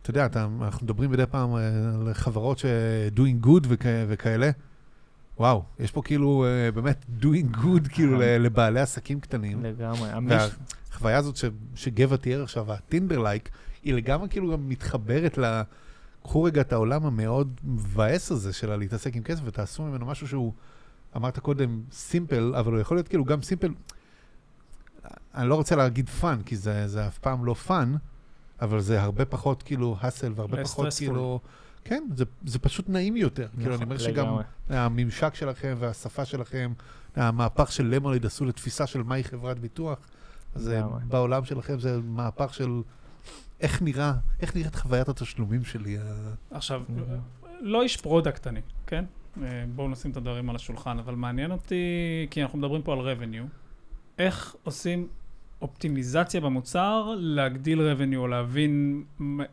אתה 0.03 0.11
יודע, 0.11 0.27
אתה, 0.27 0.47
אנחנו 0.63 0.85
מדברים 0.85 1.11
מדי 1.11 1.27
פעם 1.31 1.57
אה, 1.57 1.59
על 1.95 2.15
חברות 2.15 2.59
ש-doing 2.59 3.47
good 3.47 3.67
וכ- 3.69 3.85
וכאלה. 4.09 4.51
וואו, 5.39 5.63
יש 5.79 5.91
פה 5.91 6.03
כאילו 6.03 6.45
אה, 6.47 6.73
באמת 6.73 7.05
doing 7.21 7.57
good 7.57 7.89
כאילו 7.89 8.19
ל- 8.21 8.23
לבעלי 8.23 8.81
עסקים 8.81 9.21
קטנים. 9.21 9.65
לגמרי. 9.65 10.09
והחוויה 10.91 11.19
הזאת 11.19 11.37
ש- 11.37 11.45
שגבע 11.75 12.17
תיאר 12.17 12.43
עכשיו, 12.43 12.73
ה 12.73 12.79
Tinder-like, 12.79 13.49
היא 13.83 13.95
לגמרי 13.95 14.29
כאילו 14.29 14.53
גם 14.53 14.69
מתחברת 14.69 15.39
ל... 15.39 15.63
קחו 16.27 16.43
רגע 16.43 16.61
את 16.61 16.73
העולם 16.73 17.07
המאוד 17.07 17.61
מבאס 17.65 18.33
הזה 18.33 18.53
של 18.53 18.77
להתעסק 18.77 19.17
עם 19.17 19.23
כסף 19.23 19.43
ותעשו 19.45 19.83
ממנו 19.83 20.07
משהו 20.07 20.29
שהוא, 20.29 20.53
אמרת 21.17 21.39
קודם, 21.39 21.83
simple, 21.93 22.55
אבל 22.59 22.73
הוא 22.73 22.81
יכול 22.81 22.97
להיות 22.97 23.09
כאילו 23.09 23.25
גם 23.25 23.43
simple, 23.43 23.75
אני 25.35 25.49
לא 25.49 25.55
רוצה 25.55 25.77
להגיד 25.77 26.09
fun, 26.09 26.43
כי 26.47 26.57
זה, 26.57 26.89
זה 26.89 27.07
אף 27.07 27.19
פעם 27.19 27.45
לא 27.45 27.55
fun, 27.55 27.97
אבל 28.61 28.81
זה 28.81 29.03
הרבה 29.03 29.25
פחות 29.25 29.63
כאילו 29.63 29.97
hassle 30.01 30.33
והרבה 30.37 30.65
פחות 30.65 30.87
stressful. 30.87 30.99
כאילו, 30.99 31.41
כן, 31.85 32.05
זה, 32.17 32.25
זה 32.45 32.59
פשוט 32.59 32.89
נעים 32.89 33.17
יותר. 33.17 33.49
כאילו, 33.59 33.75
אני 33.75 33.85
אומר 33.85 33.99
שגם 33.99 34.27
לגמרי. 34.27 34.45
הממשק 34.69 35.35
שלכם 35.35 35.77
והשפה 35.79 36.25
שלכם, 36.25 36.73
המהפך 37.17 37.73
ש 37.73 37.87
Lemonade 37.87 38.27
עשו 38.27 38.45
לתפיסה 38.45 38.87
של 38.87 39.03
מהי 39.03 39.25
חברת 39.25 39.59
ביטוח, 39.59 39.99
אז 40.55 40.69
אה. 40.69 40.83
בעולם 41.09 41.45
שלכם 41.45 41.79
זה 41.79 42.01
מהפך 42.05 42.55
של 42.55 42.83
איך 43.61 43.83
נראה, 43.83 44.13
איך 44.41 44.57
נראית 44.57 44.75
חוויית 44.75 45.09
התשלומים 45.09 45.65
שלי. 45.65 45.99
ה- 45.99 46.35
עכשיו, 46.51 46.83
מהמם. 46.89 47.21
לא 47.61 47.83
איש 47.83 47.97
product 47.97 48.47
אני, 48.47 48.61
כן? 48.87 49.05
אה, 49.43 49.65
בואו 49.75 49.89
נשים 49.89 50.11
את 50.11 50.17
הדברים 50.17 50.51
על 50.51 50.57
השולחן, 50.57 50.99
אבל 50.99 51.15
מעניין 51.15 51.51
אותי, 51.51 51.77
כי 52.31 52.43
אנחנו 52.43 52.59
מדברים 52.59 52.83
פה 52.83 52.93
על 52.93 52.99
revenue, 53.01 53.47
איך 54.19 54.57
עושים 54.63 55.09
אופטימיזציה 55.63 56.41
במוצר, 56.41 57.15
להגדיל 57.19 57.81
revenue, 57.81 58.17
או 58.17 58.27
להבין 58.29 59.05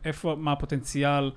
איפה, 0.04 0.36
מה 0.38 0.52
הפוטנציאל, 0.52 1.30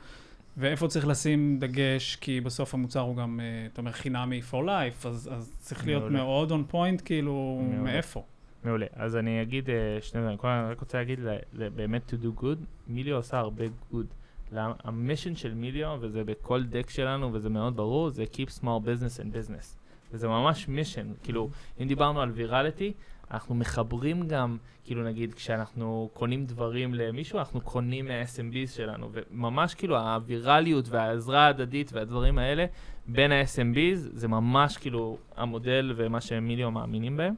ואיפה 0.58 0.88
צריך 0.88 1.08
לשים 1.08 1.58
דגש, 1.60 2.16
כי 2.16 2.42
בסוף 2.42 2.74
המוצר 2.74 3.00
הוא 3.00 3.16
גם, 3.16 3.40
אה, 3.40 3.68
אתה 3.74 3.82
אומר, 3.82 3.92
חינמי 3.92 4.42
for 4.52 4.66
life, 4.66 5.08
אז, 5.08 5.30
אז 5.34 5.52
צריך 5.60 5.86
להיות. 5.86 6.12
מאוד 6.12 6.52
on 6.52 6.74
point, 6.74 7.02
כאילו. 7.06 7.62
מאיפה. 7.84 8.24
מעולה. 8.64 8.86
אז 8.94 9.16
אני 9.16 9.42
אגיד 9.42 9.70
אה, 9.70 9.98
שני 10.02 10.22
דברים. 10.22 10.38
קודם 10.38 10.54
אני 10.54 10.72
רק 10.72 10.80
רוצה 10.80 10.98
להגיד 10.98 11.20
באמת 11.54 12.14
to 12.14 12.24
do 12.24 12.42
good, 12.42 12.58
מיליו 12.88 13.16
עושה 13.16 13.40
הרבה 13.40 13.66
good. 13.92 14.06
המישן 14.52 15.36
של 15.36 15.54
מיליו, 15.54 15.98
וזה 16.02 16.24
בכל 16.24 16.64
דק 16.64 16.90
שלנו, 16.90 17.34
וזה 17.34 17.50
מאוד 17.50 17.76
ברור, 17.76 18.10
זה 18.10 18.24
Keep 18.34 18.62
small 18.62 18.64
business 18.64 19.20
and 19.20 19.34
business. 19.34 19.78
וזה 20.12 20.28
ממש 20.28 20.68
מישן. 20.68 21.08
כאילו, 21.24 21.50
אם 21.82 21.88
דיברנו 21.88 22.22
על 22.22 22.32
ויראליטי, 22.32 22.94
אנחנו 23.32 23.56
מחברים 23.56 24.28
גם, 24.28 24.58
כאילו 24.84 25.04
נגיד, 25.04 25.34
כשאנחנו 25.34 26.10
קונים 26.14 26.46
דברים 26.46 26.94
למישהו, 26.94 27.40
אנחנו 27.40 27.62
קונים 27.62 28.08
מה-SMBs 28.08 28.70
שלנו, 28.76 29.10
וממש 29.12 29.74
כאילו 29.74 29.98
הווירליות 29.98 30.90
והעזרה 30.90 31.46
ההדדית 31.46 31.94
והדברים 31.94 32.38
האלה 32.38 32.66
בין 33.08 33.32
ה-SMBs, 33.32 33.98
זה 33.98 34.28
ממש 34.28 34.78
כאילו 34.78 35.18
המודל 35.36 35.94
ומה 35.96 36.22
שמיליו 36.22 36.72
מאמינים 36.72 37.18
בהם. 37.18 37.36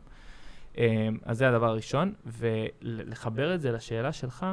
אמ, 0.78 1.18
אז 1.26 1.38
זה 1.38 1.50
הדבר 1.50 1.68
הראשון, 1.68 2.14
ולחבר 2.26 3.56
את 3.56 3.62
זה 3.62 3.72
לשאלה 3.72 4.14
שלך, 4.14 4.46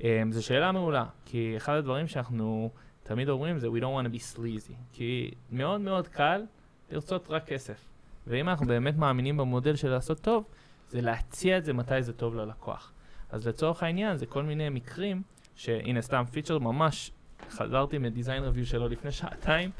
אמ, 0.00 0.32
זו 0.32 0.44
שאלה 0.44 0.72
מעולה, 0.72 1.04
כי 1.24 1.54
אחד 1.56 1.74
הדברים 1.76 2.06
שאנחנו 2.06 2.70
תמיד 3.02 3.28
אומרים 3.28 3.58
זה 3.58 3.68
We 3.68 3.80
don't 3.80 4.04
want 4.04 4.06
to 4.06 4.16
be 4.16 4.36
sleazy, 4.36 4.74
כי 4.92 5.30
מאוד 5.50 5.80
מאוד 5.80 6.08
קל 6.08 6.42
לרצות 6.90 7.26
רק 7.30 7.46
כסף. 7.46 7.88
ואם 8.26 8.48
אנחנו 8.48 8.66
באמת 8.66 8.96
מאמינים 8.96 9.36
במודל 9.36 9.76
של 9.76 9.90
לעשות 9.90 10.20
טוב, 10.20 10.44
זה 10.88 11.00
להציע 11.00 11.58
את 11.58 11.64
זה 11.64 11.72
מתי 11.72 12.02
זה 12.02 12.12
טוב 12.12 12.34
ללקוח. 12.34 12.92
אז 13.30 13.48
לצורך 13.48 13.82
העניין, 13.82 14.16
זה 14.16 14.26
כל 14.26 14.42
מיני 14.42 14.68
מקרים, 14.68 15.22
שהנה 15.56 16.02
סתם 16.02 16.24
פיצ'ר 16.32 16.58
ממש, 16.58 17.10
חזרתי 17.50 17.98
מ 17.98 18.04
design 18.04 18.42
review 18.42 18.66
שלו 18.66 18.88
לפני 18.88 19.10
שעתיים, 19.12 19.70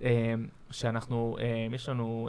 אמ, 0.00 0.06
שאנחנו, 0.70 1.36
יש 1.72 1.88
לנו 1.88 2.28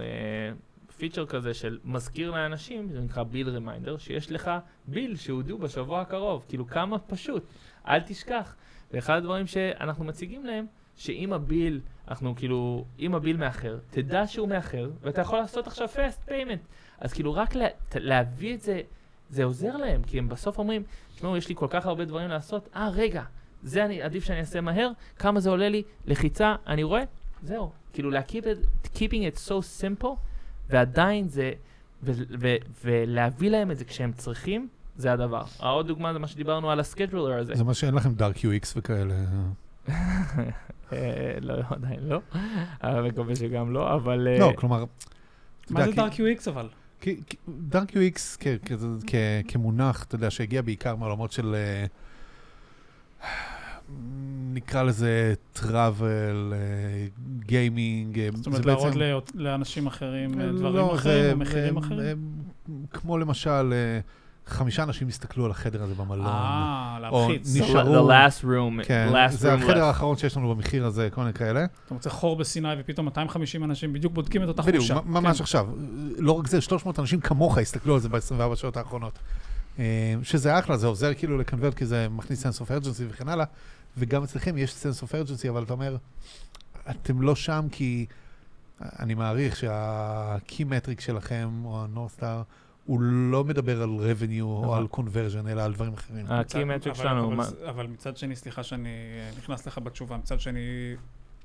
פיצ'ר 0.98 1.26
כזה 1.26 1.54
של 1.54 1.78
מזכיר 1.86 2.32
לאנשים, 2.32 2.90
זה 2.92 3.02
נקרא 3.02 3.24
bill 3.24 3.50
reminder, 3.50 3.98
שיש 3.98 4.32
לך 4.32 4.52
bill 4.88 5.16
שהוא 5.16 5.44
due 5.44 5.58
בשבוע 5.58 6.02
הקרוב, 6.02 6.46
כאילו 6.48 6.68
כמה 6.68 7.00
פשוט, 7.00 7.44
אל 7.88 8.00
תשכח. 8.00 8.56
ואחד 8.92 9.18
הדברים 9.18 9.48
שאנחנו 9.48 10.04
מציגים 10.06 10.46
להם, 10.46 10.66
שאם 10.96 11.34
ה 11.34 11.41
bill, 11.41 11.80
אנחנו 12.08 12.36
כאילו, 12.36 12.86
אם 13.00 13.16
ה 13.16 13.20
bill 13.20 13.38
מאחר, 13.38 13.78
תדע 13.90 14.28
שהוא 14.28 14.48
מאחר, 14.50 14.90
ואתה 15.02 15.22
יכול 15.22 15.40
לעשות 15.40 15.68
עכשיו 15.68 15.88
fast 15.88 16.30
payment. 16.30 16.68
אז 17.00 17.14
כאילו 17.14 17.34
רק 17.34 17.56
לה, 17.56 17.68
להביא 17.96 18.54
את 18.54 18.62
זה, 18.62 18.82
זה 19.30 19.44
עוזר 19.44 19.78
להם, 19.78 20.04
כי 20.04 20.18
הם 20.18 20.30
בסוף 20.30 20.60
אומרים, 20.60 20.84
תשמעו, 21.16 21.38
יש 21.38 21.50
לי 21.50 21.56
כל 21.56 21.68
כך 21.70 21.86
הרבה 21.86 22.06
דברים 22.06 22.30
לעשות, 22.30 22.70
אה, 22.76 22.90
רגע, 22.90 23.24
זה 23.64 23.86
אני, 23.86 24.02
עדיף 24.02 24.24
שאני 24.24 24.40
אעשה 24.40 24.62
מהר, 24.62 24.90
כמה 25.20 25.40
זה 25.40 25.50
עולה 25.50 25.70
לי, 25.70 25.84
לחיצה, 26.06 26.56
אני 26.68 26.84
רואה, 26.84 27.04
זהו. 27.44 27.72
כאילו, 27.94 28.12
לה- 28.12 28.22
keep 28.22 28.44
it, 28.44 28.88
keeping 28.96 29.36
it 29.36 29.50
so 29.50 29.54
simple, 29.82 30.08
ועדיין 30.70 31.30
זה, 31.30 31.52
ו- 32.04 32.12
ו- 32.40 32.56
ולהביא 32.86 33.50
להם 33.50 33.72
את 33.72 33.78
זה 33.78 33.86
כשהם 33.86 34.12
צריכים, 34.12 34.68
זה 34.98 35.14
הדבר. 35.14 35.44
העוד 35.60 35.88
דוגמה 35.88 36.14
זה 36.14 36.20
מה 36.20 36.28
שדיברנו 36.28 36.72
על 36.72 36.80
הסקיידולר 36.80 37.40
הזה. 37.40 37.56
זה 37.56 37.64
מה 37.64 37.74
שאין 37.74 37.96
לכם 37.96 38.14
דארק 38.14 38.38
UX 38.38 38.74
וכאלה. 38.76 39.16
אה, 40.94 41.38
לא, 41.42 41.54
עדיין 41.70 42.00
לא. 42.02 42.20
אני 42.84 43.10
מקווה 43.10 43.36
שגם 43.36 43.74
לא, 43.74 43.94
אבל... 43.94 44.28
אה, 44.28 44.40
לא, 44.40 44.54
כלומר... 44.56 44.84
מה 45.70 45.86
זה 45.86 45.92
דארק 45.92 46.14
UX 46.14 46.50
אבל? 46.50 46.70
דארק 47.50 47.92
UX 47.92 48.46
כמונח, 49.48 50.04
אתה 50.04 50.16
יודע, 50.16 50.32
שהגיע 50.32 50.62
בעיקר 50.62 50.96
מעולמות 50.96 51.32
של... 51.32 51.56
אה, 53.90 53.94
נקרא 54.54 54.84
לזה 54.84 55.34
טראבל, 55.54 56.54
גיימינג. 57.40 58.20
זאת 58.36 58.48
אומרת, 58.48 58.66
להראות 58.66 58.96
לאות- 58.96 59.32
לאנשים 59.36 59.88
אחרים 59.88 60.42
אה, 60.42 60.52
דברים 60.52 60.76
לא, 60.76 60.96
אחרים 60.96 61.24
זה- 61.24 61.32
או 61.32 61.38
מחירים 61.38 61.78
אחרים? 61.78 62.00
הם- 62.70 62.76
כמו 62.92 63.18
למשל, 63.18 63.50
אה, 63.74 64.00
חמישה 64.46 64.84
אנשים 64.84 65.08
הסתכלו 65.08 65.46
על 65.46 65.52
החדר 65.52 65.84
הזה 65.84 65.94
במלון. 65.96 66.26
אה, 66.26 66.98
או 67.12 67.20
להלחיץ. 67.30 67.56
the- 67.56 67.62
נשארו- 67.64 68.10
The 68.10 68.12
last 68.12 68.44
room, 68.44 68.86
כן, 68.86 69.10
last 69.14 69.32
זה 69.32 69.54
room 69.54 69.58
החדר 69.58 69.76
left. 69.84 69.86
האחרון 69.86 70.18
שיש 70.18 70.38
לנו 70.38 70.56
במחיר 70.56 70.86
הזה, 70.86 71.10
כל 71.12 71.22
מיני 71.22 71.34
כאלה. 71.34 71.66
אתה 71.86 71.94
מוצא 71.94 72.10
חור 72.10 72.36
בסיני 72.36 72.70
ופתאום 72.80 73.06
250 73.06 73.64
אנשים 73.64 73.94
בדיוק 73.94 74.14
בודקים 74.14 74.44
את 74.44 74.48
אותה 74.48 74.62
בדיוק, 74.62 74.82
חופשה. 74.82 75.00
מ- 75.06 75.14
ממש 75.14 75.38
כן. 75.38 75.44
עכשיו. 75.44 75.68
לא 76.18 76.32
רק 76.32 76.48
זה, 76.48 76.62
300 76.62 77.00
אנשים 77.00 77.20
כמוך 77.20 77.58
הסתכלו 77.58 77.94
על 77.94 78.00
זה 78.00 78.10
ב-24 78.10 78.56
שעות 78.56 78.78
האחרונות. 78.78 79.20
אה, 79.80 79.84
שזה 80.24 80.60
אחלה, 80.60 80.78
זה 80.78 80.88
עוזר 80.88 81.14
כאילו 81.14 81.38
לקנברט, 81.38 81.74
כי 81.74 81.86
זה 81.86 82.08
מכניס 82.10 82.46
sense 82.46 82.60
of 82.62 82.84
urgency 82.84 83.04
וכן 83.10 83.30
הלאה, 83.30 83.46
וגם 83.98 84.24
אצלכם 84.24 84.58
יש 84.58 84.74
sense 84.74 85.04
of 85.04 85.12
urgency, 85.12 85.50
אבל 85.50 85.64
אתה 85.64 85.74
אומר, 85.74 85.98
אתם 86.90 87.22
לא 87.22 87.36
שם 87.36 87.66
כי 87.72 88.06
אני 88.82 89.14
מעריך 89.14 89.56
שה-key 89.56 90.62
metric 90.70 91.02
שלכם, 91.02 91.50
או 91.66 91.82
ה-North 91.84 92.20
Star, 92.20 92.44
הוא 92.86 93.02
לא 93.02 93.44
מדבר 93.44 93.82
על 93.82 93.90
revenue 93.90 94.42
או 94.42 94.62
נכון. 94.64 94.78
על 94.78 94.88
conversion, 94.94 95.48
אלא 95.50 95.62
על 95.62 95.74
דברים 95.74 95.94
אחרים. 95.94 96.26
ה-key 96.26 96.44
מצד- 96.44 96.60
metric 96.92 96.96
שלנו, 96.96 97.28
אבל- 97.28 97.36
מה- 97.36 97.70
אבל 97.70 97.88
מצד 97.88 98.18
שני, 98.18 98.36
סליחה 98.36 98.64
שאני 98.64 98.90
נכנס 99.38 99.68
לך 99.68 99.78
בתשובה, 99.84 100.18
מצד 100.18 100.40
שני, 100.40 100.60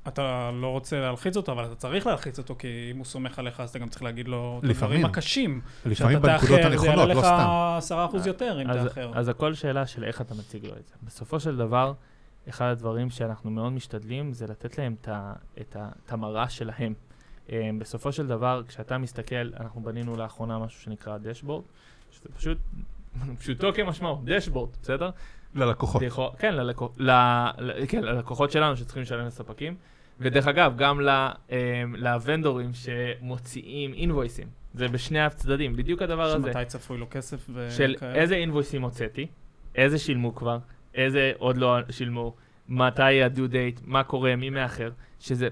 אתה 0.09 0.51
לא 0.55 0.67
רוצה 0.69 1.01
להלחיץ 1.01 1.37
אותו, 1.37 1.53
אבל 1.53 1.65
אתה 1.65 1.75
צריך 1.75 2.07
להלחיץ 2.07 2.39
אותו, 2.39 2.55
כי 2.59 2.69
אם 2.91 2.97
הוא 2.97 3.05
סומך 3.05 3.39
עליך, 3.39 3.61
אז 3.61 3.71
אתה 3.71 3.79
גם 3.79 3.89
צריך 3.89 4.03
להגיד 4.03 4.29
לו 4.29 4.59
את 4.59 4.69
לפעמים. 4.69 4.93
הדברים 4.97 5.05
הקשים. 5.13 5.61
לפעמים 5.87 6.17
שאתה 6.19 6.27
בנקודות 6.33 6.61
תאחר, 6.61 6.77
זה 6.79 6.87
יעלה 6.87 7.03
הנכונות, 7.03 7.17
לא 7.17 7.79
לך 7.79 7.81
סתם. 7.81 8.25
10% 8.25 8.27
יותר 8.27 8.63
אם 8.63 8.71
אז- 8.71 8.87
תאחר. 8.89 9.11
אז 9.15 9.29
הכל 9.29 9.55
שאלה 9.55 9.87
של 9.87 10.05
איך 10.05 10.21
אתה 10.21 10.35
מציג 10.35 10.65
לו 10.67 10.73
את 10.73 10.87
זה. 10.89 10.95
בסופו 11.03 11.41
של 11.41 11.57
דבר, 11.57 11.93
אחד 12.49 12.67
הדברים 12.67 13.11
שאנחנו 13.11 13.51
מאוד 13.51 13.73
משתדלים 13.73 14.33
זה 14.33 14.47
לתת 14.47 14.79
להם 14.79 14.95
את 15.61 15.77
המראה 16.13 16.49
שלהם. 16.49 16.95
אה, 17.53 17.71
בסופו 17.79 18.13
של 18.13 18.27
דבר, 18.27 18.63
כשאתה 18.69 18.99
מסתכל, 18.99 19.51
אנחנו 19.61 19.83
בנינו 19.83 20.17
לאחרונה 20.17 20.59
משהו 20.59 20.81
שנקרא 20.83 21.19
דשבורד, 21.19 21.65
שזה 22.11 22.29
פשוט, 22.37 22.59
פשוטו 23.39 23.73
כמשמעו, 23.75 24.21
דשבורד, 24.25 24.71
בסדר? 24.83 25.11
ללקוחות. 25.55 26.03
יכול- 26.03 26.31
כן, 26.39 26.55
ללקוח- 26.55 26.93
ל- 26.99 27.11
ל- 27.59 27.87
כן, 27.89 28.03
ללקוחות 28.05 28.51
שלנו 28.51 28.77
שצריכים 28.77 29.03
לשלם 29.03 29.27
לספקים. 29.27 29.75
ודרך 30.21 30.47
אגב, 30.47 30.75
גם 30.77 31.01
ל- 31.01 31.09
אה, 31.09 31.29
לוונדורים 31.97 32.71
שמוציאים 32.75 33.93
אינבויסים. 33.95 34.47
זה 34.75 34.89
בשני 34.89 35.21
הצדדים, 35.21 35.77
בדיוק 35.77 36.03
הדבר 36.03 36.23
הזה. 36.23 36.53
שמתי 36.53 36.65
צפוי 36.65 36.99
לו 36.99 37.07
כסף 37.11 37.47
וכאלה. 37.51 37.71
של 37.71 37.95
איזה 38.15 38.35
אינבויסים 38.35 38.83
הוצאתי, 38.83 39.27
איזה 39.75 39.99
שילמו 39.99 40.35
כבר, 40.35 40.59
איזה 40.95 41.33
עוד 41.39 41.57
לא 41.57 41.79
שילמו, 41.91 42.35
מתי 42.69 43.23
ה-due 43.23 43.39
date, 43.53 43.81
מה 43.85 44.05
קורה, 44.05 44.37
מי 44.37 44.51
מאחר, 44.51 44.91
שזה, 45.21 45.49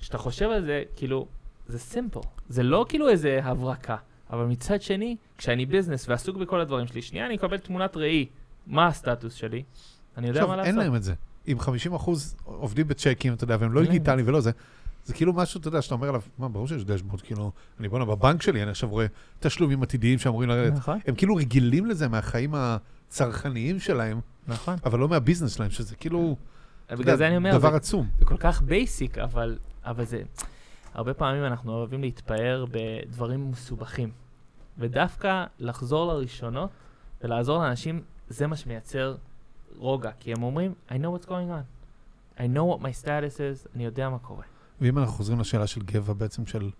כשאתה 0.00 0.18
חושב 0.18 0.50
על 0.50 0.62
זה, 0.64 0.82
כאילו, 0.96 1.26
זה 1.66 1.78
סימפל, 1.78 2.20
זה 2.48 2.62
לא 2.62 2.86
כאילו 2.88 3.08
איזה 3.08 3.40
הברקה, 3.42 3.96
אבל 4.30 4.44
מצד 4.44 4.82
שני, 4.82 5.16
כשאני 5.38 5.66
ביזנס 5.66 6.08
ועסוק 6.08 6.36
בכל 6.36 6.60
הדברים 6.60 6.86
שלי, 6.86 7.02
שנייה 7.02 7.26
אני 7.26 7.34
אקבל 7.36 7.58
תמונת 7.58 7.96
ראי, 7.96 8.26
מה 8.66 8.86
הסטטוס 8.86 9.34
שלי, 9.34 9.62
אני 10.16 10.28
יודע 10.28 10.40
עכשיו, 10.40 10.48
מה 10.48 10.56
לעשות. 10.56 10.68
אין 10.68 10.76
להם 10.76 10.94
את 10.94 11.02
זה. 11.02 11.14
אם 11.48 11.56
50% 11.60 12.10
עובדים 12.44 12.88
בצ'קים, 12.88 13.32
אתה 13.32 13.44
יודע, 13.44 13.56
והם 13.60 13.72
לא. 13.72 13.82
דיגיטליים 13.82 14.28
ולא 14.28 14.40
זה, 14.40 14.50
זה 15.04 15.14
כאילו 15.14 15.32
משהו, 15.32 15.60
אתה 15.60 15.68
יודע, 15.68 15.82
שאתה 15.82 15.94
אומר 15.94 16.08
עליו, 16.08 16.22
מה, 16.38 16.48
ברור 16.48 16.68
שיש 16.68 16.84
דשבורד, 16.84 17.20
כאילו, 17.20 17.50
אני 17.80 17.88
בוא'נה, 17.88 18.04
בבנק 18.04 18.42
שלי, 18.42 18.62
אני 18.62 18.70
עכשיו 18.70 18.88
רואה 18.88 19.06
תשלומים 19.40 19.82
עתידיים 19.82 20.18
שאמורים 20.18 20.48
לרדת. 20.48 20.72
נכון, 20.72 20.98
הם 21.06 21.14
כאילו 21.14 21.34
רגילים 21.34 21.86
לזה 21.86 22.08
מהחיים 22.08 22.54
הצרכניים 22.54 23.80
שלהם, 23.80 24.20
נכון. 24.48 24.76
אבל 24.84 24.98
לא 24.98 25.08
מהביזנס 25.08 25.54
שלהם, 25.54 25.70
שזה 25.70 25.96
כאילו, 25.96 26.36
אתה 26.86 26.96
בגלל 26.96 27.16
זה 27.16 27.26
אני 27.26 27.36
אומר, 27.36 27.58
דבר 27.58 27.70
זה- 27.70 27.76
עצום. 27.76 28.08
זה 28.18 28.24
כל 28.24 28.36
כך 28.36 28.62
basic, 28.62 29.18
אבל, 29.18 29.58
אבל 29.84 30.04
זה... 30.04 30.22
הרבה 30.94 31.14
פעמים 31.14 31.44
אנחנו 31.44 31.72
אוהבים 31.72 32.00
להתפאר 32.00 32.64
בדברים 32.70 33.50
מסובכים. 33.50 34.10
ודווקא 34.78 35.44
לחזור 35.58 36.12
לראשונות 36.12 36.70
ולעזור 37.22 37.62
לאנשים, 37.62 38.02
זה 38.28 38.46
מה 38.46 38.56
שמייצר 38.56 39.16
רוגע. 39.76 40.10
כי 40.20 40.32
הם 40.32 40.42
אומרים, 40.42 40.74
I 40.88 40.92
know 40.92 41.22
what's 41.22 41.26
going 41.26 41.28
on. 41.50 41.64
I 42.38 42.42
know 42.42 42.74
what 42.74 42.82
my 42.82 43.04
status 43.04 43.36
is, 43.36 43.68
אני 43.74 43.84
יודע 43.84 44.08
מה 44.08 44.18
קורה. 44.18 44.44
ואם 44.80 44.98
אנחנו 44.98 45.12
חוזרים 45.12 45.40
לשאלה 45.40 45.66
של 45.66 45.82
גבע 45.82 46.12
בעצם, 46.12 46.46
של 46.46 46.70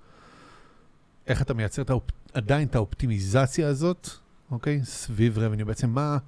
איך 1.26 1.42
אתה 1.42 1.54
מייצר 1.54 1.82
את 1.82 1.90
האופ... 1.90 2.04
עדיין 2.34 2.68
את 2.68 2.74
האופטימיזציה 2.74 3.68
הזאת, 3.68 4.08
אוקיי? 4.50 4.84
סביב 4.84 5.38
revenue, 5.38 5.64
בעצם 5.64 5.90
מה, 5.90 6.18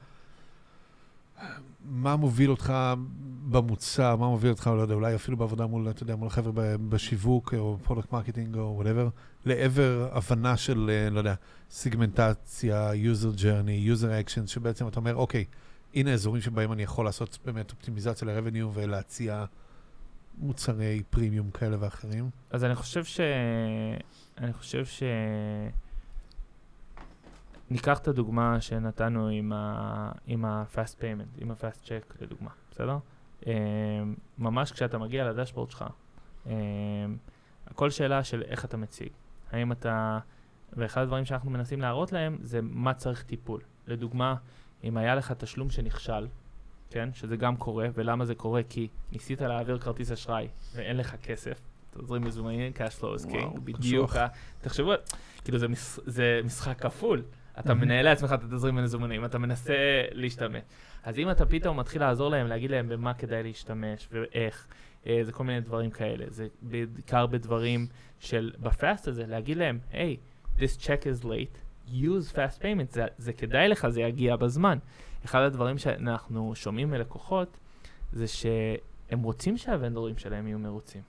מה 1.85 2.17
מוביל 2.17 2.51
אותך 2.51 2.73
במוצר, 3.51 4.17
מה 4.17 4.29
מוביל 4.29 4.51
אותך, 4.51 4.71
לא 4.77 4.81
יודע, 4.81 4.95
אולי 4.95 5.15
אפילו 5.15 5.37
בעבודה 5.37 5.67
מול, 5.67 5.91
אתה 5.91 6.03
יודע, 6.03 6.17
מול 6.17 6.27
החבר'ה 6.27 6.53
בשיווק, 6.89 7.55
או 7.55 7.79
product 7.85 8.13
marketing, 8.13 8.57
או 8.57 8.75
whatever, 8.77 9.09
לעבר 9.49 10.09
הבנה 10.13 10.57
של, 10.57 10.91
אה, 10.93 11.11
לא 11.11 11.19
יודע, 11.19 11.35
סיגמנטציה, 11.71 12.91
user 12.93 13.39
journey, 13.39 13.97
user 13.97 14.27
action, 14.27 14.47
שבעצם 14.47 14.89
אתה 14.89 15.01
אומר, 15.01 15.15
אוקיי, 15.15 15.45
הנה 15.95 16.13
אזורים 16.13 16.43
שבהם 16.43 16.73
אני 16.73 16.83
יכול 16.83 17.05
לעשות 17.05 17.39
באמת 17.45 17.71
אופטימיזציה 17.71 18.29
ל-revenue 18.29 18.67
ולהציע 18.75 19.45
מוצרי 20.39 21.03
פרימיום 21.11 21.51
כאלה 21.51 21.77
ואחרים. 21.81 22.31
אז 22.51 22.65
אני 22.65 22.75
חושב 22.75 23.05
ש... 23.05 23.21
אני 24.39 24.53
חושב 24.53 24.87
ש... 24.87 25.03
ניקח 27.71 27.99
את 27.99 28.09
הדוגמה 28.09 28.61
שנתנו 28.61 29.29
עם 30.27 30.45
ה-fast 30.45 31.01
payment, 31.01 31.41
עם 31.43 31.51
ה-fast 31.51 31.85
check 31.85 32.23
לדוגמה, 32.23 32.51
בסדר? 32.71 32.99
אמ, 33.47 33.53
ממש 34.39 34.73
כשאתה 34.73 34.99
מגיע 34.99 35.31
לדשבורד 35.31 35.71
שלך, 35.71 35.85
אמ, 36.47 36.53
הכל 37.67 37.91
שאלה 37.91 38.25
של 38.25 38.43
איך 38.43 38.65
אתה 38.65 38.77
מציג. 38.77 39.09
האם 39.53 39.73
אתה... 39.73 40.19
ואחד 40.73 41.01
הדברים 41.03 41.25
שאנחנו 41.25 41.51
מנסים 41.51 41.81
להראות 41.81 42.13
להם 42.13 42.39
זה 42.43 42.61
מה 42.63 42.95
צריך 42.95 43.23
טיפול. 43.23 43.61
לדוגמה, 43.87 44.35
אם 44.85 44.97
היה 44.97 45.15
לך 45.15 45.33
תשלום 45.33 45.71
שנכשל, 45.71 46.27
כן, 46.91 47.09
שזה 47.15 47.37
גם 47.37 47.57
קורה, 47.57 47.89
ולמה 47.95 48.25
זה 48.25 48.35
קורה? 48.35 48.63
כי 48.69 48.89
ניסית 49.13 49.41
להעביר 49.41 49.79
כרטיס 49.79 50.13
אשראי 50.13 50.49
ואין 50.75 50.97
לך 50.97 51.17
כסף, 51.23 51.61
תזרים 51.91 52.25
מזומנים, 52.25 52.73
cash 52.73 53.01
flow 53.01 53.23
is 53.23 53.31
king, 53.31 53.61
בדיוק, 53.61 54.17
תחשבו, 54.61 54.93
כאילו 55.45 55.59
זה, 55.59 55.69
מש, 55.69 55.99
זה 56.07 56.41
משחק 56.45 56.81
כפול. 56.81 57.23
אתה. 57.61 57.75
מנהל 57.75 58.05
לעצמך 58.05 58.33
את 58.33 58.45
התזרים 58.45 58.79
המזומנים, 58.79 59.25
אתה 59.25 59.39
מנסה 59.39 59.75
להשתמש. 60.13 60.63
אז 61.03 61.19
אם 61.19 61.31
אתה 61.31 61.47
פתאום 61.47 61.81
מתחיל 61.81 62.01
לעזור 62.01 62.31
להם, 62.31 62.47
להגיד 62.47 62.71
להם 62.71 62.89
במה 62.89 63.15
כדאי 63.15 63.43
להשתמש 63.43 64.09
ואיך, 64.13 64.67
זה 65.05 65.33
כל 65.33 65.45
מיני 65.45 65.61
דברים 65.61 65.91
כאלה. 65.91 66.25
זה 66.29 66.47
בעיקר 66.63 67.27
בדברים 67.27 67.87
של, 68.21 68.53
בפאסט 68.61 69.09
הזה, 69.09 69.27
להגיד 69.27 69.57
להם, 69.57 69.79
היי, 69.93 70.17
hey, 70.17 70.61
this 70.61 70.81
check 70.81 71.03
is 71.03 71.25
late, 71.25 71.59
use 71.93 72.33
fast 72.33 72.63
payment, 72.63 72.93
זה, 72.93 73.05
זה 73.19 73.33
כדאי 73.33 73.69
לך, 73.69 73.89
זה 73.89 74.01
יגיע 74.01 74.37
בזמן. 74.37 74.79
אחד 75.25 75.43
הדברים 75.43 75.79
שאנחנו 75.79 76.55
שומעים 76.55 76.91
מלקוחות, 76.91 77.59
זה 78.13 78.27
שהם 78.27 79.23
רוצים 79.23 79.57
שהוונדורים 79.57 80.19
שלהם 80.19 80.47
יהיו 80.47 80.59
מרוצים. 80.59 81.03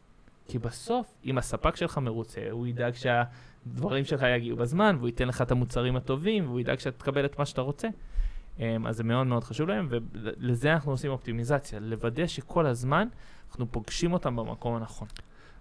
כי 0.47 0.59
בסוף, 0.59 1.07
אם 1.25 1.37
הספק 1.37 1.75
שלך 1.75 1.97
מרוצה, 1.97 2.41
הוא 2.51 2.67
ידאג 2.67 2.93
שהדברים 2.93 4.05
שלך 4.05 4.25
יגיעו 4.35 4.57
בזמן, 4.57 4.95
והוא 4.97 5.07
ייתן 5.07 5.27
לך 5.27 5.41
את 5.41 5.51
המוצרים 5.51 5.95
הטובים, 5.95 6.45
והוא 6.45 6.59
ידאג 6.59 6.79
שאתה 6.79 6.97
תקבל 6.97 7.25
את 7.25 7.39
מה 7.39 7.45
שאתה 7.45 7.61
רוצה. 7.61 7.87
אמ, 8.59 8.87
אז 8.87 8.97
זה 8.97 9.03
מאוד 9.03 9.27
מאוד 9.27 9.43
חשוב 9.43 9.69
להם, 9.69 9.87
ולזה 9.89 10.73
אנחנו 10.73 10.91
עושים 10.91 11.11
אופטימיזציה, 11.11 11.79
לוודא 11.79 12.27
שכל 12.27 12.65
הזמן 12.65 13.07
אנחנו 13.49 13.71
פוגשים 13.71 14.13
אותם 14.13 14.35
במקום 14.35 14.75
הנכון. 14.75 15.07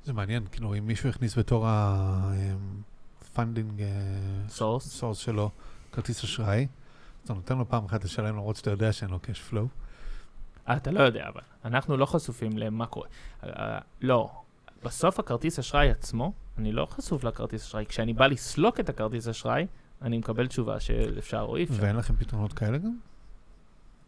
זה 0.05 0.13
מעניין, 0.13 0.47
כאילו, 0.53 0.75
אם 0.75 0.87
מישהו 0.87 1.09
הכניס 1.09 1.39
בתור 1.39 1.67
ה 1.69 1.95
funding 1.95 3.83
source. 4.49 4.89
source 4.89 5.19
שלו 5.19 5.51
כרטיס 5.93 6.25
אשראי, 6.25 6.67
אתה 7.25 7.35
נותן 7.35 7.59
לו 7.59 7.69
פעם 7.69 7.85
אחת 7.85 8.05
לשלם 8.05 8.27
למרות 8.27 8.57
שאתה 8.57 8.71
יודע 8.71 8.93
שאין 8.93 9.11
לו 9.11 9.19
cash 9.25 9.53
flow. 9.53 9.67
אה, 10.69 10.77
אתה 10.77 10.91
לא 10.91 11.01
יודע, 11.01 11.29
אבל 11.29 11.41
אנחנו 11.65 11.97
לא 11.97 12.07
חשופים 12.07 12.59
למה 12.59 12.87
קורה. 12.87 13.09
אה, 13.45 13.79
לא, 14.01 14.31
בסוף 14.83 15.19
הכרטיס 15.19 15.59
אשראי 15.59 15.91
עצמו, 15.91 16.33
אני 16.59 16.73
לא 16.73 16.87
חשוף 16.91 17.25
לכרטיס 17.25 17.65
אשראי. 17.65 17.87
כשאני 17.87 18.13
בא 18.13 18.27
לסלוק 18.27 18.81
את 18.81 18.89
הכרטיס 18.89 19.29
אשראי, 19.29 19.67
אני 20.03 20.19
מקבל 20.19 20.47
תשובה 20.47 20.81
שאפשר 20.81 21.41
או 21.41 21.57
אי 21.57 21.65
אפשר. 21.65 21.83
ואין 21.83 21.97
לכם 21.97 22.17
פתרונות 22.17 22.53
כאלה 22.53 22.79
גם? 22.79 22.97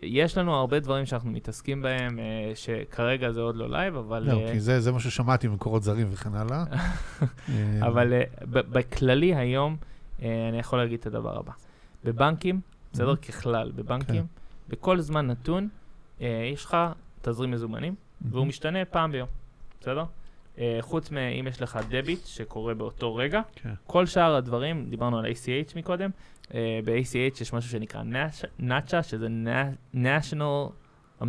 יש 0.03 0.39
לנו 0.39 0.55
הרבה 0.55 0.81
דברים 0.81 1.07
שאנחנו 1.07 1.31
מתעסקים 1.31 1.83
בהם, 1.83 2.19
אה, 2.19 2.53
שכרגע 2.55 3.33
זה 3.33 3.41
עוד 3.41 3.57
לא 3.57 3.71
live, 3.71 3.97
אבל... 3.97 4.23
לא, 4.23 4.41
אה, 4.41 4.53
כי 4.53 4.61
זה 4.61 4.81
זה 4.81 4.93
מה 4.93 5.01
ששמעתי 5.01 5.49
ממקורות 5.49 5.83
זרים 5.83 6.07
וכן 6.11 6.35
הלאה. 6.35 6.65
אה, 6.73 7.87
אבל 7.87 8.13
בכללי 8.51 9.35
היום, 9.35 9.77
אני 10.19 10.59
יכול 10.59 10.79
להגיד 10.79 11.01
את 11.01 11.07
הדבר 11.07 11.39
הבא. 11.39 11.53
בבנקים, 12.05 12.61
בסדר? 12.93 13.13
Mhm. 13.13 13.27
ככלל, 13.27 13.73
בבנקים, 13.77 14.27
בכל 14.69 15.01
זמן 15.01 15.27
נתון, 15.27 15.69
יש 16.21 16.65
לך 16.65 16.77
תזרים 17.23 17.51
מזומנים, 17.51 17.95
והוא 18.31 18.47
משתנה 18.47 18.85
פעם 18.85 19.13
ביום, 19.13 19.29
בסדר? 19.81 20.05
אה, 20.61 20.79
חוץ 20.81 21.11
מאם 21.11 21.47
יש 21.47 21.63
לך 21.63 21.79
דביט 21.89 22.27
שקורה 22.27 22.75
באותו 22.75 23.17
רגע, 23.17 23.41
כן. 23.55 23.73
כל 23.87 24.07
שאר 24.07 24.35
הדברים, 24.35 24.87
דיברנו 24.91 25.19
על 25.19 25.25
ACH 25.27 25.73
מקודם, 25.79 26.11
אה, 26.55 26.81
ב-ACH 26.85 27.15
יש 27.43 27.53
משהו 27.53 27.71
שנקרא 27.71 28.03
NACHA, 28.61 29.03
שזה 29.03 29.27
Na- 29.27 29.97
National 29.97 30.71
American 31.23 31.25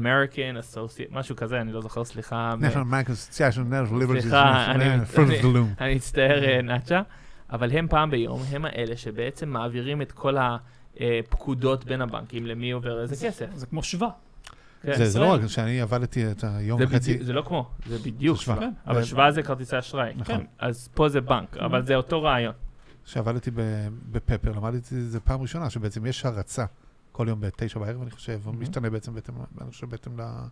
Associate, 0.74 1.12
משהו 1.12 1.36
כזה, 1.36 1.62
אני 1.62 1.74
לא 1.74 1.82
זוכר, 1.82 2.04
סליחה. 2.04 2.54
National 2.62 2.76
Bank 2.94 3.10
Association, 3.10 3.72
National 3.72 4.04
Liberty 4.04 4.20
סליחה, 4.22 4.72
אני- 4.72 4.84
אה, 5.82 5.96
מצטער, 5.96 6.44
אה, 6.44 6.62
נאצ'ה, 6.62 7.02
אבל 7.52 7.72
הם 7.72 7.88
פעם 7.88 8.12
ביום, 8.12 8.42
הם 8.52 8.66
האלה 8.66 8.98
שבעצם 8.98 9.50
מעבירים 9.50 10.02
את 10.02 10.12
כל 10.12 10.36
הפקודות 11.00 11.86
בין 11.86 12.02
הבנקים, 12.02 12.46
למי 12.46 12.72
עובר 12.72 13.02
איזה 13.02 13.16
כסף. 13.28 13.46
זה 13.56 13.66
כמו 13.66 13.84
שווה. 13.84 14.10
כן, 14.82 14.98
זה- 14.98 15.10
זה 15.10 15.20
לא. 15.20 15.34
רק, 15.34 15.48
שאני 15.48 15.82
עבדתי 15.82 16.32
את 16.32 16.44
היום 16.44 16.82
וחצי, 16.84 17.24
זה 17.24 17.34
לא 17.34 17.42
כמו, 17.42 17.70
זה 17.88 17.98
בדיוק 18.00 18.38
זה 18.38 18.44
שווה. 18.44 18.60
כן. 18.60 18.72
אבל 18.88 19.04
שווה 19.04 19.32
זה 19.32 19.44
כרטיסי 19.44 19.80
אשראי. 19.80 20.14
נכון. 20.16 20.38
כן. 20.38 20.46
אז 20.60 20.90
פה 20.94 21.10
זה 21.10 21.22
בנק, 21.22 21.58
אבל 21.58 21.86
זה 21.86 21.96
אותו 21.96 22.24
רעיון. 22.24 22.54
כשעבדתי 23.06 23.52
ב- 23.52 23.62
בפפר, 24.12 24.52
למדתי 24.52 24.78
את 24.78 25.10
זה 25.10 25.20
פעם 25.20 25.42
ראשונה, 25.42 25.70
שבעצם 25.70 26.06
יש 26.06 26.26
הרצה 26.26 26.66
כל 27.12 27.26
יום 27.30 27.42
בתשע 27.42 27.80
בערב, 27.80 28.02
אני 28.02 28.12
חושב, 28.12 28.40
הוא 28.46 28.54
Mhm. 28.54 28.58
משתנה 28.58 28.90
בעצם 28.90 29.14
בהתאם, 29.14 29.36
אני 29.62 29.72
חושב 29.72 29.90
בהתאם 29.90 30.20
ל- 30.20 30.44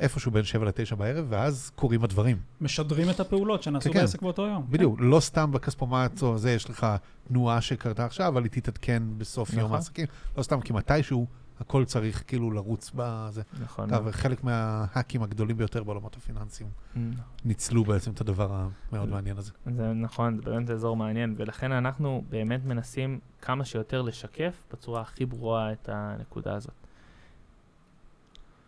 איפשהו 0.00 0.30
בין 0.30 0.44
7 0.44 0.64
ל-9 0.64 0.94
בערב, 0.94 1.26
ואז 1.28 1.70
קורים 1.76 2.04
הדברים. 2.04 2.36
משדרים 2.60 3.10
את 3.10 3.20
הפעולות 3.20 3.62
שנעשו 3.62 3.88
כן, 3.90 3.94
כן. 3.94 4.00
בעסק 4.00 4.22
באותו 4.22 4.46
יום. 4.46 4.66
בדיוק, 4.70 4.96
לא 5.00 5.20
סתם 5.20 5.52
בכספומט 5.52 6.22
או 6.22 6.38
זה, 6.38 6.50
יש 6.50 6.70
לך 6.70 6.86
תנועה 7.28 7.60
שקרתה 7.60 8.04
עכשיו, 8.04 8.28
אבל 8.28 8.42
היא 8.42 8.50
תתעדכן 8.50 9.02
בסוף 9.18 9.52
יום 9.52 9.60
נכון. 9.64 9.74
העסקים. 9.76 10.06
לא 10.36 10.42
סתם, 10.42 10.60
כי 10.60 10.72
מתישהו 10.72 11.26
הכל 11.60 11.84
צריך 11.84 12.24
כאילו 12.26 12.50
לרוץ 12.50 12.90
בזה. 12.94 13.42
נכון. 13.62 13.92
אגב, 13.94 14.10
חלק 14.10 14.44
מההאקים 14.44 15.22
הגדולים 15.22 15.56
ביותר 15.56 15.84
בעולמות 15.84 16.16
הפיננסיים 16.16 16.68
Mm. 16.94 16.98
ניצלו 17.44 17.84
בעצם 17.84 18.10
את 18.12 18.20
הדבר 18.20 18.68
המאוד 18.92 19.08
מעניין 19.08 19.36
הזה. 19.38 19.52
זה 19.76 19.92
נכון, 19.92 20.36
זה 20.36 20.42
באמת 20.42 20.70
אזור 20.70 20.96
מעניין, 20.96 21.34
ולכן 21.38 21.72
אנחנו 21.72 22.24
באמת 22.28 22.64
מנסים 22.64 23.20
כמה 23.42 23.64
שיותר 23.64 24.02
לשקף 24.02 24.64
בצורה 24.72 25.00
הכי 25.00 25.26
ברורה 25.26 25.72
את 25.72 25.88
הנקודה 25.92 26.54
הזאת. 26.54 26.74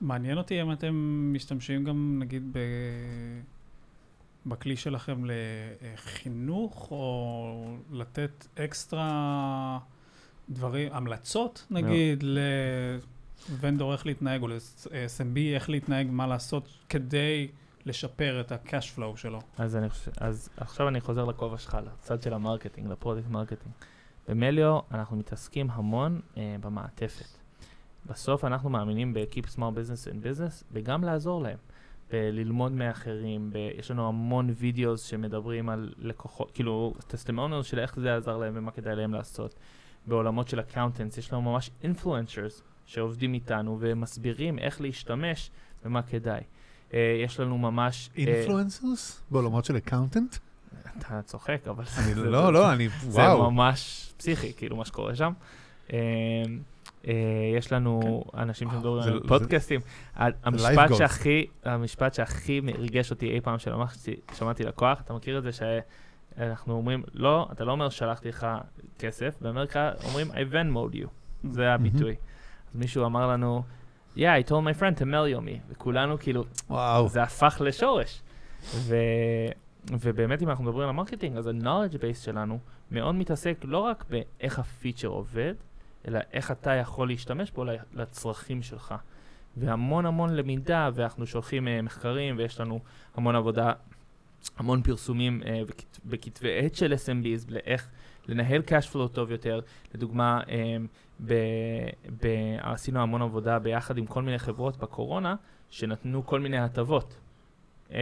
מעניין 0.01 0.39
אותי 0.39 0.63
אם 0.63 0.73
אתם 0.73 0.95
משתמשים 1.35 1.85
גם, 1.85 2.17
נגיד, 2.23 2.43
ב... 2.53 2.59
בכלי 4.47 4.77
שלכם 4.77 5.23
לחינוך, 5.25 6.89
או 6.91 7.77
לתת 7.91 8.47
אקסטרה 8.59 9.79
דברים, 10.51 10.93
המלצות, 10.93 11.67
נגיד, 11.71 12.25
ל 13.51 13.57
vendor 13.57 13.93
איך 13.93 14.07
להתנהג, 14.07 14.43
או 14.43 14.49
ל-SMB 14.49 15.39
איך 15.55 15.71
להתנהג, 15.71 16.07
מה 16.11 16.27
לעשות 16.27 16.69
כדי 16.89 17.49
לשפר 17.87 18.41
את 18.41 18.53
ה-cash 18.53 18.99
flow 18.99 19.17
שלו. 19.17 19.41
אז, 19.59 19.77
אני 19.77 19.91
חושב, 19.91 20.11
אז 20.17 20.49
עכשיו 20.57 20.89
אני 20.89 21.01
חוזר 21.01 21.25
לכובע 21.25 21.59
שלך, 21.59 21.79
לצד 21.87 22.23
של 22.23 22.35
ה 22.35 22.40
marketing, 22.40 22.91
ל 22.91 22.95
product 22.95 23.29
marketing. 23.29 23.75
במליו 24.29 24.79
אנחנו 24.91 25.17
מתעסקים 25.17 25.71
המון 25.71 26.21
אה, 26.37 26.57
במעטפת. 26.61 27.27
בסוף 28.07 28.45
אנחנו 28.45 28.71
מאמינים 28.71 29.15
ב-Keep 29.15 29.55
Small 29.57 29.59
Business 29.59 30.13
in 30.13 30.25
Business, 30.25 30.65
וגם 30.73 31.05
לעזור 31.05 31.43
להם. 31.43 31.59
בללמוד 32.11 32.73
מאחרים, 32.73 33.51
ב- 33.53 33.71
יש 33.79 33.91
לנו 33.91 34.09
המון 34.09 34.51
videos 34.59 35.03
שמדברים 35.03 35.69
על 35.69 35.93
לקוחות, 35.99 36.51
כאילו, 36.51 36.95
testimonial 37.07 37.63
של 37.63 37.79
איך 37.79 38.01
זה 38.01 38.17
עזר 38.17 38.37
להם 38.37 38.53
ומה 38.57 38.71
כדאי 38.71 38.97
להם 38.97 39.15
לעשות. 39.15 39.55
בעולמות 40.07 40.49
של 40.49 40.61
accountants, 40.61 41.19
יש 41.19 41.33
לנו 41.33 41.43
ממש 41.43 41.71
influencers 41.83 42.63
שעובדים 42.87 43.35
איתנו 43.35 43.77
ומסבירים 43.81 44.59
איך 44.59 44.81
להשתמש 44.81 45.51
ומה 45.85 46.03
כדאי. 46.03 46.41
אה, 46.95 47.21
יש 47.25 47.41
לנו 47.41 47.59
ממש... 47.59 48.11
אה, 48.19 48.25
influencers? 48.25 49.23
בעולמות 49.31 49.65
של 49.65 49.77
accountants? 49.77 50.37
אתה 50.99 51.23
צוחק, 51.23 51.61
אבל 51.69 51.85
אני 51.99 52.15
זה- 52.15 52.25
לא, 52.31 52.47
זה- 52.47 52.51
לא, 52.51 52.73
אני, 52.73 52.89
זה 52.89 53.21
וואו. 53.21 53.51
ממש 53.51 54.11
פסיכי, 54.17 54.53
כאילו, 54.57 54.77
מה 54.77 54.85
שקורה 54.85 55.15
שם. 55.15 55.33
אה, 55.93 55.99
אה, 57.09 57.13
יש 57.59 57.73
לנו 57.73 58.25
אנשים 58.35 58.69
וואו, 58.69 58.79
שמדברים 58.79 59.03
זה- 59.03 59.11
על 59.13 59.21
זה- 59.23 59.29
פודקאסטים. 59.29 59.81
ה- 60.17 60.29
life 60.29 60.33
המשפט. 60.45 60.95
שהכי, 60.99 61.47
המשפט 61.65 62.15
שהכי 62.15 62.61
ריגש 62.79 63.11
אותי 63.11 63.31
אי 63.31 63.41
פעם 63.41 63.59
שלמדתי, 63.59 64.15
שמעתי 64.35 64.65
לקוח, 64.65 65.01
אתה 65.01 65.15
מכיר 65.15 65.39
את 65.39 65.43
זה 65.43 65.53
שאנחנו 66.37 66.75
אומרים, 66.75 67.03
לא, 67.15 67.49
אתה 67.53 67.65
לא 67.65 67.73
אומר 67.73 67.89
שלחתי 67.89 68.29
לך 68.29 68.47
כסף, 68.99 69.35
באמריקה 69.41 69.93
אומרים 70.05 70.31
I 70.31 70.53
Venmoed 70.53 70.95
you, 70.95 71.09
זה 71.51 71.73
הביטוי. 71.73 72.17
אז 72.71 72.77
מישהו 72.77 73.05
אמר 73.05 73.27
לנו, 73.27 73.63
yeah, 74.17 74.21
I 74.21 74.49
told 74.49 74.51
my 74.51 74.81
friend 74.81 75.01
to 75.01 75.03
Melio 75.03 75.47
me, 75.47 75.61
וכולנו 75.69 76.19
כאילו, 76.19 76.45
וואו. 76.71 77.09
זה 77.09 77.23
הפך 77.23 77.61
לשורש. 77.65 78.23
ו... 78.75 78.97
ובאמת, 79.91 80.43
אם 80.43 80.49
אנחנו 80.49 80.65
מדברים 80.65 80.83
על 80.83 80.89
ה 80.89 80.93
marketing, 80.93 81.37
אז 81.37 81.47
ה-knowledge 81.47 81.95
base 81.95 82.25
שלנו 82.25 82.59
מאוד 82.91 83.15
מתעסק 83.15 83.59
לא 83.65 83.79
רק 83.79 84.05
באיך 84.11 84.59
הפיצ'ר 84.59 85.09
עובד, 85.09 85.55
אלא 86.09 86.21
איך 86.33 86.51
אתה 86.51 86.75
יכול 86.75 87.09
להשתמש 87.09 87.51
בו 87.51 87.65
לצרכים 87.95 88.63
שלך. 88.63 88.95
והמון 89.57 90.07
המון 90.07 90.37
למידה, 90.37 90.91
ואנחנו 90.95 91.27
שולחים 91.27 91.67
uh, 91.67 91.83
מחקרים, 91.83 92.35
ויש 92.39 92.61
לנו 92.61 92.81
המון 93.15 93.37
עבודה, 93.37 93.73
המון 94.57 94.83
פרסומים 94.83 95.41
uh, 95.43 95.47
בכת, 95.69 95.99
בכתבי 96.05 96.59
עת 96.59 96.75
של 96.75 96.93
SMBs, 96.93 97.53
לאיך 97.53 97.89
לנהל 98.29 98.63
cash 98.67 98.93
flow 98.93 99.09
טוב 99.13 99.31
יותר. 99.31 99.61
לדוגמה, 99.95 100.41
um, 100.47 100.51
ב, 101.25 101.35
ב, 102.23 102.27
עשינו 102.61 103.01
המון 103.01 103.23
עבודה 103.23 103.59
ביחד 103.59 103.99
עם 103.99 104.07
כל 104.07 104.23
מיני 104.23 104.39
חברות 104.39 104.77
בקורונה, 104.77 105.35
שנתנו 105.71 106.27
כל 106.27 106.41
מיני 106.41 106.59
הטבות 106.59 107.17
um, 107.89 107.93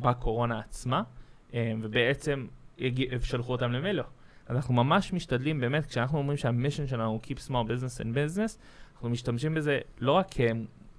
בקורונה 0.00 0.60
עצמה, 0.60 1.02
um, 1.50 1.54
ובעצם 1.82 2.46
הגיע, 2.80 3.08
שלחו 3.22 3.52
אותם 3.52 3.72
למליו. 3.72 4.02
אז 4.46 4.56
אנחנו 4.56 4.74
ממש 4.74 5.12
משתדלים, 5.12 5.60
באמת, 5.60 5.86
כשאנחנו 5.86 6.18
אומרים 6.18 6.36
שה 6.36 6.51
mission 6.51 6.86
שלנו 6.86 7.10
הוא 7.10 7.20
Keep 7.24 7.48
Small 7.48 7.50
Business 7.50 8.00
in 8.00 8.14
Business, 8.14 8.58
אנחנו 8.92 9.10
משתמשים 9.10 9.54
בזה 9.54 9.78
לא 10.00 10.12
רק 10.12 10.26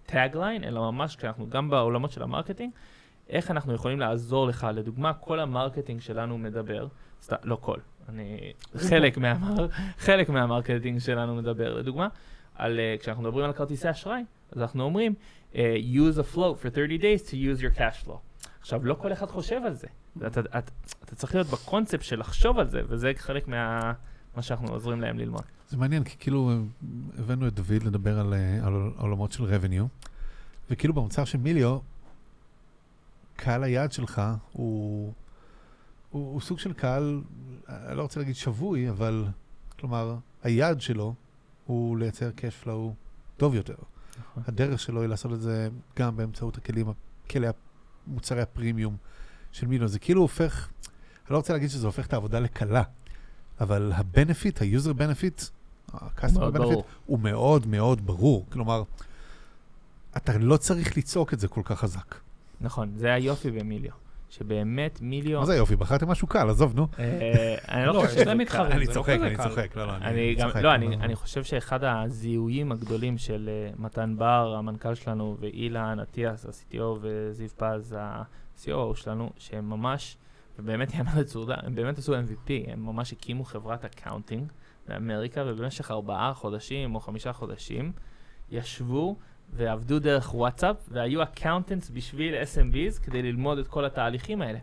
כ 0.06 0.17
tagline, 0.17 0.64
אלא 0.64 0.92
ממש 0.92 1.16
כשאנחנו 1.16 1.50
גם 1.50 1.70
בעולמות 1.70 2.12
של 2.12 2.24
ה 2.24 2.28
marketing, 2.28 2.72
איך 3.32 3.52
אנחנו 3.52 3.74
יכולים 3.74 4.00
לעזור 4.00 4.48
לך. 4.48 4.68
לדוגמה, 4.74 5.14
כל 5.14 5.40
ה 5.39 5.46
marketing 5.46 6.02
שלנו 6.02 6.38
מדבר, 6.38 6.88
סתם, 7.22 7.39
לא 7.44 7.58
כל, 7.62 7.78
אני, 8.10 8.54
חלק, 8.78 9.18
מהמר, 9.24 9.68
חלק 9.98 10.30
מה 10.30 10.42
marketing 10.42 10.99
שלנו 11.00 11.36
מדבר, 11.36 11.74
לדוגמה, 11.74 12.08
על, 12.56 12.80
uh, 12.80 13.02
כשאנחנו 13.02 13.24
מדברים 13.24 13.46
על 13.46 13.54
כרטיסי 13.54 13.92
אשראי, 13.92 14.22
אז 14.52 14.62
אנחנו 14.62 14.84
אומרים, 14.84 15.14
uh, 15.54 15.56
use 15.94 16.18
a 16.18 16.36
float 16.36 16.64
for 16.64 16.76
30 16.76 16.98
days 16.98 17.30
to 17.30 17.34
use 17.34 17.62
your 17.62 17.78
cash 17.78 18.08
flow. 18.08 18.18
עכשיו, 18.60 18.86
לא 18.86 18.94
כל 18.94 19.14
אחד 19.14 19.28
חושב 19.28 19.62
על 19.66 19.74
זה. 19.74 19.88
אתה, 20.28 20.40
אתה, 20.40 20.60
אתה 21.04 21.16
צריך 21.16 21.36
להיות 21.36 21.48
בקונספט 21.48 22.02
של 22.02 22.20
לחשוב 22.20 22.60
על 22.60 22.68
זה, 22.68 22.82
וזה 22.88 23.12
חלק 23.16 23.48
מה... 23.48 23.94
מה 24.36 24.42
שאנחנו 24.42 24.68
עוזרים 24.68 25.02
להם 25.02 25.20
ללמוד. 25.20 25.42
זה 25.70 25.78
מעניין, 25.78 26.04
כי 26.04 26.16
כאילו 26.20 26.52
הבאנו 27.18 27.48
את 27.48 27.54
דוד 27.54 27.84
לדבר 27.84 28.20
על, 28.20 28.34
אה, 28.34 28.68
על 28.68 28.74
עולמות 28.98 29.32
של 29.32 29.44
revenue, 29.44 30.08
וכאילו 30.70 30.94
במוצר 30.94 31.26
של 31.26 31.38
מיליו, 31.38 31.78
קהל 33.36 33.64
היעד 33.64 33.92
שלך 33.92 34.22
הוא, 34.52 35.14
הוא, 36.10 36.34
הוא 36.34 36.42
סוג 36.42 36.60
של 36.60 36.74
קהל, 36.74 37.22
אני 37.70 37.98
לא 37.98 38.02
רוצה 38.02 38.20
להגיד 38.20 38.36
שבוי, 38.36 38.90
אבל 38.90 39.26
כלומר, 39.80 40.16
היעד 40.44 40.82
שלו 40.82 41.14
הוא 41.66 41.98
לייצר 41.98 42.30
cash 42.38 42.66
flow 42.66 42.94
טוב 43.38 43.56
יותר. 43.56 43.76
נכון. 44.20 44.44
הדרך 44.48 44.80
שלו 44.80 45.02
היא 45.02 45.10
לעשות 45.10 45.34
את 45.34 45.42
זה 45.42 45.70
גם 46.00 46.18
באמצעות 46.18 46.58
הכלים, 46.58 46.86
כלי 47.30 47.48
מוצרי 48.08 48.42
הפרימיום 48.42 48.98
של 49.52 49.68
מיליון. 49.68 49.88
זה 49.88 50.00
כאילו 50.00 50.22
הופך, 50.22 50.70
אני 51.26 51.34
לא 51.34 51.38
רוצה 51.38 51.54
להגיד 51.54 51.70
שזה 51.70 51.86
הופך 51.88 52.08
את 52.08 52.14
העבודה 52.14 52.40
לקלה, 52.40 52.84
אבל 53.62 53.92
ה-benefit, 53.96 54.62
ה-user 54.62 54.94
benefit, 54.94 55.50
ה-customer 55.94 56.56
benefit. 56.56 56.84
הוא 57.06 57.20
מאוד 57.20 57.68
מאוד 57.68 58.06
ברור. 58.06 58.46
כלומר, 58.50 58.84
אתה 60.18 60.38
לא 60.38 60.58
צריך 60.58 60.98
לצעוק 60.98 61.34
את 61.34 61.40
זה 61.40 61.48
כל 61.48 61.62
כך 61.66 61.80
חזק. 61.80 62.16
נכון, 62.62 62.91
זה 62.95 63.14
היופי 63.14 63.51
במיליו. 63.51 63.91
שבאמת 64.32 64.99
מיליו... 65.01 65.39
מה 65.39 65.45
זה 65.45 65.55
יופי? 65.55 65.76
בחרתם 65.76 66.07
משהו 66.07 66.28
קל, 66.28 66.49
עזוב, 66.49 66.76
נו. 66.76 66.88
אה, 66.99 67.55
אני 67.70 67.86
לא 67.86 67.93
לא, 67.93 67.99
חושב 67.99 68.12
שזה 68.14 68.26
קל. 68.26 68.34
מתחרים. 68.34 68.72
אני 68.72 68.86
זה 68.86 68.91
לא 68.91 68.93
צוחק, 68.93 69.20
אני. 69.22 69.38
צוחק, 69.38 69.76
לא, 69.76 69.88
לא, 69.88 69.95
אני 69.95 70.36
צוחק, 70.41 70.62
לא, 70.62 70.76
אני, 70.76 70.95
אני 70.95 71.16
חושב 71.16 71.43
שאחד 71.43 71.80
הזיהויים 71.84 72.72
הגדולים 72.72 73.18
של 73.18 73.49
uh, 73.49 73.82
מתן 73.82 74.16
בר, 74.18 74.55
המנכ"ל 74.57 74.95
שלנו, 74.95 75.38
ואילן 75.39 75.99
אטיאס, 75.99 76.45
ה-CTO, 76.45 76.84
וזיו 77.01 77.49
פז, 77.57 77.95
ה-COO 77.99 78.95
שלנו, 78.95 79.30
שהם 79.38 79.70
ממש, 79.70 80.18
ובאמת 80.59 80.93
ייאמר 80.93 81.12
לזכותם, 81.20 81.56
הם 81.64 81.76
באמת 81.76 81.97
עשו 81.97 82.14
MVP, 82.16 82.51
הם 82.68 82.86
ממש 82.86 83.12
הקימו 83.12 83.43
חברת 83.43 83.86
accounting 83.86 84.52
באמריקה, 84.88 85.43
ובמשך 85.47 85.91
ארבעה 85.91 86.34
חודשים 86.34 86.95
או 86.95 86.99
חמישה 86.99 87.34
חודשים, 87.34 87.91
ישבו 88.51 89.16
ועבדו 89.54 89.99
דרך 89.99 90.36
וואטסאפ, 90.36 90.76
והיו 90.88 91.24
accountants 91.24 91.89
בשביל 91.89 92.36
SMBs 92.36 93.04
כדי 93.04 93.22
ללמוד 93.22 93.58
את 93.58 93.68
כל 93.68 93.86
התהליכים 93.86 94.41
האלה. 94.41 94.60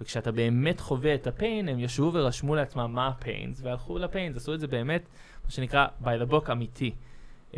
וכשאתה 0.00 0.32
באמת 0.32 0.80
חווה 0.80 1.14
את 1.14 1.26
הפיין, 1.26 1.68
הם 1.68 1.78
ישבו 1.78 2.10
ורשמו 2.14 2.54
לעצמם 2.54 2.90
מה 2.94 3.08
הפיינס, 3.08 3.60
והלכו 3.62 3.98
לפיינס, 3.98 4.36
עשו 4.36 4.54
את 4.54 4.60
זה 4.60 4.66
באמת, 4.66 5.08
מה 5.44 5.50
שנקרא, 5.50 5.86
by 6.02 6.06
the 6.06 6.32
book 6.32 6.52
אמיתי. 6.52 6.94
Um, 7.52 7.56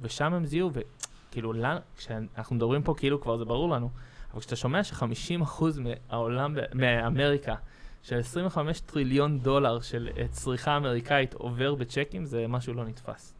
ושם 0.00 0.34
הם 0.34 0.46
זיהו, 0.46 0.70
וכאילו, 0.72 1.52
כשאנחנו 1.96 2.56
מדברים 2.56 2.82
פה, 2.82 2.94
כאילו 2.96 3.20
כבר 3.20 3.36
זה 3.36 3.44
ברור 3.44 3.68
לנו, 3.68 3.90
אבל 4.32 4.40
כשאתה 4.40 4.56
שומע 4.56 4.84
ש-50% 4.84 5.64
מהעולם, 5.80 6.56
מאמריקה, 6.74 7.54
של 8.02 8.18
25 8.18 8.80
טריליון 8.80 9.38
דולר 9.38 9.80
של 9.80 10.08
אה, 10.16 10.28
צריכה 10.28 10.76
אמריקאית 10.76 11.34
עובר 11.34 11.74
בצ'קים, 11.74 12.24
זה 12.24 12.46
משהו 12.48 12.74
לא 12.74 12.84
נתפס. 12.84 13.39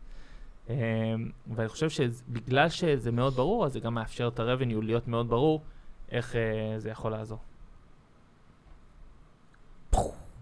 Um, 0.70 1.54
ואני 1.54 1.68
חושב 1.68 1.90
שבגלל 1.90 2.68
שזה 2.68 3.10
מאוד 3.10 3.34
ברור, 3.34 3.66
אז 3.66 3.72
זה 3.72 3.80
גם 3.80 3.94
מאפשר 3.94 4.28
את 4.28 4.40
ה-revenue 4.40 4.82
להיות 4.82 5.08
מאוד 5.08 5.28
ברור 5.28 5.62
איך 6.10 6.32
uh, 6.32 6.36
זה 6.78 6.90
יכול 6.90 7.12
לעזור. 7.12 7.38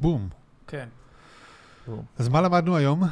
בום. 0.00 0.28
כן. 0.66 0.88
בום. 1.86 2.04
אז 2.18 2.28
מה 2.28 2.40
למדנו 2.40 2.76
היום? 2.76 3.02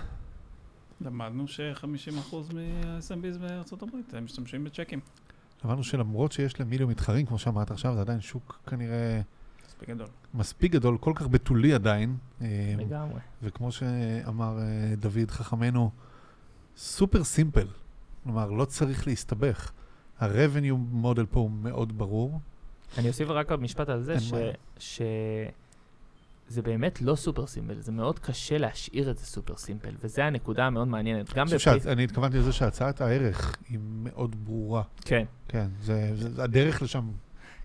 למדנו 1.01 1.49
ש-50% 1.49 2.37
מה-SMBs 2.55 3.39
בארצות 3.41 3.83
הברית 3.83 4.15
הם 4.15 4.25
משתמשים 4.25 4.65
בצ'קים. 4.65 5.01
אמרנו 5.65 5.85
שלמרות 5.85 6.33
שיש 6.33 6.61
למיליו 6.61 6.89
מתחרים, 6.89 7.27
כמו 7.27 7.39
שאמרת 7.39 7.71
עכשיו, 7.71 7.95
זה 7.95 8.01
עדיין 8.01 8.21
שוק 8.21 8.61
כנראה 8.67 9.21
מספיק 9.67 9.91
גדול. 9.91 10.07
מספיק 10.35 10.73
גדול, 10.73 10.99
כל 10.99 11.13
כך 11.15 11.27
בתולי 11.27 11.75
עדיין. 11.75 12.17
אה, 12.43 12.75
לגמרי. 12.79 13.21
וכמו 13.43 13.73
שאמר 13.73 14.59
אה, 14.59 14.95
דוד 14.97 15.31
חכמנו, 15.31 15.91
סופר 16.77 17.25
סימפל. 17.25 17.67
כלומר, 18.25 18.51
לא 18.51 18.65
צריך 18.65 19.07
להסתבך. 19.07 19.73
ה-revenue 20.21 21.05
model 21.05 21.27
פה 21.31 21.41
הוא 21.41 21.51
מאוד 21.51 21.99
ברור. 21.99 22.41
אני 22.99 23.09
אוסיף 23.09 23.29
רק 23.29 23.53
משפט 23.53 23.89
על 23.89 24.03
זה, 24.03 24.21
ש... 24.21 24.33
ש... 24.79 25.03
זה 26.49 26.63
באמת 26.63 27.03
לא 27.03 27.15
super 27.15 27.47
simple, 27.47 27.81
זה 27.81 27.93
מאוד 27.93 28.19
קשה 28.19 28.59
להשאיר 28.59 29.11
את 29.11 29.19
זה 29.19 29.27
super 29.27 29.57
simple, 29.57 29.95
וזו 30.01 30.23
הנקודה 30.23 30.67
המאוד 30.67 30.89
מעניינת. 30.89 31.35
גם 31.35 31.47
אני 31.49 31.57
חושב 31.57 31.71
בפייס... 31.71 31.85
שאני 31.85 32.05
התכוונתי 32.05 32.39
לזה 32.39 32.53
שהצעת 32.53 33.01
הערך 33.01 33.57
היא 33.69 33.79
מאוד 33.83 34.37
ברורה. 34.45 34.83
כן. 35.01 35.25
כן, 35.49 35.67
זה, 35.83 36.11
זה, 36.15 36.31
זה 36.31 36.45
הדרך 36.45 36.83
לשם. 36.83 37.11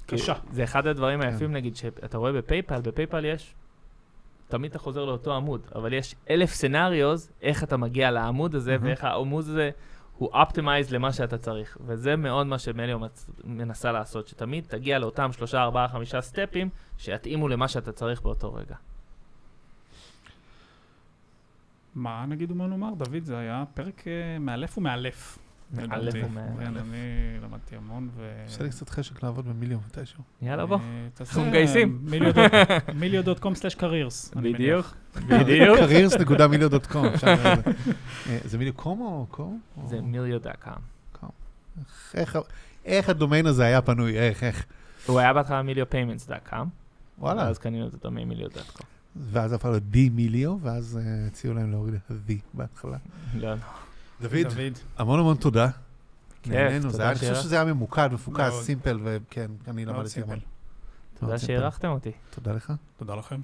קשה. 0.05 0.33
זה 0.51 0.63
אחד 0.63 0.87
הדברים 0.87 1.21
כן. 1.21 1.27
היפים, 1.27 1.51
נגיד, 1.51 1.75
שאתה 1.75 2.17
רואה 2.17 2.33
בפייפל, 2.33 2.81
בפייפל 2.81 3.25
יש, 3.25 3.53
תמיד 4.51 4.71
אתה 4.71 4.79
חוזר 4.79 5.05
לאותו 5.05 5.35
עמוד, 5.35 5.61
אבל 5.75 5.93
יש 5.93 6.15
אלף 6.29 6.53
scenarios, 6.53 7.31
איך 7.41 7.63
אתה 7.63 7.77
מגיע 7.77 8.11
לעמוד 8.11 8.55
הזה. 8.55 8.77
ואיך 8.81 9.03
העמוד 9.03 9.43
הזה 9.43 9.69
הוא 10.17 10.29
אופטימייז 10.33 10.93
למה 10.93 11.13
שאתה 11.13 11.37
צריך. 11.37 11.77
וזה 11.85 12.15
מאוד 12.15 12.47
מה 12.47 12.59
שמליו 12.59 12.99
מנסה 13.43 13.91
לעשות, 13.91 14.27
שתמיד 14.27 14.65
תגיע 14.67 14.99
לאותם 14.99 15.31
שלושה, 15.31 15.61
ארבעה, 15.61 15.87
חמישה 15.87 16.21
סטפים, 16.21 16.69
שיתאימו 16.97 17.47
למה 17.47 17.67
שאתה 17.67 17.91
צריך 17.91 18.21
באותו 18.21 18.53
רגע. 18.53 18.75
מה 21.95 22.25
נגיד 22.27 22.51
ומה 22.51 22.67
נאמר, 22.67 22.93
דוד, 22.97 23.23
זה 23.23 23.37
היה 23.37 23.63
פרק 23.73 24.07
אה, 24.07 24.39
מאלף 24.39 24.77
ומאלף. 24.77 25.37
מאלף. 25.73 26.13
ומאלף. 26.15 26.59
כן, 26.59 26.77
אני 26.77 26.97
למדתי 27.43 27.75
המון 27.75 28.09
ו... 28.15 28.31
עושה 28.45 28.63
לי 28.63 28.69
קצת 28.69 28.89
חשק 28.89 29.23
לעבוד 29.23 29.47
במיליון 29.47 29.81
מתישהו. 29.87 30.23
יאללה, 30.41 30.65
בוא. 30.65 30.79
אנחנו 31.19 31.45
מגייסים. 31.45 31.99
מיליו.com/careers. 32.99 34.35
בדיוק, 34.43 34.95
בדיוק. 35.29 35.79
את 37.13 37.19
זה. 37.19 37.71
אה, 38.29 38.37
זה 38.43 38.57
מיליו 38.57 38.73
קום 38.73 39.01
או 39.01 39.25
קום? 39.29 39.59
זה 39.85 40.01
מיליו.com. 40.01 40.79
איך 42.85 43.09
הדומיין 43.09 43.45
הזה 43.45 43.63
היה 43.63 43.81
פנוי? 43.81 44.19
איך, 44.19 44.43
איך? 44.43 44.65
הוא 45.05 45.19
היה 45.19 45.33
בהתחלה 45.33 45.61
מיליו.payments.com, 45.61 46.55
וואלה. 47.19 47.43
ואז 47.43 47.57
קנינו 47.57 47.87
את 47.87 47.93
הדומיין 47.93 48.27
מיליו.com. 48.27 48.83
ואז 49.15 49.53
להיות 49.63 49.83
די 49.83 50.09
מיליו, 50.09 50.57
ואז 50.61 50.97
אה, 50.97 51.27
הציעו 51.27 51.53
להם 51.53 51.71
להוריד 51.71 51.93
את 51.93 52.11
ה-V 52.11 52.33
בהתחלה. 52.53 52.97
לא, 53.35 53.49
לא. 53.49 53.55
דוד, 54.21 54.47
דוד. 54.53 54.77
המון 54.97 55.19
המון 55.19 55.37
תודה. 55.37 55.69
כיף, 56.43 56.53
נהנינו, 56.53 56.91
תודה 56.91 57.09
אני 57.09 57.15
חושב. 57.19 57.35
שזה 57.35 57.55
היה 57.55 57.65
ממוקד, 57.73 58.09
מפוקס. 58.13 58.53
סימפל, 58.61 58.99
וכן, 59.03 59.51
אני 59.67 59.85
למדתי. 59.85 60.21
המון. 60.21 60.39
תודה. 61.19 61.37
שאירחתם 61.37 61.87
אותי. 61.87 62.11
תודה 62.29 62.53
לך. 62.53 62.73
תודה 62.97 63.15
לכם. 63.15 63.41